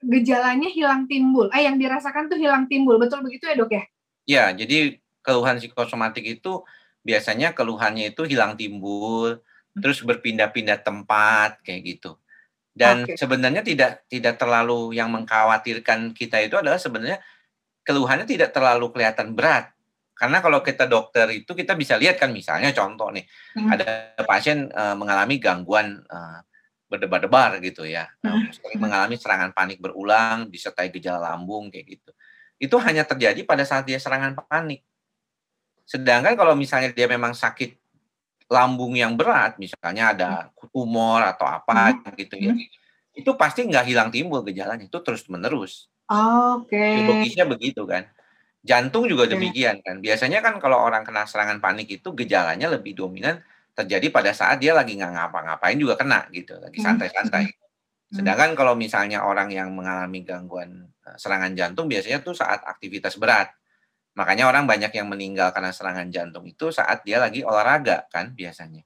gejalanya 0.05 0.69
hilang 0.69 1.09
timbul. 1.09 1.49
Eh 1.53 1.65
yang 1.65 1.77
dirasakan 1.81 2.29
tuh 2.29 2.37
hilang 2.37 2.69
timbul. 2.69 2.97
Betul 3.01 3.25
begitu 3.25 3.49
ya, 3.49 3.57
Dok 3.57 3.71
ya? 3.73 3.83
Ya, 4.25 4.43
jadi 4.53 4.97
keluhan 5.21 5.57
psikosomatik 5.57 6.25
itu 6.25 6.61
biasanya 7.05 7.53
keluhannya 7.53 8.11
itu 8.11 8.25
hilang 8.25 8.57
timbul, 8.57 9.37
hmm. 9.37 9.79
terus 9.79 10.01
berpindah-pindah 10.01 10.81
tempat 10.81 11.61
kayak 11.61 11.81
gitu. 11.85 12.17
Dan 12.75 13.07
okay. 13.07 13.15
sebenarnya 13.15 13.63
tidak 13.63 14.03
tidak 14.11 14.35
terlalu 14.35 14.97
yang 14.97 15.07
mengkhawatirkan 15.13 16.11
kita 16.11 16.43
itu 16.43 16.59
adalah 16.59 16.75
sebenarnya 16.75 17.23
keluhannya 17.85 18.27
tidak 18.27 18.51
terlalu 18.51 18.91
kelihatan 18.91 19.31
berat. 19.37 19.71
Karena 20.15 20.39
kalau 20.39 20.63
kita 20.63 20.87
dokter 20.87 21.27
itu 21.31 21.51
kita 21.51 21.75
bisa 21.75 21.99
lihat 21.99 22.15
kan 22.15 22.31
misalnya 22.31 22.71
contoh 22.71 23.11
nih, 23.11 23.23
hmm. 23.55 23.67
ada 23.67 23.87
pasien 24.23 24.71
uh, 24.71 24.95
mengalami 24.95 25.39
gangguan 25.39 26.03
uh, 26.07 26.39
berdebar-debar 26.87 27.59
gitu 27.59 27.83
ya, 27.83 28.07
hmm. 28.23 28.47
sering 28.55 28.79
mengalami 28.79 29.19
serangan 29.19 29.51
panik 29.51 29.83
berulang 29.83 30.47
disertai 30.47 30.87
gejala 30.87 31.31
lambung 31.35 31.67
kayak 31.67 31.99
gitu. 31.99 32.11
Itu 32.55 32.79
hanya 32.79 33.03
terjadi 33.03 33.43
pada 33.43 33.67
saat 33.67 33.83
dia 33.83 33.99
serangan 33.99 34.39
panik. 34.47 34.87
Sedangkan 35.85 36.33
kalau 36.33 36.57
misalnya 36.57 36.89
dia 36.91 37.05
memang 37.05 37.37
sakit 37.37 37.77
lambung 38.49 38.97
yang 38.97 39.13
berat, 39.17 39.57
misalnya 39.61 40.13
ada 40.13 40.29
tumor 40.69 41.21
atau 41.21 41.45
apa 41.45 41.93
hmm. 41.93 42.13
gitu 42.17 42.35
ya, 42.37 42.53
hmm. 42.53 43.17
itu 43.17 43.31
pasti 43.37 43.65
nggak 43.65 43.85
hilang 43.85 44.09
timbul 44.09 44.41
gejalanya, 44.45 44.85
itu 44.85 44.97
terus 45.01 45.25
menerus. 45.29 45.89
Oke. 46.09 46.77
Okay. 46.77 47.05
Logisnya 47.05 47.45
begitu 47.49 47.85
kan. 47.89 48.05
Jantung 48.65 49.05
juga 49.05 49.29
demikian 49.29 49.81
kan. 49.85 50.01
Biasanya 50.01 50.41
kan 50.41 50.57
kalau 50.57 50.81
orang 50.81 51.05
kena 51.05 51.29
serangan 51.29 51.61
panik 51.61 52.01
itu 52.01 52.13
gejalanya 52.17 52.69
lebih 52.69 52.97
dominan 52.97 53.41
terjadi 53.77 54.09
pada 54.09 54.31
saat 54.33 54.57
dia 54.57 54.73
lagi 54.73 54.97
nggak 54.97 55.13
ngapa-ngapain 55.13 55.77
juga 55.77 55.97
kena 55.97 56.25
gitu, 56.33 56.57
lagi 56.57 56.81
hmm. 56.81 56.85
santai-santai. 56.85 57.45
Hmm. 57.45 58.21
Sedangkan 58.21 58.53
kalau 58.53 58.73
misalnya 58.77 59.25
orang 59.25 59.49
yang 59.49 59.73
mengalami 59.73 60.21
gangguan 60.21 60.85
eh, 61.05 61.17
serangan 61.17 61.53
jantung 61.57 61.89
biasanya 61.89 62.21
tuh 62.21 62.37
saat 62.37 62.61
aktivitas 62.65 63.17
berat. 63.17 63.53
Makanya 64.15 64.47
orang 64.47 64.63
banyak 64.63 64.95
yang 64.95 65.11
meninggal 65.11 65.51
karena 65.51 65.75
serangan 65.75 66.07
jantung 66.07 66.47
itu 66.47 66.71
saat 66.71 67.03
dia 67.03 67.19
lagi 67.19 67.43
olahraga 67.43 68.07
kan 68.07 68.31
biasanya. 68.31 68.81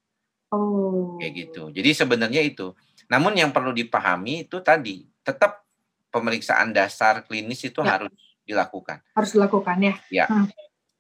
Oh. 0.50 1.22
Kayak 1.22 1.34
gitu. 1.48 1.64
Jadi 1.70 1.90
sebenarnya 1.94 2.42
itu. 2.42 2.74
Namun 3.10 3.38
yang 3.38 3.54
perlu 3.54 3.70
dipahami 3.70 4.50
itu 4.50 4.58
tadi 4.66 5.06
tetap 5.22 5.62
pemeriksaan 6.10 6.74
dasar 6.74 7.22
klinis 7.30 7.62
itu 7.62 7.82
ya. 7.86 7.98
harus 7.98 8.14
dilakukan. 8.42 9.06
Harus 9.14 9.32
dilakukan 9.38 9.78
ya. 9.78 9.96
Ya. 10.10 10.26
Hmm. 10.26 10.50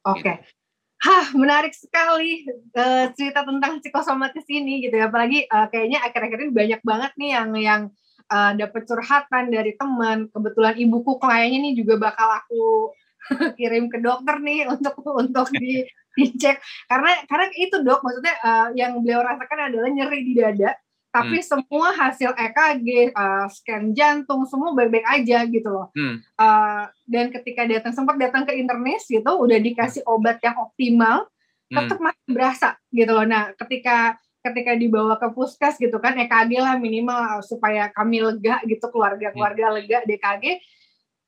Oke. 0.05 0.21
Okay. 0.21 0.35
Gitu. 0.37 0.57
Hah, 0.99 1.31
menarik 1.31 1.71
sekali 1.71 2.43
uh, 2.75 3.07
cerita 3.15 3.47
tentang 3.47 3.79
psikosomatis 3.79 4.43
ini 4.51 4.83
gitu 4.83 4.99
ya. 4.99 5.07
Apalagi 5.07 5.47
uh, 5.47 5.71
kayaknya 5.71 6.03
akhir-akhir 6.03 6.37
ini 6.43 6.51
banyak 6.51 6.81
banget 6.83 7.11
nih 7.15 7.29
yang 7.33 7.49
yang 7.55 7.81
uh, 8.27 8.51
dapat 8.53 8.83
curhatan 8.83 9.47
dari 9.47 9.73
teman. 9.79 10.27
Kebetulan 10.29 10.75
ibuku 10.75 11.15
kliennya 11.17 11.71
nih 11.71 11.73
juga 11.79 11.95
bakal 11.97 12.29
aku 12.43 12.91
kirim 13.59 13.91
ke 13.91 13.99
dokter 13.99 14.39
nih 14.39 14.69
untuk 14.69 14.95
untuk 15.05 15.47
di 15.55 15.83
dicek 16.17 16.59
karena 16.89 17.11
karena 17.29 17.47
itu 17.55 17.75
dok 17.79 18.01
maksudnya 18.03 18.35
uh, 18.43 18.67
yang 18.75 18.99
beliau 18.99 19.23
rasakan 19.23 19.71
adalah 19.71 19.87
nyeri 19.87 20.19
di 20.25 20.33
dada 20.35 20.75
tapi 21.09 21.41
hmm. 21.41 21.45
semua 21.45 21.89
hasil 21.97 22.37
EKG, 22.37 23.17
uh, 23.17 23.49
scan 23.49 23.97
jantung 23.97 24.45
semua 24.45 24.77
baik-baik 24.77 25.09
aja 25.09 25.41
gitu 25.49 25.65
loh. 25.65 25.89
Hmm. 25.97 26.21
Uh, 26.37 26.85
dan 27.09 27.33
ketika 27.33 27.65
datang 27.65 27.97
sempat 27.97 28.21
datang 28.21 28.45
ke 28.45 28.53
internis 28.53 29.09
gitu, 29.09 29.25
udah 29.25 29.57
dikasih 29.57 30.05
obat 30.05 30.37
yang 30.45 30.53
optimal, 30.61 31.25
hmm. 31.73 31.77
tetap 31.81 31.97
masih 31.97 32.29
berasa 32.29 32.69
gitu 32.93 33.09
loh. 33.09 33.25
Nah, 33.25 33.57
ketika 33.57 34.21
ketika 34.39 34.71
dibawa 34.77 35.17
ke 35.17 35.33
puskes 35.33 35.81
gitu 35.81 35.97
kan 35.99 36.15
EKG 36.15 36.61
lah 36.61 36.79
minimal 36.79 37.43
supaya 37.43 37.91
kami 37.91 38.23
lega 38.23 38.61
gitu 38.63 38.85
keluarga-keluarga 38.87 39.65
hmm. 39.65 39.75
lega 39.81 39.99
DKG 40.05 40.45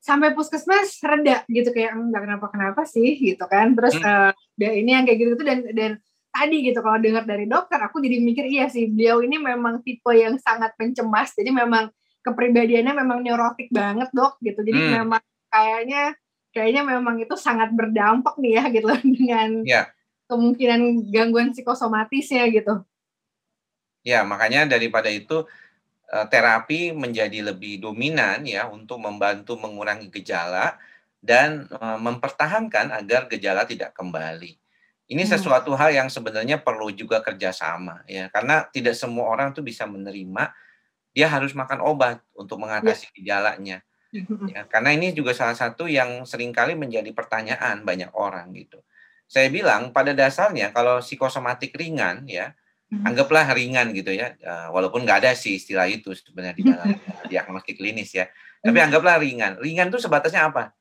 sampai 0.02 0.34
puskesmas 0.34 0.98
reda 0.98 1.46
gitu 1.46 1.70
kayak 1.70 1.94
enggak 1.94 2.26
kenapa 2.26 2.46
kenapa 2.50 2.82
sih 2.82 3.14
gitu 3.22 3.46
kan 3.46 3.78
terus 3.78 3.94
hmm. 3.94 4.34
uh, 4.34 4.34
ini 4.58 4.90
yang 4.98 5.06
kayak 5.06 5.18
gitu, 5.22 5.38
-gitu 5.38 5.44
dan 5.46 5.58
dan 5.70 5.92
tadi 6.34 6.66
gitu 6.66 6.82
kalau 6.82 6.98
dengar 6.98 7.22
dari 7.22 7.46
dokter 7.46 7.78
aku 7.78 8.02
jadi 8.02 8.18
mikir 8.18 8.50
iya 8.50 8.66
sih 8.66 8.90
beliau 8.90 9.22
ini 9.22 9.38
memang 9.38 9.84
tipe 9.86 10.10
yang 10.10 10.40
sangat 10.42 10.74
pencemas 10.74 11.30
jadi 11.38 11.54
memang 11.54 11.92
kepribadiannya 12.26 12.98
memang 12.98 13.22
neurotik 13.22 13.70
banget 13.70 14.10
dok 14.10 14.42
gitu 14.42 14.58
jadi 14.66 14.80
hmm. 14.80 14.92
memang 15.06 15.22
kayaknya 15.52 16.02
kayaknya 16.50 16.82
memang 16.82 17.16
itu 17.20 17.34
sangat 17.38 17.70
berdampak 17.70 18.34
nih 18.42 18.58
ya 18.58 18.64
gitu 18.72 18.88
dengan 19.14 19.50
ya. 19.62 19.82
kemungkinan 20.26 21.12
gangguan 21.14 21.54
psikosomatisnya 21.54 22.48
gitu 22.50 22.82
ya 24.02 24.26
makanya 24.26 24.66
daripada 24.66 25.12
itu 25.12 25.46
terapi 26.28 26.92
menjadi 26.92 27.52
lebih 27.52 27.80
dominan 27.80 28.44
ya 28.44 28.68
untuk 28.68 29.00
membantu 29.00 29.56
mengurangi 29.56 30.12
gejala 30.12 30.76
dan 31.22 31.66
eh, 31.72 31.98
mempertahankan 31.98 32.92
agar 32.92 33.26
gejala 33.32 33.64
tidak 33.64 33.96
kembali 33.96 34.62
ini 35.12 35.28
hmm. 35.28 35.32
sesuatu 35.36 35.76
hal 35.76 35.92
yang 35.92 36.08
sebenarnya 36.08 36.64
perlu 36.64 36.88
juga 36.94 37.20
kerjasama 37.20 38.00
ya, 38.08 38.32
karena 38.32 38.64
tidak 38.72 38.96
semua 38.96 39.28
orang 39.28 39.52
tuh 39.52 39.60
bisa 39.60 39.84
menerima 39.84 40.54
dia 41.12 41.28
harus 41.28 41.52
makan 41.52 41.84
obat 41.84 42.24
untuk 42.32 42.56
ya. 42.56 42.62
mengatasi 42.64 43.12
gejalanya. 43.12 43.84
Hmm. 44.12 44.48
Ya, 44.48 44.64
karena 44.68 44.96
ini 44.96 45.12
juga 45.12 45.36
salah 45.36 45.56
satu 45.56 45.84
yang 45.84 46.24
sering 46.24 46.52
kali 46.52 46.72
menjadi 46.72 47.12
pertanyaan 47.12 47.84
banyak 47.84 48.12
orang 48.16 48.52
gitu. 48.56 48.80
Saya 49.28 49.48
bilang 49.52 49.92
pada 49.92 50.16
dasarnya 50.16 50.72
kalau 50.72 51.04
psikosomatik 51.04 51.76
ringan 51.76 52.24
ya. 52.24 52.56
Anggaplah 53.00 53.48
ringan 53.56 53.96
gitu 53.96 54.12
ya, 54.12 54.36
eh, 54.36 54.68
walaupun 54.68 55.08
nggak 55.08 55.24
ada 55.24 55.32
sih 55.32 55.56
istilah 55.56 55.88
itu 55.88 56.12
sebenarnya 56.12 56.54
di 56.56 56.64
dalam 56.68 56.88
diagnostik 57.32 57.80
klinis 57.80 58.12
ya. 58.12 58.28
Tapi 58.60 58.78
anggaplah 58.78 59.16
ringan. 59.16 59.56
Ringan 59.56 59.88
itu 59.88 59.98
sebatasnya 59.98 60.52
apa? 60.52 60.76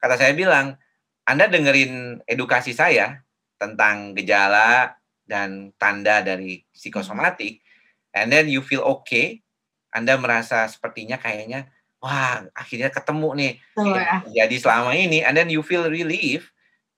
Kata 0.00 0.16
saya 0.16 0.32
bilang, 0.32 0.80
Anda 1.28 1.46
dengerin 1.46 2.24
edukasi 2.24 2.72
saya, 2.72 3.20
tentang 3.60 4.16
gejala 4.16 4.96
dan 5.28 5.76
tanda 5.76 6.24
dari 6.24 6.64
psikosomatik, 6.72 7.60
and 8.16 8.32
then 8.32 8.48
you 8.48 8.64
feel 8.64 8.80
okay, 8.82 9.44
Anda 9.92 10.16
merasa 10.16 10.64
sepertinya 10.66 11.20
kayaknya, 11.20 11.68
wah 12.00 12.48
akhirnya 12.56 12.88
ketemu 12.88 13.28
nih, 13.36 13.52
oh, 13.76 13.84
ya. 13.84 14.24
jadi 14.42 14.56
selama 14.56 14.96
ini, 14.96 15.20
and 15.20 15.36
then 15.36 15.52
you 15.52 15.60
feel 15.60 15.84
relief, 15.86 16.48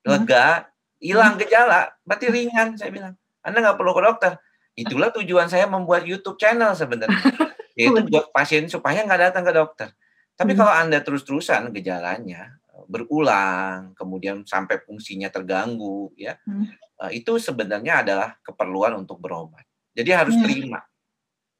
hmm. 0.07 0.15
lega, 0.15 0.71
hilang 1.03 1.35
gejala, 1.37 1.91
berarti 2.07 2.31
ringan, 2.31 2.79
saya 2.79 2.95
bilang. 2.95 3.19
Anda 3.43 3.59
nggak 3.59 3.75
perlu 3.75 3.93
ke 3.93 4.03
dokter. 4.07 4.33
Itulah 4.73 5.13
tujuan 5.13 5.53
saya 5.53 5.69
membuat 5.69 6.09
YouTube 6.09 6.41
channel 6.41 6.73
sebenarnya, 6.73 7.21
yaitu 7.79 8.01
buat 8.09 8.33
pasien 8.33 8.65
supaya 8.73 9.05
nggak 9.05 9.33
datang 9.33 9.45
ke 9.45 9.53
dokter. 9.53 9.89
Tapi 10.33 10.57
hmm. 10.57 10.59
kalau 10.59 10.73
Anda 10.73 10.99
terus-terusan 11.05 11.69
gejalanya, 11.77 12.57
berulang, 12.89 13.93
kemudian 13.93 14.49
sampai 14.49 14.81
fungsinya 14.81 15.29
terganggu, 15.29 16.11
ya 16.17 16.41
hmm. 16.49 16.65
uh, 17.05 17.11
itu 17.13 17.37
sebenarnya 17.37 18.01
adalah 18.01 18.29
keperluan 18.41 18.97
untuk 18.97 19.21
berobat. 19.21 19.65
Jadi 19.93 20.11
harus 20.13 20.35
hmm. 20.37 20.45
terima 20.45 20.81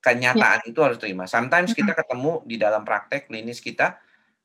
kenyataan 0.03 0.67
ya. 0.67 0.69
itu 0.73 0.81
harus 0.83 0.99
terima. 0.99 1.29
Sometimes 1.29 1.73
hmm. 1.73 1.79
kita 1.85 1.93
ketemu 1.93 2.33
di 2.49 2.57
dalam 2.57 2.83
praktek 2.83 3.29
klinis 3.29 3.61
kita 3.61 4.01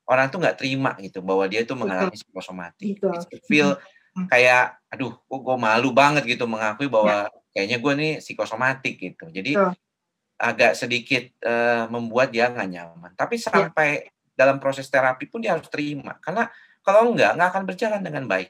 orang 0.08 0.32
tuh 0.32 0.40
nggak 0.40 0.56
terima 0.56 0.96
gitu 1.02 1.20
bahwa 1.20 1.44
dia 1.48 1.60
itu 1.64 1.76
mengalami 1.76 2.16
psikosomatik. 2.16 3.00
Feel 3.44 3.76
kayak, 4.32 4.80
aduh, 4.90 5.14
kok 5.14 5.40
gue 5.44 5.56
malu 5.60 5.94
banget 5.94 6.24
gitu 6.26 6.48
mengakui 6.48 6.88
bahwa 6.90 7.28
ya. 7.28 7.30
Kayaknya 7.52 7.78
gue 7.80 7.92
nih 7.98 8.12
psikosomatik 8.22 8.94
gitu. 8.98 9.26
Jadi 9.30 9.56
Betul. 9.56 9.74
agak 10.38 10.72
sedikit 10.78 11.24
uh, 11.44 11.90
membuat 11.90 12.30
dia 12.30 12.48
nggak 12.48 12.68
nyaman. 12.68 13.12
Tapi 13.14 13.36
ya. 13.40 13.50
sampai 13.50 13.88
ya. 14.06 14.10
dalam 14.38 14.62
proses 14.62 14.86
terapi 14.86 15.26
pun 15.26 15.42
dia 15.42 15.54
harus 15.56 15.66
terima 15.66 16.14
karena 16.22 16.46
kalau 16.86 17.12
enggak, 17.12 17.36
enggak 17.36 17.48
akan 17.52 17.64
berjalan 17.68 18.00
dengan 18.00 18.24
baik 18.24 18.48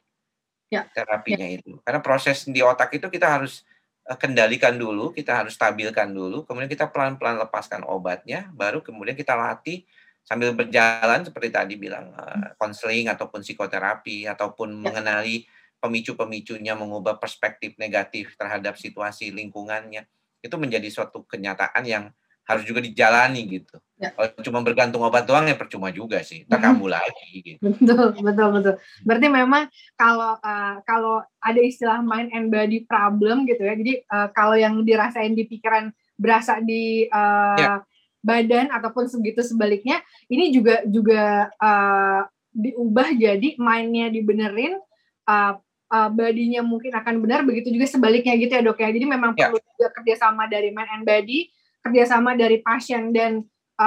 ya. 0.71 0.87
terapinya 0.93 1.49
ya. 1.49 1.59
itu. 1.59 1.81
Karena 1.83 2.01
proses 2.05 2.47
di 2.47 2.61
otak 2.61 2.95
itu 2.95 3.09
kita 3.09 3.27
harus 3.27 3.65
eh, 4.07 4.15
kendalikan 4.15 4.77
dulu, 4.77 5.11
kita 5.11 5.43
harus 5.45 5.57
stabilkan 5.57 6.13
dulu, 6.13 6.45
kemudian 6.45 6.71
kita 6.71 6.87
pelan-pelan 6.93 7.41
lepaskan 7.43 7.83
obatnya, 7.89 8.47
baru 8.55 8.85
kemudian 8.85 9.17
kita 9.17 9.35
latih 9.35 9.83
sambil 10.23 10.53
berjalan 10.53 11.25
seperti 11.25 11.49
tadi 11.49 11.75
bilang 11.81 12.13
eh, 12.13 12.53
konseling 12.61 13.09
uh, 13.09 13.17
ataupun 13.17 13.41
psikoterapi 13.41 14.29
ataupun 14.29 14.77
ya. 14.77 14.77
mengenali 14.77 15.49
pemicu-pemicunya, 15.79 16.75
mengubah 16.75 17.19
perspektif 17.19 17.79
negatif 17.79 18.35
terhadap 18.35 18.79
situasi 18.79 19.31
lingkungannya. 19.31 20.07
Itu 20.43 20.59
menjadi 20.59 20.87
suatu 20.91 21.27
kenyataan 21.27 21.83
yang 21.87 22.05
harus 22.49 22.65
juga 22.65 22.81
dijalani 22.81 23.45
gitu. 23.45 23.77
Ya. 24.01 24.09
Kalau 24.17 24.41
cuma 24.41 24.65
bergantung 24.65 25.05
obat 25.05 25.29
doang 25.29 25.45
ya 25.45 25.53
percuma 25.53 25.93
juga 25.93 26.25
sih. 26.25 26.49
Tak 26.49 26.65
kamu 26.65 26.89
lagi 26.89 27.29
gitu. 27.45 27.61
Betul, 27.61 28.17
betul, 28.25 28.49
betul. 28.57 28.75
Berarti 29.05 29.27
memang 29.29 29.69
kalau 30.01 30.41
uh, 30.41 30.81
kalau 30.89 31.21
ada 31.45 31.61
istilah 31.61 32.01
mind 32.01 32.33
and 32.33 32.49
body 32.49 32.89
problem 32.89 33.45
gitu 33.45 33.69
ya. 33.69 33.77
Jadi 33.77 34.01
uh, 34.09 34.33
kalau 34.33 34.57
yang 34.57 34.81
dirasain 34.81 35.37
di 35.37 35.45
pikiran 35.45 35.93
berasa 36.17 36.57
di 36.65 37.05
uh, 37.13 37.59
ya. 37.61 37.85
badan 38.25 38.73
ataupun 38.73 39.13
segitu 39.13 39.45
sebaliknya, 39.45 40.01
ini 40.33 40.49
juga 40.49 40.81
juga 40.89 41.53
uh, 41.61 42.25
diubah 42.57 43.13
jadi 43.13 43.61
mindnya 43.61 44.09
dibenerin 44.09 44.81
uh, 45.29 45.61
uh, 45.91 46.09
badinya 46.13 46.61
mungkin 46.65 46.93
akan 46.93 47.21
benar 47.25 47.45
begitu 47.45 47.73
juga 47.73 47.89
sebaliknya 47.89 48.37
gitu 48.37 48.53
ya 48.53 48.63
dok 48.65 48.79
ya 48.81 48.89
jadi 48.93 49.07
memang 49.09 49.33
ya. 49.35 49.49
perlu 49.49 49.61
juga 49.61 49.89
kerjasama 49.97 50.47
dari 50.47 50.73
mind 50.73 50.91
and 51.01 51.05
body 51.05 51.49
kerjasama 51.83 52.37
dari 52.37 52.61
pasien 52.61 53.11
dan 53.15 53.45
uh, 53.79 53.87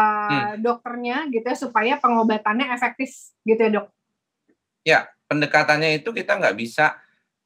hmm. 0.56 0.64
dokternya 0.64 1.28
gitu 1.30 1.46
ya 1.46 1.56
supaya 1.56 1.94
pengobatannya 2.00 2.72
efektif 2.72 3.36
gitu 3.44 3.60
ya 3.60 3.70
dok. 3.70 3.88
Ya 4.82 5.00
pendekatannya 5.28 6.02
itu 6.02 6.10
kita 6.16 6.40
nggak 6.40 6.56
bisa 6.58 6.98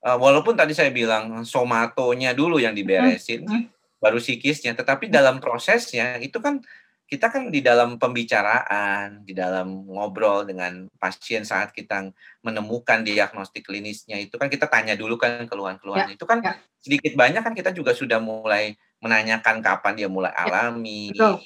uh, 0.06 0.16
walaupun 0.16 0.56
tadi 0.56 0.72
saya 0.72 0.93
bilang 0.93 1.43
somatonya 1.43 2.32
dulu 2.32 2.62
yang 2.62 2.72
diberesin 2.78 3.43
hmm. 3.43 3.64
baru 3.99 4.22
psikisnya, 4.22 4.78
tetapi 4.78 5.10
dalam 5.10 5.41
prosesnya 5.41 6.22
itu 6.22 6.38
kan 6.39 6.62
kita 7.06 7.30
kan 7.30 7.53
di 7.53 7.62
dalam 7.62 8.01
pembicaraan, 8.01 9.22
di 9.22 9.38
dalam 9.38 9.86
ngobrol 9.86 10.41
dengan 10.41 10.89
pasien 10.97 11.45
saat 11.45 11.70
kita 11.70 12.10
menemukan 12.41 13.06
diagnostik 13.06 13.70
klinisnya 13.70 14.18
itu 14.18 14.41
kan 14.41 14.49
kita 14.49 14.66
tanya 14.66 14.97
dulu 14.97 15.14
kan 15.22 15.45
keluhan-keluhan 15.45 16.10
ya, 16.10 16.18
itu 16.18 16.26
kan 16.26 16.41
ya. 16.41 16.58
sedikit 16.82 17.14
banyak 17.14 17.45
kan 17.45 17.53
kita 17.53 17.70
juga 17.78 17.93
sudah 17.93 18.18
mulai 18.18 18.74
menanyakan 19.06 19.62
kapan 19.62 19.93
dia 19.93 20.10
mulai 20.10 20.34
ya, 20.34 20.49
alami, 20.49 21.14
ya, 21.14 21.38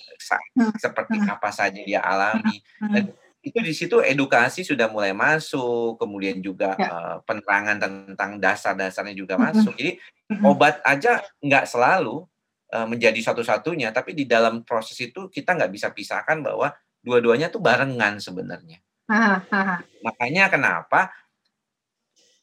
seperti 0.79 1.19
hmm. 1.19 1.27
apa 1.27 1.49
saja 1.51 1.81
dia 1.83 1.99
alami. 1.99 2.63
Hmm. 2.79 2.93
Dan 2.95 3.03
itu 3.43 3.59
di 3.59 3.73
situ 3.75 3.99
edukasi 3.99 4.63
sudah 4.63 4.87
mulai 4.87 5.11
masuk, 5.11 5.99
kemudian 5.99 6.39
juga 6.39 6.75
ya. 6.79 6.87
uh, 6.87 7.17
penerangan 7.27 7.77
tentang 7.83 8.31
dasar-dasarnya 8.39 9.15
juga 9.15 9.35
masuk. 9.35 9.75
Jadi 9.75 9.99
obat 10.39 10.79
aja 10.87 11.19
nggak 11.43 11.67
selalu 11.67 12.23
menjadi 12.69 13.17
satu-satunya, 13.17 13.89
tapi 13.89 14.13
di 14.13 14.29
dalam 14.29 14.61
proses 14.61 14.93
itu 15.01 15.25
kita 15.25 15.57
nggak 15.57 15.73
bisa 15.73 15.89
pisahkan 15.89 16.37
bahwa 16.45 16.69
dua-duanya 17.01 17.49
tuh 17.49 17.63
barengan 17.63 18.21
sebenarnya. 18.21 18.77
Makanya 20.05 20.53
kenapa 20.53 21.09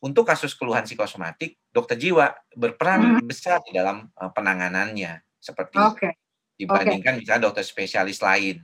untuk 0.02 0.28
kasus 0.28 0.52
keluhan 0.52 0.84
psikosomatik, 0.84 1.56
dokter 1.72 1.96
jiwa 1.96 2.36
berperan 2.52 3.18
hmm. 3.18 3.26
besar 3.26 3.62
di 3.64 3.72
dalam 3.74 4.06
uh, 4.18 4.30
penanganannya 4.30 5.24
seperti 5.40 5.78
okay. 5.78 6.12
dibandingkan 6.58 7.16
okay. 7.16 7.20
misalnya 7.22 7.42
dokter 7.48 7.64
spesialis 7.64 8.20
lain. 8.20 8.60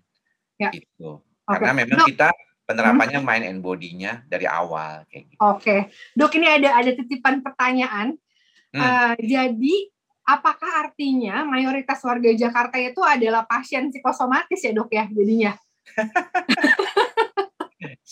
Ya. 0.61 0.71
Gitu. 0.71 1.19
Okay. 1.49 1.59
Karena 1.59 1.73
memang 1.73 1.99
Dok. 2.05 2.09
kita 2.15 2.29
penerapannya 2.69 3.21
hmm. 3.21 3.27
mind 3.27 3.45
and 3.49 3.61
body-nya 3.65 4.13
dari 4.29 4.47
awal 4.47 5.03
kayak 5.09 5.35
gitu. 5.35 5.41
Oke. 5.41 5.63
Okay. 5.63 5.81
Dok 6.15 6.33
ini 6.37 6.47
ada 6.47 6.69
ada 6.79 6.91
titipan 6.95 7.41
pertanyaan. 7.41 8.15
Hmm. 8.73 8.81
Uh, 8.81 9.15
jadi 9.19 9.75
apakah 10.33 10.89
artinya 10.89 11.45
mayoritas 11.45 12.01
warga 12.01 12.33
Jakarta 12.33 12.81
itu 12.81 13.05
adalah 13.05 13.45
pasien 13.45 13.93
psikosomatis 13.93 14.65
ya, 14.65 14.73
Dok 14.73 14.89
ya 14.89 15.05
jadinya? 15.13 15.53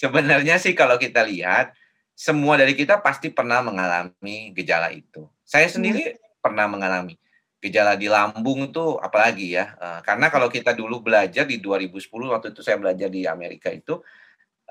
Sebenarnya 0.00 0.60
sih 0.60 0.76
kalau 0.76 1.00
kita 1.00 1.24
lihat, 1.24 1.72
semua 2.12 2.60
dari 2.60 2.76
kita 2.76 3.00
pasti 3.00 3.32
pernah 3.32 3.64
mengalami 3.64 4.52
gejala 4.52 4.92
itu. 4.92 5.24
Saya 5.40 5.72
sendiri 5.72 6.12
hmm. 6.12 6.44
pernah 6.44 6.68
mengalami 6.68 7.16
gejala 7.60 7.92
di 7.96 8.08
lambung 8.08 8.68
itu 8.68 8.96
apalagi 9.00 9.56
ya. 9.56 9.76
Uh, 9.76 10.00
karena 10.04 10.32
kalau 10.32 10.48
kita 10.48 10.72
dulu 10.72 11.04
belajar 11.04 11.44
di 11.44 11.60
2010 11.60 12.08
waktu 12.32 12.52
itu 12.52 12.60
saya 12.64 12.80
belajar 12.80 13.08
di 13.12 13.28
Amerika 13.28 13.68
itu 13.68 14.00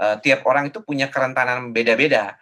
uh, 0.01 0.17
tiap 0.21 0.41
orang 0.49 0.73
itu 0.73 0.81
punya 0.81 1.09
kerentanan 1.09 1.69
beda-beda. 1.69 2.37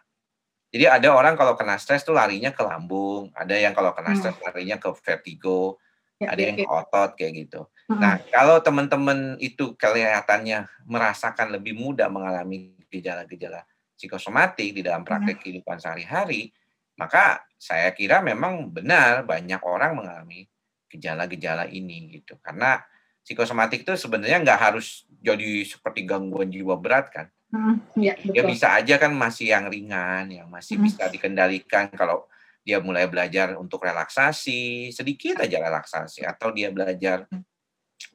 Jadi 0.78 0.86
ada 0.86 1.10
orang 1.10 1.34
kalau 1.34 1.58
kena 1.58 1.82
stres 1.82 2.06
tuh 2.06 2.14
larinya 2.14 2.54
ke 2.54 2.62
lambung, 2.62 3.34
ada 3.34 3.58
yang 3.58 3.74
kalau 3.74 3.98
kena 3.98 4.14
hmm. 4.14 4.20
stres 4.22 4.38
larinya 4.46 4.78
ke 4.78 4.94
vertigo, 5.02 5.82
ya, 6.22 6.30
ada 6.30 6.38
ya, 6.38 6.54
yang 6.54 6.58
ya. 6.62 6.70
ke 6.70 6.70
otot 6.70 7.10
kayak 7.18 7.34
gitu. 7.34 7.62
Hmm. 7.90 7.98
Nah, 7.98 8.22
kalau 8.30 8.62
teman-teman 8.62 9.42
itu 9.42 9.74
kelihatannya 9.74 10.70
merasakan 10.86 11.58
lebih 11.58 11.74
mudah 11.74 12.14
mengalami 12.14 12.78
gejala-gejala 12.94 13.66
psikosomatik 13.98 14.78
di 14.78 14.86
dalam 14.86 15.02
praktek 15.02 15.42
hmm. 15.42 15.42
kehidupan 15.42 15.82
sehari-hari, 15.82 16.54
maka 17.02 17.42
saya 17.58 17.90
kira 17.98 18.22
memang 18.22 18.70
benar 18.70 19.26
banyak 19.26 19.58
orang 19.66 19.98
mengalami 19.98 20.46
gejala-gejala 20.94 21.66
ini 21.66 22.22
gitu. 22.22 22.38
Karena 22.38 22.78
psikosomatik 23.26 23.82
itu 23.82 23.98
sebenarnya 23.98 24.46
nggak 24.46 24.62
harus 24.62 25.10
jadi 25.26 25.66
seperti 25.66 26.06
gangguan 26.06 26.54
jiwa 26.54 26.78
berat 26.78 27.10
kan. 27.10 27.28
Hmm, 27.48 27.80
ya, 27.96 28.20
betul. 28.20 28.36
Ya 28.36 28.44
bisa 28.44 28.68
aja 28.76 28.96
kan 29.00 29.12
masih 29.16 29.56
yang 29.56 29.72
ringan, 29.72 30.28
yang 30.28 30.48
masih 30.52 30.76
hmm. 30.76 30.84
bisa 30.84 31.04
dikendalikan 31.08 31.88
kalau 31.96 32.28
dia 32.68 32.84
mulai 32.84 33.08
belajar 33.08 33.56
untuk 33.56 33.88
relaksasi, 33.88 34.92
sedikit 34.92 35.40
aja 35.40 35.64
relaksasi 35.64 36.28
atau 36.28 36.52
dia 36.52 36.68
belajar 36.68 37.24
hmm. 37.32 37.44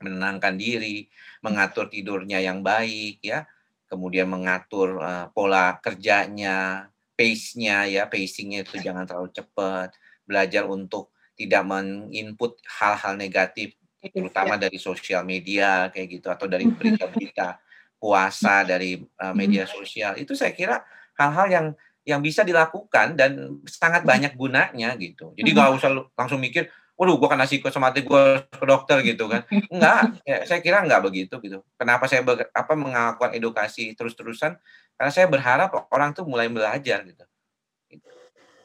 menenangkan 0.05 0.53
diri, 0.61 1.09
mengatur 1.41 1.89
tidurnya 1.89 2.45
yang 2.45 2.61
baik 2.61 3.25
ya, 3.25 3.49
kemudian 3.89 4.29
mengatur 4.29 5.01
uh, 5.01 5.33
pola 5.33 5.81
kerjanya, 5.81 6.93
pace-nya 7.17 7.89
ya, 7.89 8.05
pacing-nya 8.05 8.69
itu 8.69 8.85
jangan 8.85 9.09
terlalu 9.09 9.33
cepat, 9.33 9.97
belajar 10.29 10.69
untuk 10.69 11.09
tidak 11.33 11.65
menginput 11.65 12.61
hal-hal 12.69 13.17
negatif 13.17 13.73
terutama 14.03 14.59
ya. 14.59 14.67
dari 14.69 14.79
sosial 14.83 15.23
media 15.23 15.87
kayak 15.89 16.21
gitu 16.21 16.29
atau 16.29 16.51
dari 16.51 16.67
berita-berita 16.67 17.72
puasa 18.03 18.67
dari 18.67 18.99
uh, 18.99 19.31
media 19.31 19.63
sosial 19.63 20.19
itu 20.19 20.35
saya 20.35 20.51
kira 20.51 20.83
hal-hal 21.15 21.47
yang 21.47 21.67
yang 22.03 22.19
bisa 22.19 22.43
dilakukan 22.43 23.15
dan 23.15 23.63
sangat 23.63 24.03
banyak 24.03 24.35
gunanya 24.35 24.99
gitu. 24.99 25.31
Jadi 25.39 25.49
nggak 25.55 25.71
usah 25.79 26.03
langsung 26.19 26.43
mikir, 26.43 26.67
waduh, 26.99 27.15
gue 27.15 27.29
kena 27.31 27.47
psikosomatik, 27.47 28.11
gue 28.11 28.43
ke 28.51 28.65
dokter 28.67 28.99
gitu 29.07 29.31
kan. 29.31 29.47
Enggak, 29.71 30.19
ya, 30.27 30.43
saya 30.43 30.59
kira 30.59 30.83
enggak 30.83 30.99
begitu 30.99 31.39
gitu. 31.39 31.63
Kenapa 31.79 32.11
saya 32.11 32.27
ber, 32.27 32.51
apa 32.51 32.73
melakukan 32.75 33.39
edukasi 33.39 33.95
terus-terusan? 33.95 34.59
Karena 34.99 35.11
saya 35.15 35.31
berharap 35.31 35.71
orang 35.95 36.11
tuh 36.11 36.27
mulai 36.27 36.51
belajar 36.51 37.07
gitu. 37.07 37.23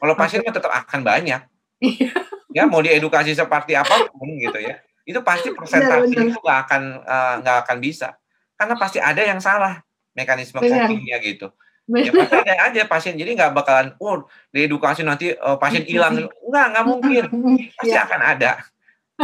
Kalau 0.02 0.14
pasiennya 0.18 0.50
tetap 0.50 0.74
akan 0.74 1.06
banyak. 1.06 1.42
Iya. 1.78 2.10
ya 2.50 2.66
mau 2.66 2.82
diedukasi 2.82 3.38
seperti 3.38 3.78
apa 3.78 4.10
pun 4.10 4.34
gitu 4.34 4.58
ya. 4.58 4.82
Itu 5.06 5.22
pasti 5.22 5.54
persentase 5.54 6.10
itu 6.10 6.42
nggak 6.42 6.58
akan 6.66 6.82
eh, 7.06 7.34
nggak 7.46 7.54
uh, 7.54 7.62
akan 7.62 7.78
bisa 7.78 8.18
karena 8.58 8.74
pasti 8.74 8.98
ada 8.98 9.22
yang 9.22 9.38
salah 9.38 9.78
mekanisme 10.18 10.58
copingnya 10.58 11.22
gitu. 11.22 11.48
Ya 11.88 12.12
pasti 12.12 12.36
ada 12.36 12.54
aja 12.68 12.82
pasien, 12.84 13.16
jadi 13.16 13.32
nggak 13.32 13.54
bakalan, 13.56 13.96
oh 13.96 14.28
diedukasi 14.52 15.00
nanti 15.00 15.32
uh, 15.32 15.56
pasien 15.56 15.88
hilang, 15.88 16.28
nggak 16.28 16.66
nggak 16.74 16.84
mungkin, 16.84 17.24
pasti 17.80 17.96
ya. 17.96 18.04
akan 18.04 18.20
ada, 18.20 18.52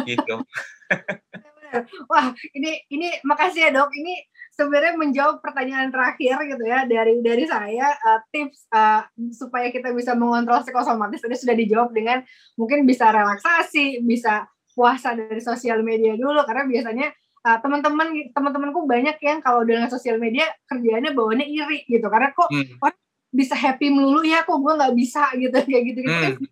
gitu. 0.09 0.41
Wah, 2.11 2.33
ini 2.55 2.81
ini 2.89 3.21
makasih 3.27 3.69
ya 3.69 3.71
dok. 3.75 3.91
Ini 3.93 4.15
sebenarnya 4.55 4.95
menjawab 4.95 5.43
pertanyaan 5.43 5.91
terakhir 5.91 6.39
gitu 6.47 6.65
ya 6.65 6.87
dari 6.87 7.19
dari 7.21 7.45
saya 7.51 7.91
uh, 7.99 8.23
tips 8.31 8.71
uh, 8.71 9.03
supaya 9.35 9.69
kita 9.75 9.91
bisa 9.91 10.15
mengontrol 10.15 10.63
psikosomatis 10.63 11.21
tadi 11.21 11.35
sudah 11.35 11.57
dijawab 11.59 11.91
dengan 11.91 12.23
mungkin 12.55 12.87
bisa 12.87 13.11
relaksasi, 13.11 14.01
bisa 14.07 14.47
puasa 14.75 15.15
dari 15.15 15.43
sosial 15.43 15.83
media 15.87 16.15
dulu 16.19 16.43
karena 16.47 16.67
biasanya 16.67 17.07
uh, 17.45 17.59
teman-teman 17.61 18.33
teman-temanku 18.33 18.89
banyak 18.89 19.21
yang 19.21 19.39
kalau 19.45 19.63
dengan 19.63 19.87
sosial 19.93 20.17
media 20.17 20.49
kerjanya 20.65 21.13
bawaannya 21.13 21.47
iri 21.47 21.85
gitu 21.87 22.09
karena 22.09 22.33
kok 22.33 22.49
hmm. 22.49 22.81
orang 22.81 22.99
bisa 23.35 23.55
happy 23.55 23.93
melulu 23.93 24.25
ya 24.25 24.43
kok 24.43 24.57
gue 24.57 24.73
nggak 24.73 24.95
bisa 24.97 25.29
gitu 25.37 25.57
kayak 25.69 25.85
gitu 25.93 26.01
gitu 26.03 26.27
hmm. 26.41 26.47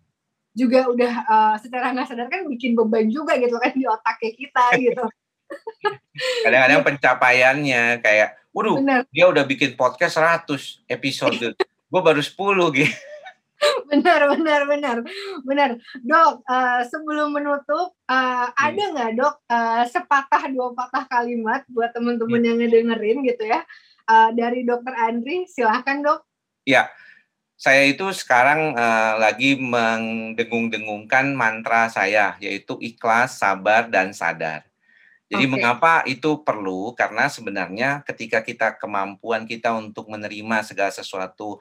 juga 0.53 0.79
udah 0.87 1.13
uh, 1.25 1.55
secara 1.57 1.91
nggak 1.91 2.07
sadar 2.07 2.27
kan 2.29 2.45
bikin 2.45 2.77
beban 2.77 3.09
juga 3.09 3.35
gitu 3.41 3.57
kan 3.57 3.73
di 3.73 3.85
otaknya 3.89 4.31
kita 4.37 4.65
gitu 4.85 5.05
kadang-kadang 6.45 6.81
pencapaiannya 6.85 7.83
kayak 8.01 8.37
waduh 8.53 8.77
Bener. 8.77 9.01
dia 9.09 9.25
udah 9.27 9.43
bikin 9.43 9.73
podcast 9.73 10.21
100 10.21 10.85
episode 10.87 11.57
gue 11.57 12.01
baru 12.01 12.21
10 12.21 12.77
gitu 12.79 13.12
benar 13.89 14.21
benar 14.35 14.61
benar 14.67 14.97
benar 15.45 15.69
dok 16.03 16.43
uh, 16.47 16.81
sebelum 16.87 17.31
menutup 17.33 17.95
uh, 18.07 18.47
hmm. 18.49 18.53
ada 18.55 18.83
nggak 18.95 19.11
dok 19.19 19.35
uh, 19.47 19.83
sepatah 19.87 20.43
dua 20.51 20.75
patah 20.75 21.05
kalimat 21.07 21.61
buat 21.71 21.91
teman-teman 21.95 22.39
hmm. 22.39 22.47
yang 22.47 22.57
ngedengerin 22.59 23.17
gitu 23.27 23.43
ya 23.47 23.61
uh, 24.09 24.29
dari 24.35 24.67
dokter 24.67 24.93
Andri 24.95 25.47
silahkan 25.47 26.03
dok 26.03 26.19
ya 26.67 26.87
saya 27.53 27.87
itu 27.87 28.11
sekarang 28.11 28.75
uh, 28.75 29.21
lagi 29.21 29.55
mendengung-dengungkan 29.55 31.31
mantra 31.31 31.87
saya 31.87 32.35
yaitu 32.43 32.75
ikhlas 32.83 33.39
sabar 33.39 33.87
dan 33.87 34.11
sadar 34.11 34.67
jadi 35.33 35.49
okay. 35.49 35.53
mengapa 35.57 36.05
itu 36.05 36.45
perlu? 36.45 36.93
Karena 36.93 37.25
sebenarnya 37.25 38.05
ketika 38.05 38.45
kita 38.45 38.77
kemampuan 38.77 39.49
kita 39.49 39.73
untuk 39.73 40.05
menerima 40.05 40.61
segala 40.61 40.93
sesuatu 40.93 41.57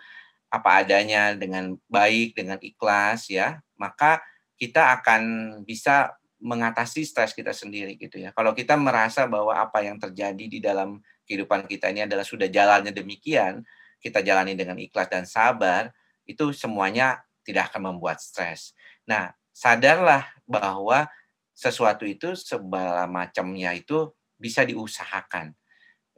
apa 0.52 0.84
adanya 0.84 1.32
dengan 1.32 1.80
baik, 1.88 2.36
dengan 2.36 2.60
ikhlas 2.60 3.32
ya, 3.32 3.64
maka 3.80 4.20
kita 4.60 5.00
akan 5.00 5.22
bisa 5.64 6.12
mengatasi 6.42 7.08
stres 7.08 7.32
kita 7.32 7.56
sendiri 7.56 7.96
gitu 7.96 8.20
ya. 8.20 8.36
Kalau 8.36 8.52
kita 8.52 8.76
merasa 8.76 9.24
bahwa 9.24 9.56
apa 9.56 9.80
yang 9.80 9.96
terjadi 9.96 10.44
di 10.44 10.60
dalam 10.60 11.00
kehidupan 11.24 11.64
kita 11.64 11.88
ini 11.88 12.04
adalah 12.04 12.26
sudah 12.26 12.52
jalannya 12.52 12.92
demikian, 12.92 13.64
kita 13.96 14.20
jalani 14.20 14.52
dengan 14.52 14.76
ikhlas 14.76 15.08
dan 15.08 15.24
sabar, 15.24 15.88
itu 16.28 16.52
semuanya 16.52 17.24
tidak 17.48 17.72
akan 17.72 17.94
membuat 17.94 18.20
stres. 18.20 18.76
Nah, 19.08 19.32
sadarlah 19.56 20.28
bahwa 20.44 21.08
sesuatu 21.56 22.04
itu 22.04 22.36
segala 22.36 23.08
macamnya 23.08 23.72
itu 23.72 24.12
bisa 24.36 24.66
diusahakan 24.68 25.56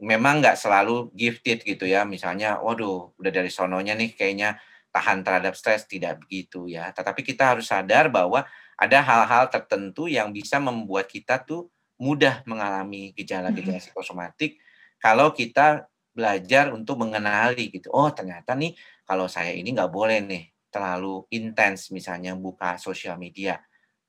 memang 0.04 0.44
nggak 0.44 0.60
selalu 0.60 1.08
gifted 1.16 1.64
gitu 1.64 1.88
ya. 1.88 2.04
Misalnya, 2.04 2.60
waduh, 2.60 3.16
udah 3.16 3.32
dari 3.32 3.48
sononya 3.48 3.96
nih 3.96 4.12
kayaknya 4.12 4.60
tahan 4.92 5.24
terhadap 5.24 5.56
stres 5.56 5.88
tidak 5.88 6.22
begitu 6.22 6.68
ya. 6.68 6.92
Tetapi 6.92 7.24
kita 7.24 7.56
harus 7.56 7.66
sadar 7.72 8.12
bahwa 8.12 8.44
ada 8.76 8.98
hal-hal 9.00 9.48
tertentu 9.48 10.06
yang 10.06 10.30
bisa 10.30 10.60
membuat 10.60 11.08
kita 11.08 11.42
tuh 11.42 11.72
mudah 11.98 12.44
mengalami 12.44 13.14
gejala-gejala 13.16 13.78
psikosomatik 13.78 14.58
kalau 14.98 15.30
kita 15.30 15.86
belajar 16.14 16.70
untuk 16.70 17.02
mengenali 17.02 17.74
gitu. 17.74 17.90
Oh, 17.90 18.10
ternyata 18.14 18.54
nih 18.54 18.74
kalau 19.02 19.26
saya 19.26 19.50
ini 19.50 19.74
nggak 19.74 19.90
boleh 19.90 20.22
nih 20.22 20.54
terlalu 20.70 21.26
intens 21.34 21.90
misalnya 21.90 22.34
buka 22.38 22.78
sosial 22.78 23.18
media. 23.18 23.58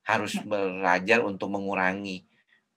Harus 0.06 0.38
ya. 0.38 0.46
belajar 0.46 1.26
untuk 1.26 1.50
mengurangi. 1.50 2.30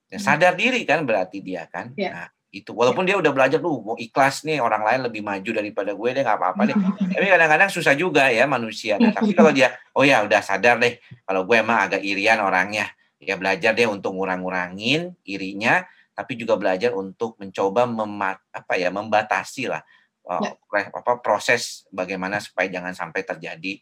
Ya, 0.08 0.16
sadar 0.16 0.56
diri 0.56 0.88
kan 0.88 1.04
berarti 1.04 1.44
dia 1.44 1.68
kan. 1.68 1.92
Ya. 1.92 2.24
Nah, 2.24 2.28
itu 2.48 2.72
walaupun 2.72 3.04
dia 3.04 3.20
udah 3.20 3.28
belajar 3.28 3.60
tuh 3.60 3.76
mau 3.84 3.96
ikhlas 4.00 4.40
nih 4.48 4.64
orang 4.64 4.80
lain 4.80 5.00
lebih 5.04 5.20
maju 5.20 5.50
daripada 5.52 5.92
gue 5.92 6.08
deh 6.16 6.22
nggak 6.24 6.38
apa-apa 6.40 6.62
deh. 6.64 6.76
Tapi 7.12 7.26
kadang-kadang 7.28 7.68
susah 7.68 7.92
juga 7.92 8.32
ya 8.32 8.48
manusia 8.48 8.96
nah, 8.96 9.12
tapi 9.12 9.36
kalau 9.36 9.52
dia 9.52 9.76
oh 9.92 10.00
ya 10.00 10.24
udah 10.24 10.40
sadar 10.40 10.80
deh 10.80 10.96
kalau 11.28 11.44
gue 11.44 11.56
emang 11.60 11.76
agak 11.84 12.00
irian 12.00 12.40
orangnya. 12.40 12.88
Ya 13.20 13.36
belajar 13.36 13.76
deh 13.76 13.84
untuk 13.84 14.16
ngurang-ngurangin 14.16 15.12
irinya 15.28 15.84
tapi 16.16 16.34
juga 16.34 16.58
belajar 16.58 16.96
untuk 16.98 17.38
mencoba 17.38 17.86
memat, 17.86 18.42
apa 18.50 18.74
ya 18.74 18.90
membatasi 18.90 19.70
lah 19.70 19.84
uh, 20.26 20.40
ya. 20.42 20.88
apa 20.90 21.20
proses 21.20 21.84
bagaimana 21.92 22.40
supaya 22.40 22.66
jangan 22.72 22.96
sampai 22.96 23.28
terjadi 23.28 23.76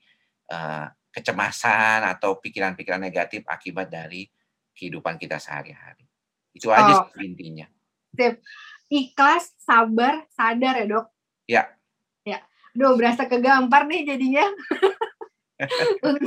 uh, 0.51 0.91
kecemasan 1.14 2.03
atau 2.03 2.43
pikiran-pikiran 2.43 2.99
negatif 2.99 3.47
akibat 3.47 3.89
dari 3.89 4.27
kehidupan 4.75 5.17
kita 5.17 5.39
sehari-hari. 5.39 6.05
Itu 6.51 6.73
aja 6.75 7.07
oh. 7.07 7.23
intinya 7.23 7.69
Sip. 8.17 8.41
Ikhlas, 8.87 9.53
sabar, 9.61 10.25
sadar 10.33 10.75
ya 10.79 10.87
dok? 10.87 11.07
Ya. 11.51 11.62
Ya. 12.25 12.39
Duh, 12.73 12.95
berasa 12.97 13.27
kegampar 13.29 13.85
nih 13.85 14.07
jadinya. 14.09 14.47
untuk 16.05 16.21